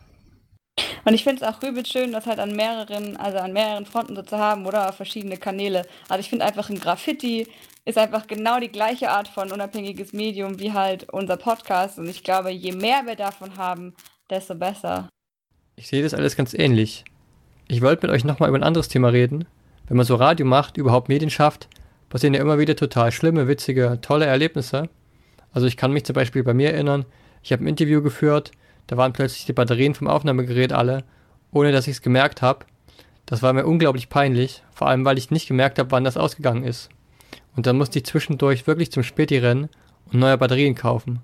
Und 1.05 1.13
ich 1.13 1.23
finde 1.23 1.43
es 1.43 1.47
auch 1.47 1.61
übel 1.63 1.85
schön, 1.85 2.11
das 2.11 2.25
halt 2.25 2.39
an 2.39 2.55
mehreren, 2.55 3.15
also 3.17 3.37
an 3.37 3.53
mehreren 3.53 3.85
Fronten 3.85 4.15
so 4.15 4.23
zu 4.23 4.37
haben 4.37 4.65
oder 4.65 4.89
auf 4.89 4.95
verschiedene 4.95 5.37
Kanäle. 5.37 5.85
Also 6.09 6.19
ich 6.19 6.29
finde 6.29 6.45
einfach 6.45 6.69
ein 6.69 6.79
Graffiti 6.79 7.47
ist 7.85 7.99
einfach 7.99 8.25
genau 8.25 8.59
die 8.59 8.71
gleiche 8.71 9.11
Art 9.11 9.27
von 9.27 9.51
unabhängiges 9.51 10.11
Medium 10.11 10.59
wie 10.59 10.73
halt 10.73 11.07
unser 11.11 11.37
Podcast. 11.37 11.99
Und 11.99 12.09
ich 12.09 12.23
glaube, 12.23 12.49
je 12.49 12.71
mehr 12.71 13.03
wir 13.05 13.15
davon 13.15 13.57
haben, 13.57 13.93
desto 14.29 14.55
besser. 14.55 15.07
Ich 15.75 15.87
sehe 15.87 16.01
das 16.01 16.15
alles 16.15 16.35
ganz 16.35 16.55
ähnlich. 16.55 17.05
Ich 17.67 17.81
wollte 17.81 18.07
mit 18.07 18.15
euch 18.15 18.23
nochmal 18.23 18.49
über 18.49 18.57
ein 18.57 18.63
anderes 18.63 18.87
Thema 18.87 19.09
reden. 19.09 19.45
Wenn 19.87 19.97
man 19.97 20.05
so 20.05 20.15
Radio 20.15 20.47
macht, 20.47 20.77
überhaupt 20.77 21.09
Medien 21.09 21.29
schafft, 21.29 21.69
passieren 22.09 22.33
ja 22.33 22.41
immer 22.41 22.57
wieder 22.57 22.75
total 22.75 23.11
schlimme, 23.11 23.47
witzige, 23.47 23.99
tolle 24.01 24.25
Erlebnisse. 24.25 24.89
Also 25.51 25.67
ich 25.67 25.77
kann 25.77 25.93
mich 25.93 26.05
zum 26.05 26.15
Beispiel 26.15 26.43
bei 26.43 26.55
mir 26.55 26.73
erinnern, 26.73 27.05
ich 27.43 27.51
habe 27.51 27.63
ein 27.63 27.67
Interview 27.67 28.01
geführt, 28.01 28.51
da 28.88 28.97
waren 28.97 29.13
plötzlich 29.13 29.45
die 29.45 29.53
Batterien 29.53 29.95
vom 29.95 30.07
Aufnahmegerät 30.07 30.73
alle, 30.73 31.03
ohne 31.51 31.71
dass 31.71 31.88
ich 31.88 31.93
es 31.93 32.01
gemerkt 32.01 32.41
habe. 32.41 32.65
Das 33.25 33.41
war 33.41 33.53
mir 33.53 33.65
unglaublich 33.65 34.09
peinlich, 34.09 34.63
vor 34.71 34.88
allem 34.88 35.05
weil 35.05 35.17
ich 35.17 35.31
nicht 35.31 35.47
gemerkt 35.47 35.79
habe, 35.79 35.91
wann 35.91 36.03
das 36.03 36.17
ausgegangen 36.17 36.63
ist. 36.63 36.89
Und 37.55 37.65
dann 37.65 37.77
musste 37.77 37.99
ich 37.99 38.05
zwischendurch 38.05 38.67
wirklich 38.67 38.91
zum 38.91 39.03
Späti 39.03 39.38
rennen 39.38 39.69
und 40.11 40.19
neue 40.19 40.38
Batterien 40.38 40.75
kaufen. 40.75 41.21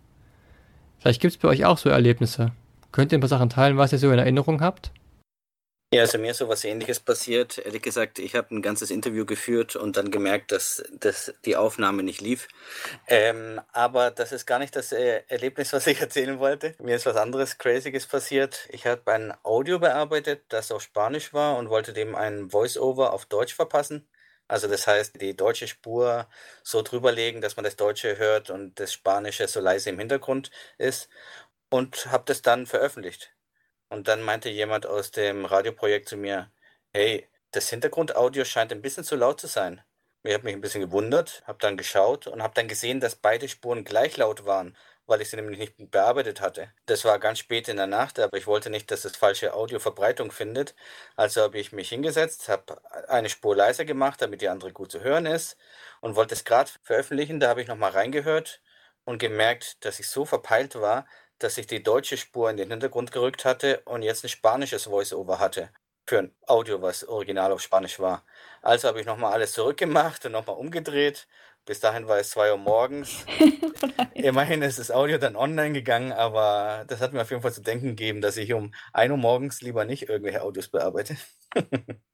Vielleicht 0.99 1.21
gibt 1.21 1.33
es 1.33 1.37
bei 1.37 1.47
euch 1.47 1.65
auch 1.65 1.77
so 1.77 1.89
Erlebnisse. 1.89 2.51
Könnt 2.91 3.11
ihr 3.11 3.17
ein 3.17 3.21
paar 3.21 3.29
Sachen 3.29 3.49
teilen, 3.49 3.77
was 3.77 3.91
ihr 3.91 3.99
so 3.99 4.11
in 4.11 4.19
Erinnerung 4.19 4.61
habt? 4.61 4.91
Ja, 5.93 6.01
also 6.03 6.17
mir 6.17 6.31
ist 6.31 6.37
so 6.37 6.47
was 6.47 6.63
ähnliches 6.63 7.01
passiert. 7.01 7.57
Ehrlich 7.57 7.81
gesagt, 7.81 8.17
ich 8.17 8.35
habe 8.35 8.55
ein 8.55 8.61
ganzes 8.61 8.91
Interview 8.91 9.25
geführt 9.25 9.75
und 9.75 9.97
dann 9.97 10.09
gemerkt, 10.09 10.53
dass, 10.53 10.81
dass 10.93 11.33
die 11.43 11.57
Aufnahme 11.57 12.01
nicht 12.01 12.21
lief. 12.21 12.47
Ähm, 13.07 13.59
aber 13.73 14.09
das 14.09 14.31
ist 14.31 14.45
gar 14.45 14.57
nicht 14.59 14.73
das 14.77 14.93
äh, 14.93 15.23
Erlebnis, 15.27 15.73
was 15.73 15.87
ich 15.87 15.99
erzählen 16.01 16.39
wollte. 16.39 16.75
Mir 16.79 16.95
ist 16.95 17.05
was 17.05 17.17
anderes 17.17 17.57
Crazyes 17.57 18.07
passiert. 18.07 18.69
Ich 18.69 18.87
habe 18.87 19.11
ein 19.11 19.33
Audio 19.43 19.79
bearbeitet, 19.79 20.45
das 20.47 20.71
auf 20.71 20.81
Spanisch 20.81 21.33
war 21.33 21.57
und 21.57 21.69
wollte 21.69 21.91
dem 21.91 22.15
ein 22.15 22.49
Voice-Over 22.49 23.11
auf 23.11 23.25
Deutsch 23.25 23.53
verpassen. 23.53 24.07
Also 24.47 24.69
das 24.69 24.87
heißt, 24.87 25.21
die 25.21 25.35
deutsche 25.35 25.67
Spur 25.67 26.29
so 26.63 26.81
drüberlegen, 26.83 27.41
dass 27.41 27.57
man 27.57 27.65
das 27.65 27.75
Deutsche 27.75 28.17
hört 28.17 28.49
und 28.49 28.79
das 28.79 28.93
Spanische 28.93 29.47
so 29.49 29.59
leise 29.59 29.89
im 29.89 29.99
Hintergrund 29.99 30.51
ist. 30.77 31.09
Und 31.69 32.05
habe 32.07 32.23
das 32.27 32.41
dann 32.41 32.65
veröffentlicht. 32.65 33.33
Und 33.91 34.07
dann 34.07 34.21
meinte 34.21 34.47
jemand 34.49 34.85
aus 34.85 35.11
dem 35.11 35.43
Radioprojekt 35.43 36.07
zu 36.07 36.15
mir, 36.15 36.49
hey, 36.93 37.27
das 37.51 37.69
Hintergrundaudio 37.69 38.45
scheint 38.45 38.71
ein 38.71 38.81
bisschen 38.81 39.03
zu 39.03 39.17
laut 39.17 39.41
zu 39.41 39.47
sein. 39.47 39.81
Ich 40.23 40.33
habe 40.33 40.45
mich 40.45 40.55
ein 40.55 40.61
bisschen 40.61 40.79
gewundert, 40.79 41.43
habe 41.45 41.57
dann 41.59 41.75
geschaut 41.75 42.25
und 42.25 42.41
habe 42.41 42.53
dann 42.53 42.69
gesehen, 42.69 43.01
dass 43.01 43.17
beide 43.17 43.49
Spuren 43.49 43.83
gleich 43.83 44.15
laut 44.15 44.45
waren, 44.45 44.77
weil 45.07 45.19
ich 45.21 45.29
sie 45.29 45.35
nämlich 45.35 45.59
nicht 45.59 45.91
bearbeitet 45.91 46.39
hatte. 46.39 46.71
Das 46.85 47.03
war 47.03 47.19
ganz 47.19 47.39
spät 47.39 47.67
in 47.67 47.75
der 47.75 47.85
Nacht, 47.85 48.17
aber 48.17 48.37
ich 48.37 48.47
wollte 48.47 48.69
nicht, 48.69 48.89
dass 48.91 49.01
das 49.01 49.17
falsche 49.17 49.53
Audio 49.53 49.77
Verbreitung 49.79 50.31
findet. 50.31 50.73
Also 51.17 51.41
habe 51.41 51.59
ich 51.59 51.73
mich 51.73 51.89
hingesetzt, 51.89 52.47
habe 52.47 52.81
eine 53.09 53.27
Spur 53.27 53.57
leiser 53.57 53.83
gemacht, 53.83 54.21
damit 54.21 54.39
die 54.39 54.47
andere 54.47 54.71
gut 54.71 54.89
zu 54.93 55.01
hören 55.01 55.25
ist 55.25 55.57
und 55.99 56.15
wollte 56.15 56.33
es 56.33 56.45
gerade 56.45 56.71
veröffentlichen. 56.81 57.41
Da 57.41 57.49
habe 57.49 57.61
ich 57.61 57.67
nochmal 57.67 57.91
reingehört 57.91 58.61
und 59.03 59.17
gemerkt, 59.17 59.83
dass 59.83 59.99
ich 59.99 60.07
so 60.07 60.23
verpeilt 60.23 60.75
war, 60.75 61.05
dass 61.43 61.57
ich 61.57 61.67
die 61.67 61.83
deutsche 61.83 62.17
Spur 62.17 62.49
in 62.49 62.57
den 62.57 62.69
Hintergrund 62.69 63.11
gerückt 63.11 63.45
hatte 63.45 63.81
und 63.85 64.03
jetzt 64.03 64.23
ein 64.23 64.29
spanisches 64.29 64.83
Voice-Over 64.85 65.39
hatte. 65.39 65.69
Für 66.07 66.19
ein 66.19 66.35
Audio, 66.47 66.81
was 66.81 67.03
original 67.07 67.51
auf 67.51 67.61
Spanisch 67.61 67.99
war. 67.99 68.25
Also 68.61 68.87
habe 68.87 68.99
ich 68.99 69.05
nochmal 69.05 69.33
alles 69.33 69.53
zurückgemacht 69.53 70.25
und 70.25 70.33
nochmal 70.33 70.57
umgedreht. 70.57 71.27
Bis 71.65 71.79
dahin 71.79 72.07
war 72.07 72.17
es 72.17 72.31
2 72.31 72.51
Uhr 72.51 72.57
morgens. 72.57 73.25
Immerhin 74.13 74.61
ist 74.61 74.79
das 74.79 74.91
Audio 74.91 75.17
dann 75.17 75.35
online 75.35 75.73
gegangen, 75.73 76.11
aber 76.11 76.85
das 76.87 77.01
hat 77.01 77.13
mir 77.13 77.21
auf 77.21 77.29
jeden 77.29 77.41
Fall 77.41 77.53
zu 77.53 77.61
denken 77.61 77.89
gegeben, 77.89 78.21
dass 78.21 78.37
ich 78.37 78.53
um 78.53 78.73
1 78.93 79.11
Uhr 79.11 79.17
morgens 79.17 79.61
lieber 79.61 79.85
nicht 79.85 80.09
irgendwelche 80.09 80.41
Audios 80.41 80.69
bearbeite. 80.69 81.15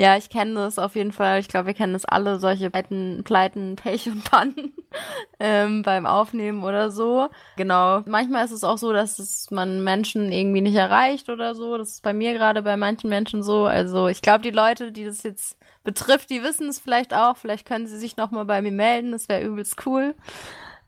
Ja, 0.00 0.16
ich 0.16 0.30
kenne 0.30 0.54
das 0.54 0.78
auf 0.78 0.96
jeden 0.96 1.12
Fall. 1.12 1.40
Ich 1.40 1.48
glaube, 1.48 1.66
wir 1.66 1.74
kennen 1.74 1.92
das 1.92 2.06
alle, 2.06 2.38
solche 2.38 2.70
Pleiten, 2.70 3.22
Pleiten 3.22 3.76
Pech 3.76 4.06
und 4.08 4.24
Pannen 4.24 4.72
ähm, 5.38 5.82
beim 5.82 6.06
Aufnehmen 6.06 6.64
oder 6.64 6.90
so. 6.90 7.28
Genau. 7.56 8.00
Manchmal 8.06 8.46
ist 8.46 8.50
es 8.52 8.64
auch 8.64 8.78
so, 8.78 8.94
dass 8.94 9.18
es 9.18 9.50
man 9.50 9.84
Menschen 9.84 10.32
irgendwie 10.32 10.62
nicht 10.62 10.76
erreicht 10.76 11.28
oder 11.28 11.54
so. 11.54 11.76
Das 11.76 11.90
ist 11.90 12.02
bei 12.02 12.14
mir 12.14 12.32
gerade 12.32 12.62
bei 12.62 12.78
manchen 12.78 13.10
Menschen 13.10 13.42
so. 13.42 13.66
Also 13.66 14.08
ich 14.08 14.22
glaube, 14.22 14.40
die 14.40 14.52
Leute, 14.52 14.90
die 14.90 15.04
das 15.04 15.22
jetzt 15.22 15.58
betrifft, 15.84 16.30
die 16.30 16.42
wissen 16.42 16.70
es 16.70 16.80
vielleicht 16.80 17.12
auch. 17.12 17.36
Vielleicht 17.36 17.66
können 17.66 17.86
sie 17.86 17.98
sich 17.98 18.16
nochmal 18.16 18.46
bei 18.46 18.62
mir 18.62 18.72
melden. 18.72 19.12
Das 19.12 19.28
wäre 19.28 19.42
übelst 19.44 19.84
cool. 19.84 20.14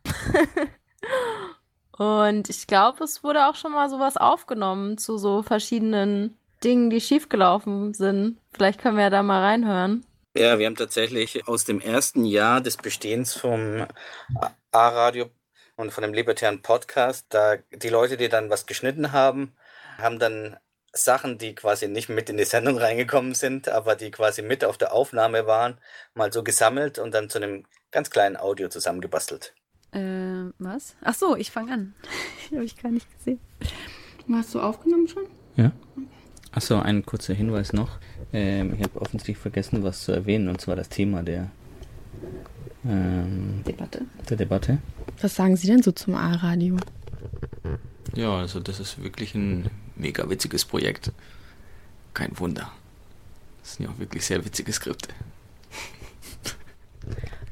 Und 1.99 2.49
ich 2.49 2.67
glaube, 2.67 3.05
es 3.05 3.23
wurde 3.23 3.47
auch 3.47 3.57
schon 3.57 3.73
mal 3.73 3.91
sowas 3.91 4.17
aufgenommen 4.17 4.97
zu 4.97 5.19
so 5.19 5.43
verschiedenen 5.43 6.39
Dingen, 6.65 6.91
die 6.91 7.01
schiefgelaufen 7.01 7.95
sind. 7.95 8.39
Vielleicht 8.53 8.81
können 8.81 8.97
wir 8.97 9.05
ja 9.05 9.11
da 9.11 9.23
mal 9.23 9.43
reinhören. 9.43 10.05
Ja, 10.37 10.59
wir 10.59 10.67
haben 10.67 10.77
tatsächlich 10.77 11.47
aus 11.47 11.65
dem 11.65 11.81
ersten 11.81 12.25
Jahr 12.25 12.61
des 12.61 12.77
Bestehens 12.79 13.35
vom 13.35 13.87
A-Radio 14.71 15.31
und 15.77 15.93
von 15.93 16.03
dem 16.03 16.15
libertären 16.15 16.63
Podcast, 16.63 17.27
da 17.31 17.57
die 17.71 17.89
Leute, 17.89 18.17
die 18.17 18.29
dann 18.29 18.49
was 18.49 18.67
geschnitten 18.67 19.13
haben, 19.13 19.53
haben 19.99 20.19
dann 20.19 20.57
Sachen, 20.95 21.39
die 21.39 21.55
quasi 21.55 21.89
nicht 21.89 22.09
mit 22.09 22.29
in 22.31 22.37
die 22.37 22.45
Sendung 22.45 22.79
reingekommen 22.79 23.35
sind, 23.35 23.69
aber 23.69 23.97
die 23.97 24.11
quasi 24.11 24.43
mit 24.43 24.65
auf 24.65 24.79
der 24.79 24.93
Aufnahme 24.93 25.47
waren, 25.47 25.79
mal 26.15 26.33
so 26.33 26.43
gesammelt 26.43 26.99
und 26.99 27.13
dann 27.15 27.31
zu 27.31 27.39
einem 27.39 27.65
ganz 27.91 28.11
kleinen 28.11 28.37
Audio 28.37 28.69
zusammengebastelt. 28.69 29.55
Äh, 29.93 30.51
was? 30.59 30.97
Ach 31.03 31.15
so, 31.15 31.37
ich 31.37 31.51
fange 31.51 31.73
an. 31.73 31.95
Habe 32.53 32.65
ich 32.65 32.77
gar 32.77 32.91
nicht 32.91 33.07
gesehen. 33.19 33.41
Hast 34.31 34.55
du 34.55 34.61
aufgenommen 34.61 35.09
schon? 35.09 35.27
Ja. 35.57 35.73
Achso, 36.53 36.79
ein 36.79 37.05
kurzer 37.05 37.35
Hinweis 37.35 37.73
noch. 37.73 37.99
Ähm, 38.33 38.75
ich 38.75 38.83
habe 38.83 39.01
offensichtlich 39.01 39.39
vergessen, 39.39 39.83
was 39.83 40.05
zu 40.05 40.13
erwähnen, 40.13 40.49
und 40.49 40.61
zwar 40.61 40.77
das 40.77 40.91
Thema 40.91 41.23
der 41.23 41.51
ähm, 42.85 43.63
Debatte. 43.67 44.03
Der 44.29 44.37
Debatte. 44.37 44.79
Was 45.21 45.35
sagen 45.35 45.57
Sie 45.57 45.67
denn 45.67 45.83
so 45.83 45.93
zum 45.93 46.15
A-Radio? 46.15 46.77
Ja, 48.15 48.37
also 48.37 48.61
das 48.61 48.81
ist 48.81 49.03
wirklich 49.03 49.35
ein 49.35 49.71
mega 49.97 50.29
witziges 50.29 50.65
Projekt. 50.65 51.13
Kein 52.13 52.39
Wunder. 52.39 52.71
Das 53.63 53.77
sind 53.77 53.87
ja 53.87 53.93
auch 53.93 53.99
wirklich 53.99 54.27
sehr 54.27 54.45
witzige 54.45 54.73
Skripte. 54.73 55.09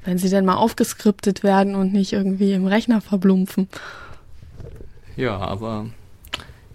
Wenn 0.04 0.18
sie 0.18 0.28
denn 0.28 0.44
mal 0.44 0.56
aufgeskriptet 0.56 1.42
werden 1.42 1.74
und 1.74 1.92
nicht 1.92 2.12
irgendwie 2.12 2.52
im 2.52 2.66
Rechner 2.66 3.00
verblumpfen. 3.00 3.68
Ja, 5.16 5.36
aber 5.38 5.86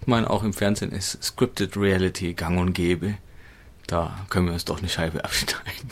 ich 0.06 0.08
meine, 0.08 0.30
auch 0.30 0.44
im 0.44 0.52
Fernsehen 0.52 0.92
ist 0.92 1.20
Scripted 1.20 1.76
Reality 1.76 2.32
gang 2.34 2.60
und 2.60 2.74
gäbe. 2.74 3.14
Da 3.88 4.24
können 4.30 4.46
wir 4.46 4.52
uns 4.52 4.64
doch 4.64 4.78
eine 4.78 4.88
Scheibe 4.88 5.24
abschneiden. 5.24 5.90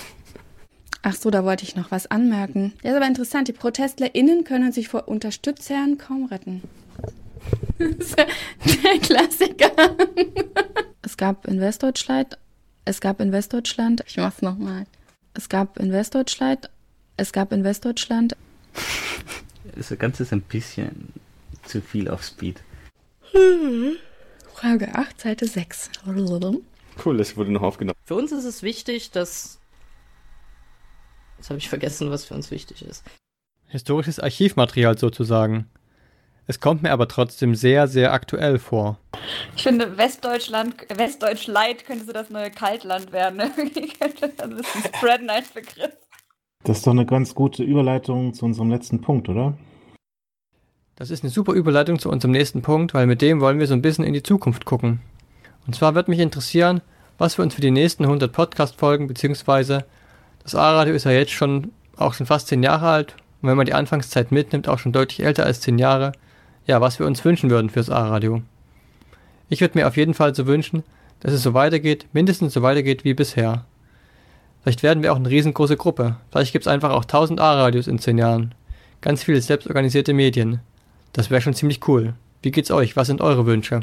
Ach 1.02 1.16
so, 1.16 1.32
da 1.32 1.42
wollte 1.42 1.64
ich 1.64 1.74
noch 1.74 1.90
was 1.90 2.06
anmerken. 2.06 2.74
Ja, 2.84 2.92
ist 2.92 2.96
aber 2.96 3.08
interessant. 3.08 3.48
Die 3.48 3.52
ProtestlerInnen 3.52 4.44
können 4.44 4.70
sich 4.70 4.86
vor 4.86 5.08
Unterstützern 5.08 5.98
kaum 5.98 6.26
retten. 6.26 6.62
Der 7.78 9.00
Klassiker. 9.02 9.72
Es 11.02 11.16
gab 11.16 11.48
in 11.48 11.60
Westdeutschland, 11.60 12.38
es 12.84 13.00
gab 13.00 13.20
in 13.20 13.32
Westdeutschland, 13.32 14.04
ich 14.06 14.16
mach's 14.16 14.42
nochmal. 14.42 14.86
Es 15.34 15.48
gab 15.48 15.76
in 15.80 15.90
Westdeutschland, 15.90 16.70
es 17.16 17.32
gab 17.32 17.50
in 17.52 17.64
Westdeutschland. 17.64 18.36
Das 19.76 19.88
Ganze 19.98 20.22
ist 20.22 20.32
ein 20.32 20.42
bisschen 20.42 21.12
zu 21.64 21.80
viel 21.80 22.08
auf 22.08 22.22
Speed. 22.22 22.62
Frage 24.52 24.94
8, 24.94 25.20
Seite 25.20 25.46
6. 25.46 25.90
Cool, 27.04 27.16
das 27.16 27.36
wurde 27.36 27.50
noch 27.50 27.62
aufgenommen. 27.62 27.98
Für 28.04 28.14
uns 28.14 28.32
ist 28.32 28.44
es 28.44 28.62
wichtig, 28.62 29.10
dass. 29.10 29.58
Jetzt 31.38 31.50
habe 31.50 31.58
ich 31.58 31.68
vergessen, 31.68 32.10
was 32.10 32.24
für 32.24 32.34
uns 32.34 32.50
wichtig 32.50 32.82
ist. 32.82 33.04
Historisches 33.66 34.20
Archivmaterial 34.20 34.96
sozusagen. 34.96 35.68
Es 36.46 36.60
kommt 36.60 36.82
mir 36.82 36.92
aber 36.92 37.08
trotzdem 37.08 37.54
sehr, 37.54 37.88
sehr 37.88 38.12
aktuell 38.12 38.58
vor. 38.58 38.98
Ich 39.56 39.62
finde, 39.62 39.96
Westdeutschland, 39.96 40.76
Westdeutschland 40.94 41.86
könnte 41.86 42.04
so 42.04 42.12
das 42.12 42.30
neue 42.30 42.50
Kaltland 42.50 43.12
werden. 43.12 43.38
Könnte 43.56 44.28
das 44.28 44.40
ein 44.40 44.56
bisschen 44.56 44.82
spreaden 44.94 45.30
als 45.30 45.48
Begriff. 45.48 45.96
Das 46.64 46.78
ist 46.78 46.86
doch 46.86 46.92
eine 46.92 47.06
ganz 47.06 47.34
gute 47.34 47.62
Überleitung 47.62 48.34
zu 48.34 48.44
unserem 48.44 48.70
letzten 48.70 49.00
Punkt, 49.00 49.28
oder? 49.28 49.56
Das 50.96 51.10
ist 51.10 51.24
eine 51.24 51.30
super 51.30 51.54
Überleitung 51.54 51.98
zu 51.98 52.08
unserem 52.08 52.30
nächsten 52.30 52.62
Punkt, 52.62 52.94
weil 52.94 53.08
mit 53.08 53.20
dem 53.20 53.40
wollen 53.40 53.58
wir 53.58 53.66
so 53.66 53.74
ein 53.74 53.82
bisschen 53.82 54.04
in 54.04 54.12
die 54.12 54.22
Zukunft 54.22 54.64
gucken. 54.64 55.00
Und 55.66 55.74
zwar 55.74 55.96
wird 55.96 56.06
mich 56.06 56.20
interessieren, 56.20 56.82
was 57.18 57.36
wir 57.36 57.42
uns 57.42 57.54
für 57.54 57.60
die 57.60 57.72
nächsten 57.72 58.04
100 58.04 58.30
Podcast-Folgen, 58.30 59.08
beziehungsweise 59.08 59.84
das 60.44 60.54
A-Radio 60.54 60.94
ist 60.94 61.04
ja 61.04 61.10
jetzt 61.10 61.32
schon 61.32 61.72
auch 61.96 62.14
schon 62.14 62.26
fast 62.26 62.46
10 62.46 62.62
Jahre 62.62 62.88
alt 62.88 63.16
und 63.42 63.48
wenn 63.48 63.56
man 63.56 63.66
die 63.66 63.74
Anfangszeit 63.74 64.30
mitnimmt, 64.30 64.68
auch 64.68 64.78
schon 64.78 64.92
deutlich 64.92 65.26
älter 65.26 65.44
als 65.44 65.60
10 65.62 65.78
Jahre, 65.78 66.12
ja, 66.64 66.80
was 66.80 67.00
wir 67.00 67.06
uns 67.06 67.24
wünschen 67.24 67.50
würden 67.50 67.70
fürs 67.70 67.90
A-Radio. 67.90 68.42
Ich 69.48 69.60
würde 69.60 69.76
mir 69.76 69.88
auf 69.88 69.96
jeden 69.96 70.14
Fall 70.14 70.32
so 70.32 70.46
wünschen, 70.46 70.84
dass 71.18 71.32
es 71.32 71.42
so 71.42 71.54
weitergeht, 71.54 72.06
mindestens 72.12 72.54
so 72.54 72.62
weitergeht 72.62 73.04
wie 73.04 73.14
bisher. 73.14 73.64
Vielleicht 74.62 74.84
werden 74.84 75.02
wir 75.02 75.12
auch 75.12 75.16
eine 75.16 75.28
riesengroße 75.28 75.76
Gruppe. 75.76 76.16
Vielleicht 76.30 76.52
gibt 76.52 76.66
es 76.66 76.72
einfach 76.72 76.90
auch 76.90 77.02
1000 77.02 77.40
A-Radios 77.40 77.88
in 77.88 77.98
10 77.98 78.16
Jahren. 78.16 78.54
Ganz 79.00 79.24
viele 79.24 79.40
selbstorganisierte 79.40 80.14
Medien. 80.14 80.60
Das 81.14 81.30
wäre 81.30 81.40
schon 81.40 81.54
ziemlich 81.54 81.88
cool. 81.88 82.14
Wie 82.42 82.50
geht's 82.50 82.70
euch? 82.70 82.96
Was 82.96 83.06
sind 83.06 83.22
eure 83.22 83.46
Wünsche? 83.46 83.80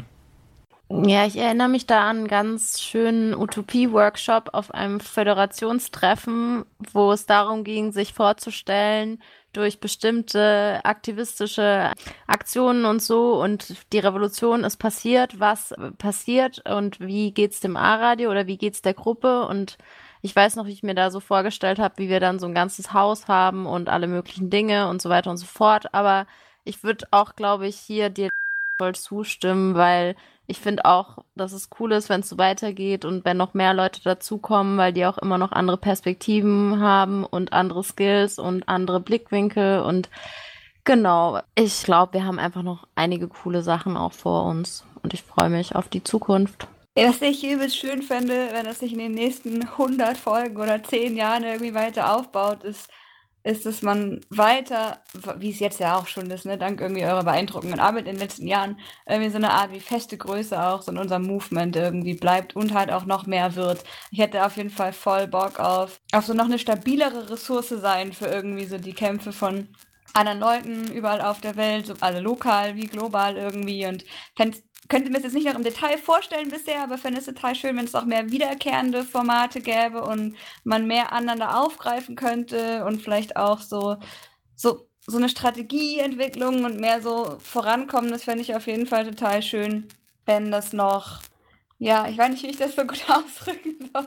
Ja, 0.90 1.24
ich 1.24 1.38
erinnere 1.38 1.70
mich 1.70 1.86
da 1.86 2.10
an 2.10 2.18
einen 2.18 2.28
ganz 2.28 2.80
schönen 2.80 3.34
Utopie-Workshop 3.34 4.50
auf 4.52 4.74
einem 4.74 5.00
Föderationstreffen, 5.00 6.64
wo 6.92 7.12
es 7.12 7.24
darum 7.24 7.64
ging, 7.64 7.92
sich 7.92 8.12
vorzustellen, 8.12 9.18
durch 9.54 9.80
bestimmte 9.80 10.80
aktivistische 10.84 11.92
Aktionen 12.26 12.84
und 12.84 13.00
so 13.00 13.42
und 13.42 13.74
die 13.92 13.98
Revolution 13.98 14.64
ist 14.64 14.76
passiert, 14.76 15.40
was 15.40 15.74
passiert 15.96 16.62
und 16.68 17.00
wie 17.00 17.32
geht's 17.32 17.60
dem 17.60 17.76
A-Radio 17.76 18.30
oder 18.30 18.46
wie 18.46 18.58
geht's 18.58 18.82
der 18.82 18.94
Gruppe 18.94 19.46
und 19.46 19.78
ich 20.20 20.36
weiß 20.36 20.56
noch, 20.56 20.66
wie 20.66 20.72
ich 20.72 20.82
mir 20.82 20.94
da 20.94 21.10
so 21.10 21.20
vorgestellt 21.20 21.78
habe, 21.78 21.94
wie 21.96 22.08
wir 22.08 22.20
dann 22.20 22.38
so 22.38 22.46
ein 22.46 22.54
ganzes 22.54 22.92
Haus 22.92 23.28
haben 23.28 23.66
und 23.66 23.88
alle 23.88 24.08
möglichen 24.08 24.50
Dinge 24.50 24.88
und 24.88 25.00
so 25.00 25.08
weiter 25.08 25.30
und 25.30 25.38
so 25.38 25.46
fort, 25.46 25.92
aber 25.94 26.26
ich 26.64 26.84
würde 26.84 27.06
auch, 27.10 27.36
glaube 27.36 27.66
ich, 27.66 27.76
hier 27.76 28.10
dir 28.10 28.28
voll 28.78 28.94
zustimmen, 28.94 29.74
weil 29.74 30.16
ich 30.46 30.58
finde 30.58 30.84
auch, 30.84 31.18
dass 31.36 31.52
es 31.52 31.70
cool 31.78 31.92
ist, 31.92 32.08
wenn 32.08 32.20
es 32.20 32.28
so 32.28 32.36
weitergeht 32.36 33.04
und 33.04 33.24
wenn 33.24 33.36
noch 33.36 33.54
mehr 33.54 33.74
Leute 33.74 34.02
dazukommen, 34.02 34.76
weil 34.76 34.92
die 34.92 35.06
auch 35.06 35.18
immer 35.18 35.38
noch 35.38 35.52
andere 35.52 35.76
Perspektiven 35.76 36.80
haben 36.80 37.24
und 37.24 37.52
andere 37.52 37.84
Skills 37.84 38.38
und 38.38 38.68
andere 38.68 39.00
Blickwinkel 39.00 39.80
und 39.80 40.10
genau, 40.84 41.40
ich 41.54 41.84
glaube, 41.84 42.14
wir 42.14 42.24
haben 42.24 42.38
einfach 42.38 42.62
noch 42.62 42.86
einige 42.96 43.28
coole 43.28 43.62
Sachen 43.62 43.96
auch 43.96 44.12
vor 44.12 44.44
uns 44.44 44.84
und 45.02 45.14
ich 45.14 45.22
freue 45.22 45.48
mich 45.48 45.76
auf 45.76 45.88
die 45.88 46.02
Zukunft. 46.02 46.66
Was 46.94 47.22
ich 47.22 47.42
übelst 47.42 47.78
schön 47.78 48.02
fände, 48.02 48.48
wenn 48.52 48.66
es 48.66 48.80
sich 48.80 48.92
in 48.92 48.98
den 48.98 49.12
nächsten 49.12 49.62
100 49.62 50.18
Folgen 50.18 50.56
oder 50.58 50.82
10 50.82 51.16
Jahren 51.16 51.44
irgendwie 51.44 51.72
weiter 51.72 52.14
aufbaut, 52.14 52.64
ist, 52.64 52.90
ist, 53.44 53.66
dass 53.66 53.82
man 53.82 54.20
weiter, 54.30 55.02
wie 55.38 55.50
es 55.50 55.58
jetzt 55.58 55.80
ja 55.80 55.96
auch 55.96 56.06
schon 56.06 56.30
ist, 56.30 56.46
ne, 56.46 56.58
dank 56.58 56.80
irgendwie 56.80 57.04
eurer 57.04 57.24
beeindruckenden 57.24 57.80
Arbeit 57.80 58.06
in 58.06 58.14
den 58.14 58.20
letzten 58.20 58.46
Jahren, 58.46 58.78
irgendwie 59.06 59.30
so 59.30 59.36
eine 59.36 59.50
Art 59.50 59.72
wie 59.72 59.80
feste 59.80 60.16
Größe 60.16 60.62
auch 60.62 60.82
so 60.82 60.92
in 60.92 60.98
unserem 60.98 61.26
Movement 61.26 61.74
irgendwie 61.76 62.14
bleibt 62.14 62.54
und 62.54 62.72
halt 62.74 62.90
auch 62.90 63.04
noch 63.04 63.26
mehr 63.26 63.54
wird. 63.54 63.82
Ich 64.10 64.18
hätte 64.18 64.46
auf 64.46 64.56
jeden 64.56 64.70
Fall 64.70 64.92
voll 64.92 65.26
Bock 65.26 65.58
auf, 65.58 66.00
auf 66.12 66.26
so 66.26 66.34
noch 66.34 66.44
eine 66.44 66.58
stabilere 66.58 67.30
Ressource 67.30 67.70
sein 67.70 68.12
für 68.12 68.26
irgendwie 68.26 68.66
so 68.66 68.78
die 68.78 68.94
Kämpfe 68.94 69.32
von 69.32 69.68
anderen 70.14 70.40
Leuten 70.40 70.92
überall 70.92 71.22
auf 71.22 71.40
der 71.40 71.56
Welt, 71.56 71.86
so 71.86 71.94
alle 72.00 72.20
lokal 72.20 72.76
wie 72.76 72.86
global 72.86 73.36
irgendwie 73.36 73.86
und 73.86 74.04
fände 74.36 74.58
könnte 74.88 75.10
mir 75.10 75.16
das 75.16 75.24
jetzt 75.24 75.34
nicht 75.34 75.46
noch 75.46 75.54
im 75.54 75.64
Detail 75.64 75.96
vorstellen 75.98 76.48
bisher, 76.48 76.82
aber 76.82 76.98
fände 76.98 77.20
es 77.20 77.26
total 77.26 77.54
schön, 77.54 77.76
wenn 77.76 77.84
es 77.84 77.94
auch 77.94 78.04
mehr 78.04 78.30
wiederkehrende 78.30 79.04
Formate 79.04 79.60
gäbe 79.60 80.02
und 80.02 80.36
man 80.64 80.86
mehr 80.86 81.12
aneinander 81.12 81.60
aufgreifen 81.60 82.16
könnte 82.16 82.84
und 82.84 83.00
vielleicht 83.00 83.36
auch 83.36 83.60
so, 83.60 83.96
so, 84.54 84.88
so 85.06 85.16
eine 85.18 85.28
Strategieentwicklung 85.28 86.64
und 86.64 86.80
mehr 86.80 87.00
so 87.00 87.38
vorankommen. 87.40 88.10
Das 88.10 88.24
fände 88.24 88.42
ich 88.42 88.54
auf 88.54 88.66
jeden 88.66 88.86
Fall 88.86 89.04
total 89.04 89.42
schön, 89.42 89.88
wenn 90.26 90.50
das 90.50 90.72
noch 90.72 91.20
ja, 91.82 92.06
ich 92.08 92.16
weiß 92.16 92.30
nicht, 92.30 92.44
wie 92.44 92.50
ich 92.50 92.58
das 92.58 92.76
so 92.76 92.82
gut 92.86 93.04
ausdrücken 93.08 93.90
soll. 93.92 94.06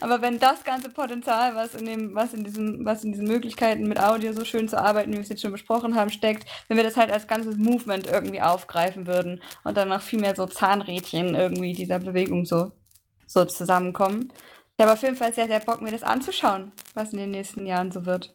Aber 0.00 0.22
wenn 0.22 0.38
das 0.38 0.64
ganze 0.64 0.88
Potenzial, 0.88 1.54
was 1.54 1.74
in 1.74 1.84
dem, 1.84 2.14
was 2.14 2.32
in 2.32 2.42
diesem, 2.42 2.86
was 2.86 3.04
in 3.04 3.12
diesen 3.12 3.28
Möglichkeiten 3.28 3.86
mit 3.86 4.00
Audio 4.00 4.32
so 4.32 4.46
schön 4.46 4.66
zu 4.66 4.80
arbeiten, 4.80 5.12
wie 5.12 5.16
wir 5.16 5.20
es 5.20 5.28
jetzt 5.28 5.42
schon 5.42 5.52
besprochen 5.52 5.94
haben, 5.94 6.10
steckt, 6.10 6.48
wenn 6.68 6.78
wir 6.78 6.84
das 6.84 6.96
halt 6.96 7.10
als 7.10 7.26
ganzes 7.26 7.58
Movement 7.58 8.06
irgendwie 8.06 8.40
aufgreifen 8.40 9.06
würden 9.06 9.42
und 9.64 9.76
dann 9.76 9.90
noch 9.90 10.00
viel 10.00 10.18
mehr 10.18 10.34
so 10.34 10.46
Zahnrädchen 10.46 11.34
irgendwie 11.34 11.74
dieser 11.74 11.98
Bewegung 11.98 12.46
so, 12.46 12.72
so 13.26 13.44
zusammenkommen. 13.44 14.32
Ich 14.78 14.82
habe 14.82 14.94
auf 14.94 15.02
jeden 15.02 15.16
Fall 15.16 15.34
sehr, 15.34 15.48
sehr 15.48 15.60
Bock, 15.60 15.82
mir 15.82 15.92
das 15.92 16.02
anzuschauen, 16.02 16.72
was 16.94 17.12
in 17.12 17.18
den 17.18 17.30
nächsten 17.30 17.66
Jahren 17.66 17.92
so 17.92 18.06
wird. 18.06 18.34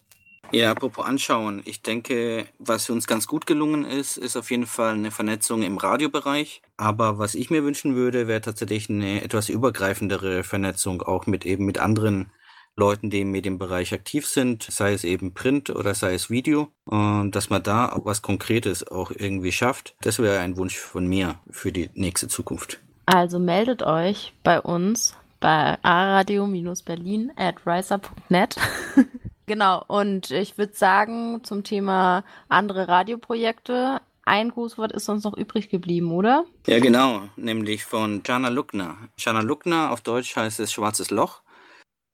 Ja, 0.52 0.70
apropos 0.72 1.04
anschauen. 1.04 1.64
Ich 1.66 1.82
denke, 1.82 2.46
was 2.60 2.92
uns 2.92 3.08
ganz 3.08 3.26
gut 3.26 3.48
gelungen 3.48 3.86
ist, 3.86 4.18
ist 4.18 4.38
auf 4.38 4.52
jeden 4.52 4.68
Fall 4.68 4.94
eine 4.94 5.10
Vernetzung 5.10 5.64
im 5.64 5.78
Radiobereich. 5.78 6.62
Aber 6.80 7.18
was 7.18 7.36
ich 7.36 7.50
mir 7.50 7.66
wünschen 7.66 7.96
würde, 7.96 8.30
wäre 8.30 8.40
tatsächlich 8.40 8.90
eine 8.90 9.22
etwas 9.22 9.50
übergreifendere 9.50 10.46
Vernetzung 10.46 11.02
auch 11.02 11.28
mit 11.28 11.46
eben 11.46 11.66
mit 11.66 11.78
anderen 11.78 12.32
Leuten, 12.78 13.10
die 13.10 13.20
im 13.20 13.32
Medienbereich 13.32 13.94
aktiv 13.94 14.26
sind, 14.26 14.64
sei 14.64 14.94
es 14.94 15.04
eben 15.04 15.34
Print 15.34 15.70
oder 15.72 15.94
sei 15.94 16.14
es 16.14 16.30
Video, 16.30 16.70
und 16.86 17.32
dass 17.32 17.50
man 17.50 17.62
da 17.64 17.92
auch 17.92 18.06
was 18.06 18.22
Konkretes 18.22 18.88
auch 18.88 19.12
irgendwie 19.12 19.52
schafft. 19.52 19.94
Das 20.00 20.20
wäre 20.20 20.40
ein 20.40 20.56
Wunsch 20.56 20.78
von 20.78 21.06
mir 21.06 21.36
für 21.50 21.74
die 21.74 21.90
nächste 21.96 22.30
Zukunft. 22.30 22.80
Also 23.06 23.40
meldet 23.40 23.84
euch 23.84 24.34
bei 24.44 24.62
uns 24.62 25.18
bei 25.42 25.78
aradio-berlin 25.84 27.34
at 27.36 27.56
riser.net. 27.66 28.56
genau, 29.48 29.84
und 29.86 30.32
ich 30.32 30.58
würde 30.58 30.74
sagen, 30.74 31.44
zum 31.44 31.66
Thema 31.66 32.24
andere 32.48 32.88
Radioprojekte, 32.88 34.00
ein 34.26 34.50
Grußwort 34.50 34.92
ist 34.92 35.10
uns 35.10 35.24
noch 35.24 35.36
übrig 35.36 35.70
geblieben, 35.70 36.12
oder? 36.12 36.46
Ja, 36.68 36.80
genau, 36.80 37.30
nämlich 37.36 37.86
von 37.86 38.22
Jana 38.26 38.50
Luckner. 38.50 38.98
Jana 39.18 39.42
Luckner, 39.42 39.92
auf 39.92 40.02
Deutsch 40.02 40.36
heißt 40.36 40.60
es 40.60 40.72
Schwarzes 40.72 41.10
Loch, 41.10 41.42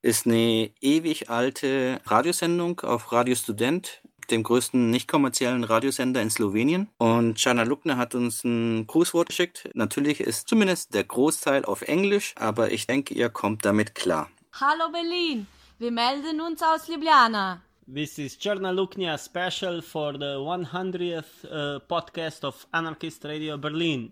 ist 0.01 0.25
eine 0.25 0.71
ewig 0.81 1.29
alte 1.29 1.99
Radiosendung 2.05 2.79
auf 2.81 3.11
Radio 3.11 3.35
Student, 3.35 4.01
dem 4.29 4.43
größten 4.43 4.89
nicht 4.89 5.07
kommerziellen 5.07 5.63
Radiosender 5.63 6.21
in 6.21 6.29
Slowenien. 6.29 6.89
Und 6.97 7.43
Jana 7.43 7.63
Luckner 7.63 7.97
hat 7.97 8.15
uns 8.15 8.43
ein 8.43 8.87
Grußwort 8.87 9.29
geschickt. 9.29 9.69
Natürlich 9.73 10.19
ist 10.19 10.47
zumindest 10.47 10.93
der 10.93 11.03
Großteil 11.03 11.65
auf 11.65 11.81
Englisch, 11.81 12.33
aber 12.37 12.71
ich 12.71 12.87
denke, 12.87 13.13
ihr 13.13 13.29
kommt 13.29 13.65
damit 13.65 13.95
klar. 13.95 14.29
Hallo 14.53 14.91
Berlin, 14.91 15.47
wir 15.79 15.91
melden 15.91 16.39
uns 16.39 16.61
aus 16.61 16.87
Ljubljana. 16.87 17.61
This 17.87 18.17
is 18.17 18.35
Cherna 18.35 18.73
Luknia 18.73 19.19
special 19.19 19.79
for 19.79 20.13
the 20.13 20.39
100th 20.39 21.45
uh, 21.45 21.79
podcast 21.87 22.43
of 22.43 22.65
Anarchist 22.73 23.23
Radio 23.23 23.57
Berlin. 23.57 24.11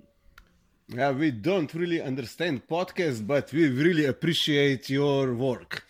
Yeah, 0.90 1.10
we 1.10 1.32
don't 1.32 1.74
really 1.74 2.00
understand 2.00 2.68
podcasts, 2.68 3.26
but 3.26 3.52
we 3.52 3.70
really 3.70 4.06
appreciate 4.06 4.92
your 4.92 5.34
work. 5.34 5.88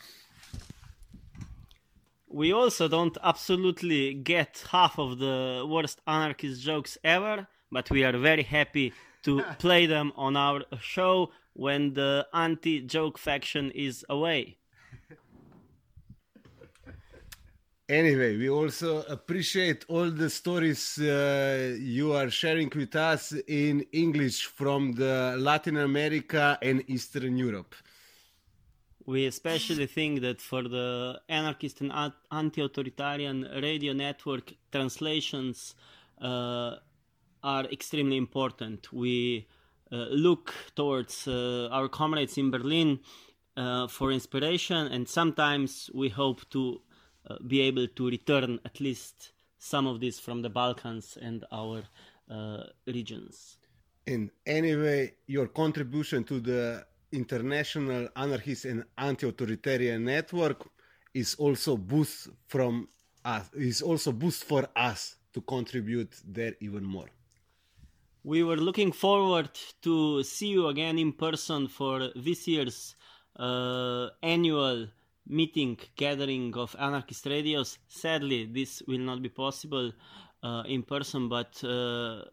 We 2.29 2.53
also 2.53 2.87
don't 2.87 3.17
absolutely 3.21 4.13
get 4.13 4.63
half 4.71 4.97
of 4.97 5.19
the 5.19 5.67
worst 5.69 5.99
anarchist 6.07 6.61
jokes 6.61 6.97
ever, 7.03 7.47
but 7.69 7.91
we 7.91 8.05
are 8.05 8.17
very 8.17 8.43
happy 8.43 8.93
to 9.23 9.43
play 9.59 9.87
them 9.87 10.13
on 10.15 10.37
our 10.37 10.61
show 10.79 11.31
when 11.51 11.95
the 11.95 12.27
anti 12.33 12.79
joke 12.79 13.17
faction 13.17 13.71
is 13.71 14.05
away. 14.07 14.55
Anyway, 17.93 18.35
we 18.37 18.49
also 18.49 19.03
appreciate 19.03 19.85
all 19.87 20.09
the 20.09 20.27
stories 20.27 20.97
uh, 20.97 21.75
you 21.79 22.11
are 22.11 22.31
sharing 22.31 22.71
with 22.75 22.95
us 22.95 23.33
in 23.47 23.85
English 23.91 24.47
from 24.47 24.93
the 24.93 25.35
Latin 25.37 25.77
America 25.77 26.57
and 26.63 26.83
Eastern 26.87 27.37
Europe. 27.37 27.75
We 29.05 29.27
especially 29.27 29.85
think 29.85 30.21
that 30.21 30.41
for 30.41 30.63
the 30.63 31.21
anarchist 31.29 31.81
and 31.81 31.91
anti 32.31 32.63
authoritarian 32.63 33.47
radio 33.61 33.93
network, 33.93 34.53
translations 34.71 35.75
uh, 36.19 36.77
are 37.43 37.65
extremely 37.65 38.17
important. 38.17 38.91
We 38.91 39.45
uh, 39.91 40.07
look 40.09 40.51
towards 40.75 41.27
uh, 41.27 41.69
our 41.71 41.89
comrades 41.89 42.39
in 42.39 42.49
Berlin 42.49 43.01
uh, 43.55 43.87
for 43.87 44.11
inspiration, 44.11 44.87
and 44.87 45.07
sometimes 45.07 45.91
we 45.93 46.09
hope 46.09 46.49
to 46.49 46.81
uh, 47.29 47.37
be 47.47 47.61
able 47.61 47.87
to 47.87 48.09
return 48.09 48.59
at 48.65 48.79
least 48.79 49.31
some 49.57 49.87
of 49.87 49.99
this 49.99 50.19
from 50.19 50.41
the 50.41 50.49
Balkans 50.49 51.17
and 51.21 51.45
our 51.51 51.83
uh, 52.29 52.63
regions. 52.87 53.57
In 54.05 54.31
any 54.45 54.75
way, 54.75 55.13
your 55.27 55.47
contribution 55.47 56.23
to 56.25 56.39
the 56.39 56.85
international 57.11 58.09
anarchist 58.15 58.65
and 58.65 58.83
anti-authoritarian 58.97 60.03
network 60.03 60.67
is 61.13 61.35
also 61.35 61.77
boost 61.77 62.29
from 62.47 62.89
us 63.23 63.49
is 63.53 63.81
also 63.81 64.11
boost 64.11 64.43
for 64.43 64.67
us 64.75 65.15
to 65.33 65.41
contribute 65.41 66.13
there 66.27 66.53
even 66.59 66.83
more. 66.83 67.09
We 68.23 68.43
were 68.43 68.57
looking 68.57 68.91
forward 68.91 69.49
to 69.81 70.23
see 70.23 70.47
you 70.47 70.67
again 70.67 70.97
in 70.97 71.13
person 71.13 71.67
for 71.67 72.09
this 72.15 72.47
year's 72.47 72.95
uh, 73.37 74.09
annual 74.21 74.87
meeting 75.27 75.77
gathering 75.95 76.53
of 76.55 76.75
anarchist 76.79 77.25
radios. 77.25 77.77
Sadly, 77.87 78.45
this 78.45 78.81
will 78.87 78.99
not 78.99 79.21
be 79.21 79.29
possible 79.29 79.91
uh, 80.43 80.63
in 80.65 80.83
person, 80.83 81.29
but 81.29 81.63
uh, 81.63 82.23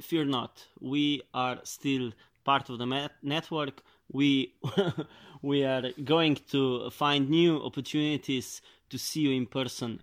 fear 0.00 0.24
not. 0.24 0.64
We 0.80 1.22
are 1.32 1.58
still 1.64 2.12
part 2.44 2.70
of 2.70 2.78
the 2.78 2.86
met- 2.86 3.22
network. 3.22 3.82
We 4.12 4.54
we 5.42 5.64
are 5.64 5.90
going 6.04 6.38
to 6.50 6.90
find 6.90 7.28
new 7.28 7.62
opportunities 7.62 8.60
to 8.90 8.98
see 8.98 9.20
you 9.20 9.32
in 9.32 9.46
person. 9.46 10.00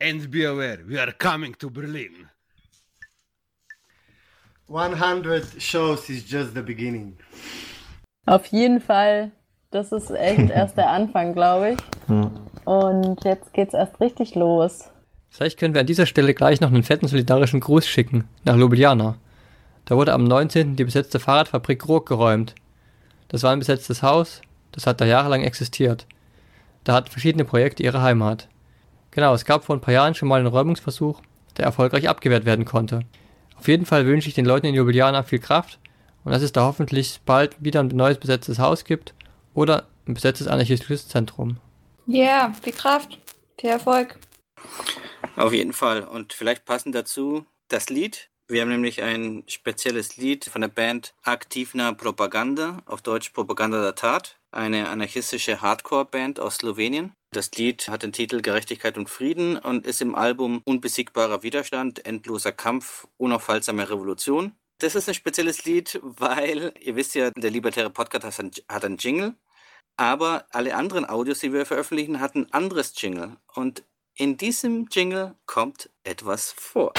And 0.00 0.30
be 0.30 0.44
aware, 0.44 0.78
we 0.86 0.98
are 0.98 1.12
coming 1.12 1.54
to 1.54 1.70
Berlin. 1.70 2.28
100 4.68 5.62
shows 5.62 6.10
is 6.10 6.24
just 6.24 6.52
the 6.54 6.62
beginning. 6.62 7.16
Auf 8.26 8.46
jeden 8.52 8.80
Fall. 8.80 9.30
Das 9.70 9.92
ist 9.92 10.10
echt 10.10 10.50
erst 10.50 10.76
der 10.76 10.90
Anfang, 10.90 11.32
glaube 11.32 11.72
ich. 11.72 11.78
Ja. 12.08 12.30
Und 12.66 13.24
jetzt 13.24 13.52
geht's 13.52 13.74
erst 13.74 14.00
richtig 14.00 14.34
los. 14.34 14.90
Vielleicht 15.28 15.58
können 15.58 15.74
wir 15.74 15.80
an 15.80 15.86
dieser 15.86 16.06
Stelle 16.06 16.34
gleich 16.34 16.60
noch 16.60 16.68
einen 16.68 16.82
fetten 16.82 17.08
solidarischen 17.08 17.60
Gruß 17.60 17.86
schicken 17.86 18.28
nach 18.44 18.56
Ljubljana. 18.56 19.16
Da 19.84 19.96
wurde 19.96 20.12
am 20.12 20.24
19. 20.24 20.74
die 20.74 20.84
besetzte 20.84 21.20
Fahrradfabrik 21.20 21.86
Ruhr 21.86 22.04
geräumt. 22.04 22.54
Das 23.28 23.42
war 23.42 23.52
ein 23.52 23.60
besetztes 23.60 24.02
Haus, 24.02 24.40
das 24.72 24.86
hat 24.86 25.00
da 25.00 25.04
jahrelang 25.04 25.42
existiert. 25.42 26.06
Da 26.84 26.94
hatten 26.94 27.10
verschiedene 27.10 27.44
Projekte 27.44 27.82
ihre 27.82 28.02
Heimat. 28.02 28.48
Genau, 29.12 29.34
es 29.34 29.44
gab 29.44 29.64
vor 29.64 29.76
ein 29.76 29.80
paar 29.80 29.94
Jahren 29.94 30.14
schon 30.14 30.28
mal 30.28 30.40
einen 30.40 30.48
Räumungsversuch, 30.48 31.20
der 31.56 31.66
erfolgreich 31.66 32.08
abgewehrt 32.08 32.46
werden 32.46 32.64
konnte. 32.64 33.00
Auf 33.58 33.68
jeden 33.68 33.86
Fall 33.86 34.06
wünsche 34.06 34.28
ich 34.28 34.34
den 34.34 34.46
Leuten 34.46 34.66
in 34.66 34.74
Ljubljana 34.74 35.22
viel 35.22 35.38
Kraft 35.38 35.78
und 36.24 36.32
dass 36.32 36.42
es 36.42 36.52
da 36.52 36.64
hoffentlich 36.64 37.20
bald 37.24 37.62
wieder 37.62 37.80
ein 37.80 37.88
neues 37.88 38.18
besetztes 38.18 38.58
Haus 38.58 38.84
gibt 38.84 39.14
oder 39.56 39.88
ein 40.06 40.14
besetztes 40.14 40.46
anarchistisches 40.46 41.08
Zentrum. 41.08 41.58
Ja, 42.06 42.24
yeah, 42.24 42.54
viel 42.62 42.72
Kraft, 42.72 43.18
viel 43.58 43.70
Erfolg. 43.70 44.16
Auf 45.34 45.52
jeden 45.52 45.72
Fall. 45.72 46.04
Und 46.04 46.32
vielleicht 46.32 46.64
passend 46.64 46.94
dazu 46.94 47.44
das 47.68 47.88
Lied. 47.88 48.30
Wir 48.48 48.62
haben 48.62 48.68
nämlich 48.68 49.02
ein 49.02 49.42
spezielles 49.48 50.16
Lied 50.18 50.44
von 50.44 50.60
der 50.60 50.68
Band 50.68 51.14
Aktivna 51.22 51.92
Propaganda, 51.92 52.80
auf 52.86 53.02
Deutsch 53.02 53.30
Propaganda 53.30 53.82
der 53.82 53.96
Tat, 53.96 54.36
eine 54.52 54.88
anarchistische 54.88 55.60
Hardcore-Band 55.60 56.38
aus 56.38 56.56
Slowenien. 56.56 57.12
Das 57.32 57.50
Lied 57.52 57.88
hat 57.88 58.04
den 58.04 58.12
Titel 58.12 58.42
Gerechtigkeit 58.42 58.96
und 58.96 59.10
Frieden 59.10 59.58
und 59.58 59.84
ist 59.84 60.00
im 60.00 60.14
Album 60.14 60.62
Unbesiegbarer 60.64 61.42
Widerstand, 61.42 62.06
endloser 62.06 62.52
Kampf, 62.52 63.08
unaufhaltsame 63.16 63.90
Revolution. 63.90 64.52
Das 64.78 64.94
ist 64.94 65.08
ein 65.08 65.14
spezielles 65.14 65.64
Lied, 65.64 65.98
weil, 66.02 66.72
ihr 66.80 66.96
wisst 66.96 67.14
ja, 67.14 67.30
der 67.30 67.50
Libertäre 67.50 67.90
Podcast 67.90 68.38
hat 68.68 68.84
einen 68.84 68.98
Jingle, 68.98 69.34
aber 69.96 70.46
alle 70.50 70.76
anderen 70.76 71.08
Audios, 71.08 71.40
die 71.40 71.52
wir 71.52 71.66
veröffentlichen, 71.66 72.20
hatten 72.20 72.46
anderes 72.52 72.92
Jingle. 73.00 73.36
Und 73.54 73.82
in 74.14 74.36
diesem 74.36 74.86
Jingle 74.90 75.34
kommt 75.46 75.90
etwas 76.04 76.52
vor. 76.52 76.92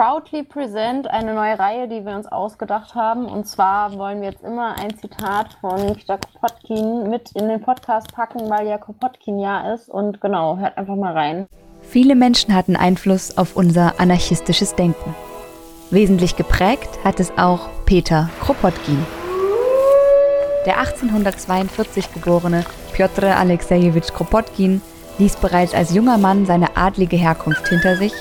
Proudly 0.00 0.42
present 0.42 1.10
eine 1.10 1.34
neue 1.34 1.58
Reihe, 1.58 1.86
die 1.86 2.06
wir 2.06 2.16
uns 2.16 2.26
ausgedacht 2.26 2.94
haben. 2.94 3.26
Und 3.26 3.46
zwar 3.46 3.98
wollen 3.98 4.22
wir 4.22 4.30
jetzt 4.30 4.42
immer 4.42 4.74
ein 4.78 4.96
Zitat 4.96 5.58
von 5.60 5.76
Nikita 5.84 6.16
Kropotkin 6.16 7.10
mit 7.10 7.32
in 7.32 7.48
den 7.48 7.60
Podcast 7.60 8.10
packen, 8.14 8.48
weil 8.48 8.66
ja 8.66 8.78
Kropotkin 8.78 9.38
ja 9.38 9.74
ist. 9.74 9.90
Und 9.90 10.22
genau, 10.22 10.56
hört 10.56 10.78
einfach 10.78 10.96
mal 10.96 11.12
rein. 11.12 11.48
Viele 11.82 12.14
Menschen 12.14 12.54
hatten 12.54 12.76
Einfluss 12.76 13.36
auf 13.36 13.56
unser 13.56 14.00
anarchistisches 14.00 14.74
Denken. 14.74 15.14
Wesentlich 15.90 16.34
geprägt 16.34 16.88
hat 17.04 17.20
es 17.20 17.36
auch 17.36 17.68
Peter 17.84 18.30
Kropotkin. 18.40 19.04
Der 20.64 20.78
1842 20.78 22.14
geborene 22.14 22.64
Piotr 22.94 23.36
Alexejewitsch 23.36 24.14
Kropotkin 24.14 24.80
ließ 25.18 25.36
bereits 25.36 25.74
als 25.74 25.92
junger 25.92 26.16
Mann 26.16 26.46
seine 26.46 26.78
adlige 26.78 27.18
Herkunft 27.18 27.68
hinter 27.68 27.96
sich 27.96 28.14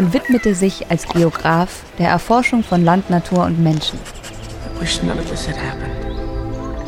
und 0.00 0.14
widmete 0.14 0.54
sich 0.54 0.90
als 0.90 1.06
Geograf 1.06 1.82
der 1.98 2.08
Erforschung 2.08 2.62
von 2.64 2.82
Land, 2.82 3.10
Natur 3.10 3.44
und 3.44 3.62
Menschen. 3.62 3.98
I 3.98 4.80
wish 4.80 5.02
none 5.02 5.20
of 5.20 5.28
this 5.28 5.46
had 5.46 5.56
happened. 5.56 5.92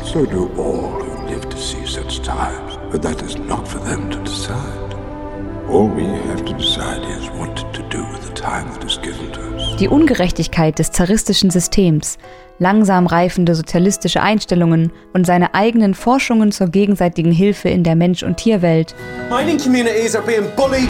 So 0.03 0.25
do 0.25 0.49
all 0.57 0.99
who 0.99 1.27
live 1.29 1.47
to 1.47 1.57
see 1.57 1.85
such 1.85 2.21
times. 2.23 2.79
But 2.91 3.03
that 3.03 3.21
is 3.21 3.37
not 3.37 3.67
for 3.67 3.79
them 3.83 4.09
to 4.09 4.17
decide. 4.23 4.95
All 5.69 5.89
we 5.89 6.05
have 6.27 6.43
to 6.43 6.53
decide 6.53 7.03
is 7.03 7.29
what 7.37 7.55
to 7.73 7.83
do 7.89 8.03
with 8.11 8.25
the 8.27 8.33
time 8.33 8.73
that 8.73 8.83
is 8.83 8.99
given 9.01 9.31
to 9.33 9.41
us. 9.57 9.77
Die 9.77 9.87
Ungerechtigkeit 9.87 10.79
des 10.79 10.91
zaristischen 10.91 11.51
Systems, 11.51 12.17
langsam 12.63 13.07
reifende 13.07 13.55
sozialistische 13.55 14.21
Einstellungen 14.21 14.91
und 15.11 15.25
seine 15.25 15.53
eigenen 15.53 15.93
Forschungen 15.93 16.53
zur 16.53 16.67
gegenseitigen 16.67 17.33
Hilfe 17.33 17.67
in 17.67 17.83
der 17.83 17.95
Mensch- 17.95 18.23
und 18.23 18.37
Tierwelt 18.37 18.95
Mining 19.29 19.57
communities 19.57 20.15
are 20.15 20.25
being 20.25 20.49
bullied 20.55 20.89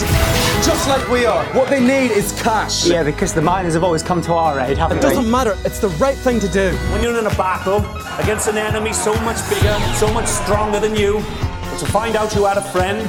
just 0.64 0.88
like 0.88 1.10
we 1.10 1.26
are. 1.26 1.44
What 1.54 1.70
they 1.70 1.80
need 1.80 2.12
is 2.12 2.32
cash. 2.42 2.86
Yeah, 2.86 3.04
because 3.04 3.34
the 3.34 3.42
miners 3.42 3.74
have 3.74 3.84
always 3.84 4.04
come 4.04 4.22
to 4.22 4.34
our 4.34 4.60
aid, 4.60 4.78
haven't 4.78 4.98
It 4.98 5.02
doesn't 5.02 5.30
matter. 5.30 5.58
It's 5.66 5.80
the 5.80 5.90
right 6.00 6.18
thing 6.18 6.40
to 6.40 6.48
do. 6.48 6.72
When 6.92 7.02
you're 7.02 7.18
in 7.18 7.26
a 7.26 7.36
battle 7.36 7.84
against 8.20 8.48
an 8.48 8.58
enemy 8.58 8.94
so 8.94 9.14
much 9.22 9.38
bigger, 9.50 9.76
so 9.96 10.08
much 10.14 10.28
stronger 10.28 10.80
than 10.80 10.96
you, 10.96 11.24
to 11.80 11.86
find 11.86 12.16
out 12.16 12.36
you 12.36 12.46
had 12.46 12.58
a 12.58 12.62
friend, 12.62 13.02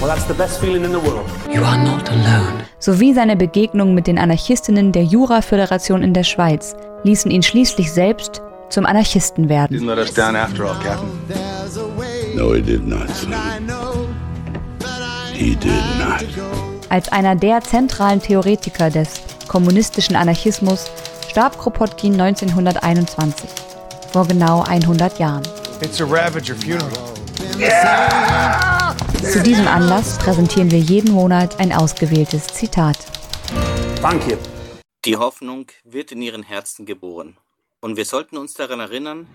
well, 0.00 0.08
that's 0.08 0.26
the 0.26 0.34
best 0.34 0.60
feeling 0.60 0.84
in 0.84 0.92
the 0.92 1.00
world. 1.00 1.28
You 1.52 1.62
are 1.64 1.78
not 1.78 2.08
alone. 2.08 2.64
sowie 2.78 3.12
seine 3.12 3.36
Begegnung 3.36 3.94
mit 3.94 4.06
den 4.06 4.18
Anarchistinnen 4.18 4.92
der 4.92 5.04
Jura-Föderation 5.04 6.02
in 6.02 6.14
der 6.14 6.24
Schweiz 6.24 6.74
ließen 7.04 7.30
ihn 7.30 7.42
schließlich 7.42 7.92
selbst 7.92 8.40
zum 8.70 8.86
Anarchisten 8.86 9.48
werden. 9.48 9.76
Didn't 9.76 9.86
let 9.86 9.98
us 9.98 10.12
down 10.14 10.36
after 10.36 10.64
all, 10.64 10.76
Captain. 10.82 11.10
No, 12.34 12.54
he 12.54 12.62
did 12.62 12.86
not. 12.86 13.08
He 15.32 15.54
did 15.56 15.82
not. 15.98 16.24
Als 16.88 17.10
einer 17.12 17.36
der 17.36 17.60
zentralen 17.60 18.20
Theoretiker 18.20 18.90
des 18.90 19.20
kommunistischen 19.48 20.16
Anarchismus 20.16 20.90
starb 21.28 21.58
Kropotkin 21.58 22.20
1921, 22.20 23.48
vor 24.12 24.26
genau 24.26 24.62
100 24.62 25.18
Jahren. 25.18 25.42
It's 25.80 26.00
a 26.00 26.04
Ravager 26.04 26.54
funeral. 26.54 26.90
Zu 29.22 29.42
diesem 29.42 29.68
Anlass 29.68 30.18
präsentieren 30.18 30.70
wir 30.70 30.78
jeden 30.78 31.12
Monat 31.12 31.60
ein 31.60 31.72
ausgewähltes 31.72 32.46
Zitat. 32.46 32.96
Danke. 34.00 34.38
Die 35.04 35.18
Hoffnung 35.18 35.66
wird 35.84 36.10
in 36.12 36.22
ihren 36.22 36.42
Herzen 36.42 36.86
geboren. 36.86 37.36
Und 37.80 37.96
wir 37.96 38.06
sollten 38.06 38.38
uns 38.38 38.54
daran 38.54 38.80
erinnern, 38.80 39.28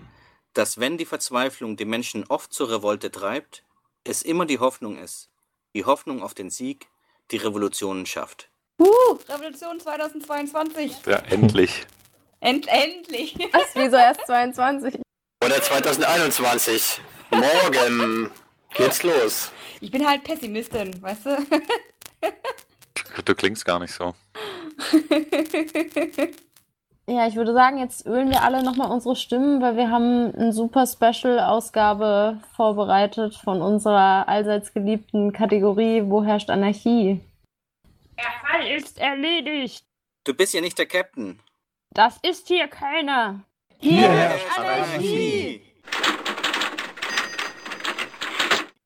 dass 0.54 0.78
wenn 0.78 0.98
die 0.98 1.06
Verzweiflung 1.06 1.76
die 1.76 1.84
Menschen 1.84 2.24
oft 2.28 2.52
zur 2.52 2.70
Revolte 2.70 3.12
treibt, 3.12 3.62
es 4.02 4.22
immer 4.22 4.44
die 4.44 4.58
Hoffnung 4.58 4.98
ist, 4.98 5.28
die 5.74 5.84
Hoffnung 5.84 6.20
auf 6.20 6.34
den 6.34 6.50
Sieg, 6.50 6.88
die 7.30 7.36
Revolutionen 7.36 8.06
schafft. 8.06 8.48
Uh, 8.80 8.86
Revolution 9.28 9.78
2022. 9.78 10.92
Ja, 11.06 11.18
endlich. 11.30 11.86
End 12.40 12.66
endlich. 12.68 13.36
Was, 13.52 13.68
wieso 13.74 13.96
erst 13.96 14.26
22? 14.26 15.00
Oder 15.44 15.62
2021. 15.62 17.00
Morgen 17.30 18.30
geht's 18.74 19.02
los. 19.04 19.52
Ich 19.80 19.90
bin 19.90 20.06
halt 20.06 20.24
Pessimistin, 20.24 21.00
weißt 21.02 21.26
du? 21.26 21.36
Du 23.24 23.34
klingst 23.34 23.64
gar 23.64 23.78
nicht 23.78 23.92
so. 23.92 24.14
Ja, 27.08 27.28
ich 27.28 27.36
würde 27.36 27.52
sagen, 27.52 27.78
jetzt 27.78 28.04
ölen 28.04 28.30
wir 28.30 28.42
alle 28.42 28.64
nochmal 28.64 28.90
unsere 28.90 29.14
Stimmen, 29.14 29.62
weil 29.62 29.76
wir 29.76 29.90
haben 29.90 30.34
eine 30.34 30.52
super 30.52 30.88
Special-Ausgabe 30.88 32.40
vorbereitet 32.56 33.36
von 33.36 33.62
unserer 33.62 34.28
allseits 34.28 34.74
geliebten 34.74 35.32
Kategorie 35.32 36.02
Wo 36.04 36.24
herrscht 36.24 36.50
Anarchie? 36.50 37.20
Der 38.18 38.24
Fall 38.40 38.66
ist 38.76 38.98
erledigt. 38.98 39.84
Du 40.24 40.34
bist 40.34 40.52
ja 40.52 40.60
nicht 40.60 40.78
der 40.78 40.86
Captain. 40.86 41.38
Das 41.90 42.18
ist 42.22 42.48
hier 42.48 42.66
keiner. 42.66 43.44
Hier 43.78 44.08
herrscht 44.08 44.58
Anarchie. 44.58 45.62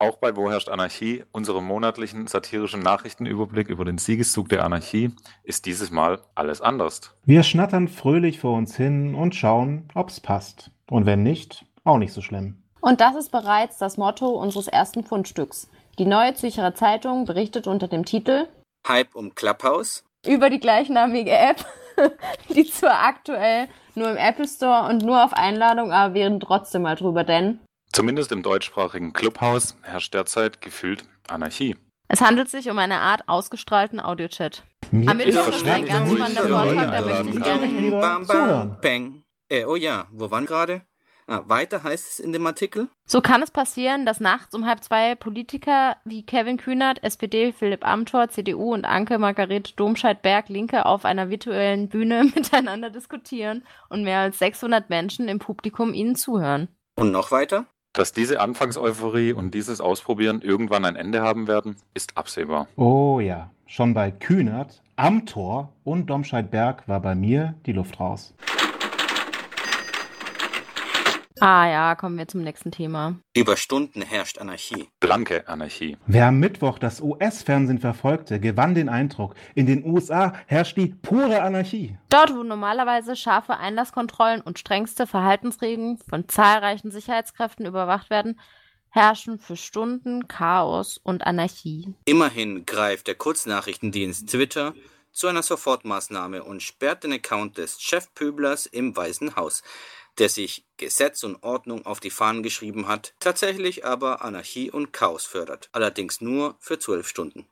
Auch 0.03 0.17
bei 0.17 0.35
Wo 0.35 0.51
herrscht 0.51 0.71
Anarchie, 0.71 1.25
unserem 1.31 1.67
monatlichen 1.67 2.27
satirischen 2.27 2.81
Nachrichtenüberblick 2.81 3.69
über 3.69 3.85
den 3.85 3.99
Siegeszug 3.99 4.49
der 4.49 4.65
Anarchie, 4.65 5.15
ist 5.45 5.67
dieses 5.67 5.91
Mal 5.91 6.21
alles 6.35 6.63
anders. 6.63 7.15
Wir 7.27 7.43
schnattern 7.43 7.87
fröhlich 7.87 8.41
vor 8.41 8.57
uns 8.57 8.75
hin 8.75 9.15
und 9.15 9.35
schauen, 9.35 9.91
ob's 9.95 10.19
passt. 10.19 10.71
Und 10.89 11.05
wenn 11.05 11.23
nicht, 11.23 11.67
auch 11.85 11.99
nicht 11.99 12.15
so 12.15 12.23
schlimm. 12.23 12.63
Und 12.81 13.03
das 13.03 13.15
ist 13.15 13.31
bereits 13.31 13.77
das 13.77 13.99
Motto 13.99 14.29
unseres 14.29 14.69
ersten 14.69 15.05
Fundstücks. 15.05 15.69
Die 15.99 16.07
Neue 16.07 16.33
Zürcher 16.33 16.75
Zeitung 16.75 17.27
berichtet 17.27 17.67
unter 17.67 17.87
dem 17.87 18.07
Titel 18.07 18.49
Hype 18.89 19.15
um 19.15 19.35
Clubhouse. 19.35 20.03
über 20.27 20.49
die 20.49 20.61
gleichnamige 20.61 21.37
App, 21.37 21.63
die 22.49 22.65
zwar 22.65 23.05
aktuell 23.05 23.69
nur 23.95 24.11
im 24.11 24.17
Apple 24.17 24.49
Store 24.49 24.89
und 24.89 25.03
nur 25.03 25.23
auf 25.23 25.35
Einladung, 25.35 25.93
aber 25.93 26.15
wir 26.15 26.25
reden 26.25 26.41
trotzdem 26.41 26.83
mal 26.83 26.97
drüber, 26.97 27.23
denn 27.23 27.61
Zumindest 27.93 28.31
im 28.33 28.43
deutschsprachigen 28.43 29.13
Clubhaus 29.13 29.77
herrscht 29.83 30.15
derzeit 30.15 30.61
gefühlt 30.61 31.05
Anarchie. 31.29 31.77
es 32.09 32.21
handelt 32.21 32.49
sich 32.49 32.71
um 32.71 32.79
eine 32.79 33.01
Art 33.01 33.29
ausgestrahlten 33.29 34.01
Audiochat. 34.01 34.63
Am 34.93 35.17
Mittwoch 35.17 35.49
ist 35.49 35.67
ein 35.67 35.87
ganz 35.87 36.11
spannender 36.13 36.49
Vortrag, 36.49 36.91
da 36.91 37.01
möchte 37.03 37.29
ich 37.29 37.43
gerne 37.43 37.67
hin. 37.67 37.91
Bam, 37.91 38.27
bam, 38.27 38.77
bang. 38.81 39.23
Äh, 39.49 39.65
oh 39.65 39.77
ja, 39.77 40.07
wo 40.11 40.31
waren 40.31 40.47
gerade? 40.47 40.83
Ah, 41.27 41.43
weiter 41.47 41.85
heißt 41.85 42.11
es 42.11 42.19
in 42.19 42.33
dem 42.33 42.45
Artikel. 42.45 42.89
So 43.07 43.21
kann 43.21 43.41
es 43.41 43.53
passieren, 43.53 44.05
dass 44.05 44.19
nachts 44.19 44.53
um 44.53 44.67
halb 44.67 44.83
zwei 44.83 45.15
Politiker 45.15 45.97
wie 46.05 46.27
Kevin 46.27 46.57
Kühnert, 46.57 47.05
SPD, 47.05 47.53
Philipp 47.53 47.87
Amthor, 47.87 48.31
CDU 48.31 48.73
und 48.75 48.85
Anke 48.85 49.17
Margarete 49.19 49.75
Domscheit-Berg, 49.77 50.49
Linke, 50.49 50.87
auf 50.87 51.05
einer 51.05 51.31
virtuellen 51.31 51.89
Bühne 51.89 52.25
miteinander 52.35 52.91
diskutieren 52.91 53.65
und 53.89 54.03
mehr 54.03 54.19
als 54.21 54.41
600 54.41 54.91
Menschen 54.91 55.29
im 55.29 55.39
Publikum 55.39 55.95
ihnen 55.95 56.17
zuhören. 56.17 56.67
Und 56.97 57.13
noch 57.13 57.31
weiter? 57.31 57.67
Dass 57.93 58.13
diese 58.13 58.41
Anfangseuphorie 58.41 59.33
und 59.33 59.53
dieses 59.53 59.81
Ausprobieren 59.81 60.43
irgendwann 60.43 60.85
ein 60.85 60.95
Ende 60.95 61.23
haben 61.23 61.49
werden, 61.49 61.75
ist 61.93 62.17
absehbar. 62.17 62.69
Oh 62.77 63.19
ja, 63.19 63.51
schon 63.67 63.95
bei 63.95 64.13
Kühnert, 64.13 64.81
Amthor 64.95 65.73
und 65.83 66.07
Domscheit-Berg 66.09 66.87
war 66.87 67.01
bei 67.01 67.17
mir 67.17 67.55
die 67.67 67.73
Luft 67.73 67.99
raus. 67.99 68.33
Ah 71.43 71.67
ja, 71.71 71.95
kommen 71.95 72.19
wir 72.19 72.29
zum 72.29 72.43
nächsten 72.43 72.71
Thema. 72.71 73.17
Über 73.35 73.57
Stunden 73.57 74.03
herrscht 74.03 74.37
Anarchie. 74.39 74.89
Blanke 75.01 75.49
Anarchie. 75.49 75.97
Wer 76.07 76.27
am 76.27 76.39
Mittwoch 76.39 76.79
das 76.79 77.01
US-Fernsehen 77.01 77.79
verfolgte, 77.79 78.39
gewann 78.41 78.75
den 78.75 78.91
Eindruck, 78.91 79.35
in 79.55 79.65
den 79.65 79.87
USA 79.87 80.35
herrscht 80.47 80.77
die 80.77 80.89
pure 80.89 81.41
Anarchie. 81.41 81.97
Dort, 82.11 82.35
wo 82.35 82.43
normalerweise 82.43 83.17
scharfe 83.17 83.57
Einlasskontrollen 83.57 84.43
und 84.43 84.59
strengste 84.59 85.07
Verhaltensregeln 85.07 85.97
von 85.97 86.29
zahlreichen 86.29 86.91
Sicherheitskräften 86.91 87.65
überwacht 87.65 88.11
werden, 88.11 88.39
herrschen 88.91 89.39
für 89.39 89.57
Stunden 89.57 90.29
Chaos 90.29 91.01
und 91.03 91.27
Anarchie. 91.27 91.95
Immerhin 92.05 92.67
greift 92.67 93.07
der 93.07 93.15
Kurznachrichtendienst 93.15 94.29
Twitter 94.29 94.75
zu 95.13 95.27
einer 95.27 95.43
Sofortmaßnahme 95.43 96.45
und 96.45 96.63
sperrt 96.63 97.05
den 97.05 97.13
Account 97.13 97.59
des 97.59 97.81
Chefpöblers 97.81 98.67
im 98.67 98.97
Weißen 98.97 99.37
Haus, 99.37 99.63
der 100.21 100.29
sich 100.29 100.65
Gesetz 100.77 101.25
und 101.25 101.43
Ordnung 101.43 101.87
auf 101.87 101.99
die 101.99 102.11
Fahnen 102.11 102.43
geschrieben 102.43 102.87
hat, 102.87 103.15
tatsächlich 103.21 103.85
aber 103.87 104.23
Anarchie 104.23 104.71
und 104.71 104.93
Chaos 104.93 105.25
fördert, 105.25 105.71
allerdings 105.73 106.21
nur 106.21 106.57
für 106.61 106.79
zwölf 106.79 107.09
Stunden. 107.09 107.47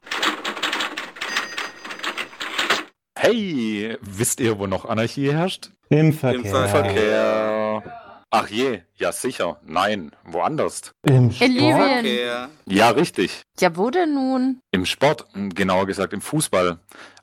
Hey, 3.18 3.96
wisst 4.00 4.38
ihr, 4.40 4.58
wo 4.58 4.66
noch 4.66 4.84
Anarchie 4.84 5.32
herrscht? 5.32 5.70
Im 5.88 6.12
Verkehr. 6.12 6.40
Im 6.40 6.68
Verkehr. 6.68 7.82
Ach 8.30 8.48
je, 8.48 8.82
ja 8.96 9.10
sicher. 9.10 9.58
Nein, 9.64 10.12
woanders. 10.24 10.92
Im 11.02 11.30
In 11.40 11.52
Libyen. 11.52 12.50
Ja, 12.66 12.90
richtig. 12.90 13.42
Ja, 13.58 13.74
wo 13.74 13.88
denn 13.88 14.12
nun? 14.14 14.60
Im 14.70 14.84
Sport, 14.84 15.26
genauer 15.32 15.86
gesagt 15.86 16.12
im 16.12 16.20
Fußball. 16.20 16.78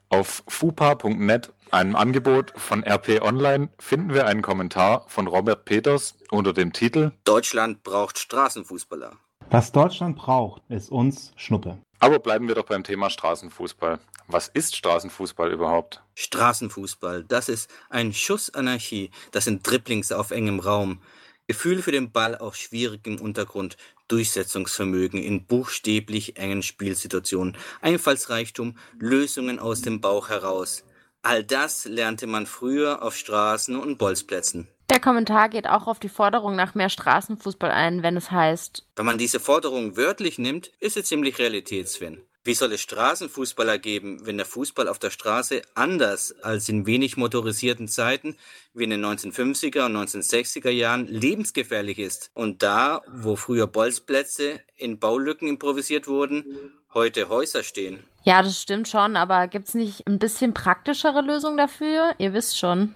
Auf 0.09 0.43
fupa.net, 0.47 1.51
einem 1.75 1.95
Angebot 1.95 2.53
von 2.55 2.83
RP 2.83 3.21
Online, 3.21 3.69
finden 3.79 4.13
wir 4.13 4.25
einen 4.27 4.41
Kommentar 4.41 5.05
von 5.07 5.27
Robert 5.27 5.65
Peters 5.65 6.15
unter 6.31 6.53
dem 6.53 6.71
Titel 6.71 7.11
Deutschland 7.25 7.83
braucht 7.83 8.17
Straßenfußballer. 8.17 9.17
Was 9.49 9.73
Deutschland 9.73 10.17
braucht, 10.17 10.63
ist 10.69 10.89
uns 10.89 11.33
Schnuppe. 11.35 11.77
Aber 11.99 12.19
bleiben 12.19 12.47
wir 12.47 12.55
doch 12.55 12.65
beim 12.65 12.83
Thema 12.83 13.09
Straßenfußball. 13.09 13.99
Was 14.27 14.47
ist 14.47 14.75
Straßenfußball 14.75 15.51
überhaupt? 15.51 16.01
Straßenfußball, 16.15 17.25
das 17.25 17.49
ist 17.49 17.69
ein 17.89 18.13
Schuss 18.13 18.53
Anarchie. 18.53 19.11
Das 19.31 19.43
sind 19.43 19.69
Dribblings 19.69 20.11
auf 20.13 20.31
engem 20.31 20.61
Raum. 20.61 21.01
Gefühl 21.47 21.81
für 21.81 21.91
den 21.91 22.11
Ball 22.11 22.37
auf 22.37 22.55
schwierigem 22.55 23.19
Untergrund, 23.19 23.75
Durchsetzungsvermögen 24.07 25.21
in 25.21 25.45
buchstäblich 25.45 26.37
engen 26.37 26.63
Spielsituationen, 26.63 27.57
Einfallsreichtum, 27.81 28.77
Lösungen 28.97 29.59
aus 29.59 29.81
dem 29.81 29.99
Bauch 29.99 30.29
heraus. 30.29 30.85
All 31.25 31.43
das 31.43 31.85
lernte 31.85 32.27
man 32.27 32.45
früher 32.45 33.01
auf 33.01 33.17
Straßen 33.17 33.75
und 33.75 33.97
Bolzplätzen. 33.97 34.67
Der 34.91 34.99
Kommentar 34.99 35.49
geht 35.49 35.65
auch 35.65 35.87
auf 35.87 35.97
die 35.97 36.07
Forderung 36.07 36.55
nach 36.55 36.75
mehr 36.75 36.89
Straßenfußball 36.89 37.71
ein, 37.71 38.03
wenn 38.03 38.15
es 38.15 38.29
heißt, 38.29 38.85
Wenn 38.95 39.07
man 39.07 39.17
diese 39.17 39.39
Forderung 39.39 39.97
wörtlich 39.97 40.37
nimmt, 40.37 40.67
ist 40.79 40.93
sie 40.93 41.03
ziemlich 41.03 41.39
realitätsfern. 41.39 42.21
Wie 42.45 42.53
soll 42.53 42.73
es 42.73 42.81
Straßenfußballer 42.81 43.79
geben, 43.79 44.23
wenn 44.23 44.37
der 44.37 44.45
Fußball 44.45 44.87
auf 44.87 44.99
der 44.99 45.09
Straße 45.09 45.63
anders 45.73 46.35
als 46.43 46.69
in 46.69 46.85
wenig 46.85 47.17
motorisierten 47.17 47.87
Zeiten 47.87 48.37
wie 48.75 48.83
in 48.83 48.91
den 48.91 49.03
1950er 49.03 49.87
und 49.87 49.95
1960er 49.97 50.69
Jahren 50.69 51.07
lebensgefährlich 51.07 51.97
ist? 51.97 52.29
Und 52.35 52.61
da, 52.61 53.01
wo 53.11 53.35
früher 53.35 53.65
Bolzplätze 53.65 54.59
in 54.75 54.99
Baulücken 54.99 55.47
improvisiert 55.47 56.07
wurden, 56.07 56.45
heute 56.93 57.29
Häuser 57.29 57.63
stehen. 57.63 58.03
ja, 58.23 58.43
das 58.43 58.61
stimmt 58.61 58.87
schon, 58.87 59.15
aber 59.15 59.47
gibt's 59.47 59.73
nicht 59.73 60.05
ein 60.05 60.19
bisschen 60.19 60.53
praktischere 60.53 61.21
Lösung 61.21 61.57
dafür? 61.57 62.13
Ihr 62.19 62.33
wisst 62.33 62.59
schon. 62.59 62.93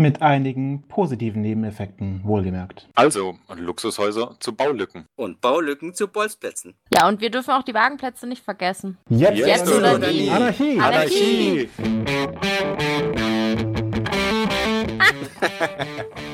Mit 0.00 0.22
einigen 0.22 0.82
positiven 0.88 1.42
Nebeneffekten, 1.42 2.22
wohlgemerkt. 2.24 2.88
Also 2.94 3.36
Luxushäuser 3.54 4.34
zu 4.40 4.54
Baulücken. 4.54 5.04
Und 5.14 5.42
Baulücken 5.42 5.92
zu 5.92 6.08
Bolzplätzen. 6.08 6.72
Ja, 6.90 7.06
und 7.06 7.20
wir 7.20 7.30
dürfen 7.30 7.50
auch 7.50 7.62
die 7.62 7.74
Wagenplätze 7.74 8.26
nicht 8.26 8.42
vergessen. 8.42 8.96
Jetzt, 9.10 9.36
Jetzt 9.36 9.70
oder 9.70 9.98
nie. 9.98 10.30
Anarchie. 10.30 10.80
Anarchie. 10.80 11.68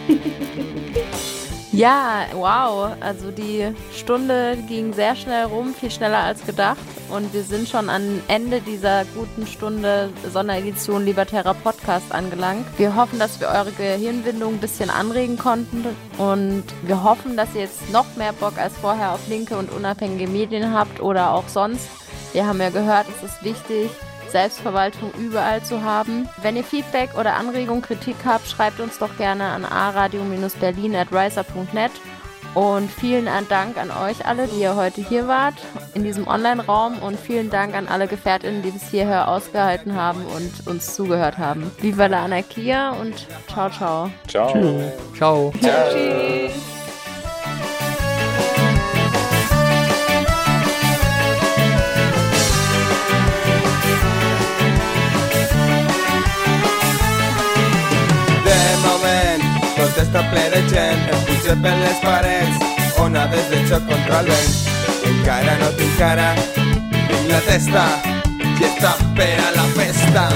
Ja, 1.77 2.25
wow. 2.33 2.97
Also 3.01 3.31
die 3.31 3.71
Stunde 3.95 4.57
ging 4.67 4.95
sehr 4.95 5.15
schnell 5.15 5.45
rum, 5.45 5.75
viel 5.75 5.91
schneller 5.91 6.21
als 6.21 6.43
gedacht. 6.47 6.79
Und 7.11 7.35
wir 7.35 7.43
sind 7.43 7.69
schon 7.69 7.91
am 7.91 8.23
Ende 8.29 8.63
dieser 8.63 9.05
guten 9.15 9.47
Stunde 9.47 10.09
Sonderedition 10.33 11.05
Libertärer 11.05 11.53
Podcast 11.53 12.13
angelangt. 12.13 12.65
Wir 12.79 12.97
hoffen, 12.97 13.19
dass 13.19 13.41
wir 13.41 13.49
eure 13.49 13.73
Gehirnwindung 13.73 14.55
ein 14.55 14.59
bisschen 14.59 14.89
anregen 14.89 15.37
konnten. 15.37 15.85
Und 16.17 16.65
wir 16.81 17.05
hoffen, 17.05 17.37
dass 17.37 17.55
ihr 17.55 17.63
jetzt 17.63 17.93
noch 17.93 18.07
mehr 18.17 18.33
Bock 18.33 18.57
als 18.57 18.73
vorher 18.79 19.13
auf 19.13 19.29
linke 19.29 19.59
und 19.59 19.71
unabhängige 19.71 20.29
Medien 20.29 20.73
habt 20.73 21.01
oder 21.03 21.35
auch 21.35 21.47
sonst. 21.47 21.91
Wir 22.33 22.47
haben 22.47 22.59
ja 22.59 22.71
gehört, 22.71 23.05
es 23.19 23.23
ist 23.23 23.45
wichtig, 23.45 23.91
Selbstverwaltung 24.37 25.13
überall 25.19 25.63
zu 25.63 25.83
haben. 25.83 26.29
Wenn 26.43 26.57
ihr 26.57 26.65
Feedback 26.65 27.17
oder 27.19 27.37
Anregung, 27.37 27.81
Kritik 27.81 28.17
habt, 28.27 28.47
schreibt 28.47 28.81
uns 28.81 28.99
doch 28.99 29.17
gerne 29.17 29.45
an 29.45 29.65
aradio-berlin 29.65 30.95
at 30.95 31.09
riser.net. 31.11 31.91
Und 32.53 32.91
vielen 32.91 33.29
Dank 33.49 33.79
an 33.79 33.91
euch 33.91 34.27
alle, 34.27 34.47
die 34.47 34.61
ihr 34.61 34.77
heute 34.77 35.01
hier 35.01 35.27
wart, 35.27 35.55
in 35.95 36.05
diesem 36.05 36.29
Online-Raum. 36.29 36.99
Und 36.99 37.19
vielen 37.19 37.49
Dank 37.49 37.75
an 37.75 37.89
alle 37.89 38.09
GefährtInnen, 38.09 38.61
die 38.61 38.73
bis 38.73 38.91
hierher 38.91 39.29
ausgehalten 39.29 39.95
haben 39.95 40.23
und 40.27 40.67
uns 40.67 40.95
zugehört 40.95 41.39
haben. 41.39 41.71
Viva 41.81 42.05
la 42.05 42.23
Anarchia 42.23 42.91
und 42.91 43.27
ciao, 43.49 43.71
ciao. 43.71 44.11
Ciao. 44.29 44.93
Ciao. 45.17 45.53
Tschüss. 45.63 45.65
De 45.95 46.86
està 60.17 60.31
ple 60.33 60.43
de 60.49 60.61
gent, 60.71 61.03
em 61.13 61.25
puja 61.29 61.55
per 61.61 61.73
les 61.77 61.99
parets, 62.01 62.63
onades 63.05 63.51
de 63.51 63.59
xoc 63.69 63.85
contra 63.91 64.21
el 64.23 64.31
vent. 64.33 64.55
Encara 65.11 65.59
no 65.61 65.69
tinc 65.77 65.99
cara, 66.01 66.31
tinc 66.95 67.29
la 67.33 67.43
testa, 67.51 67.85
i 68.41 68.71
està 68.71 68.97
per 69.19 69.35
a 69.45 69.53
la 69.59 69.69
festa. 69.77 70.31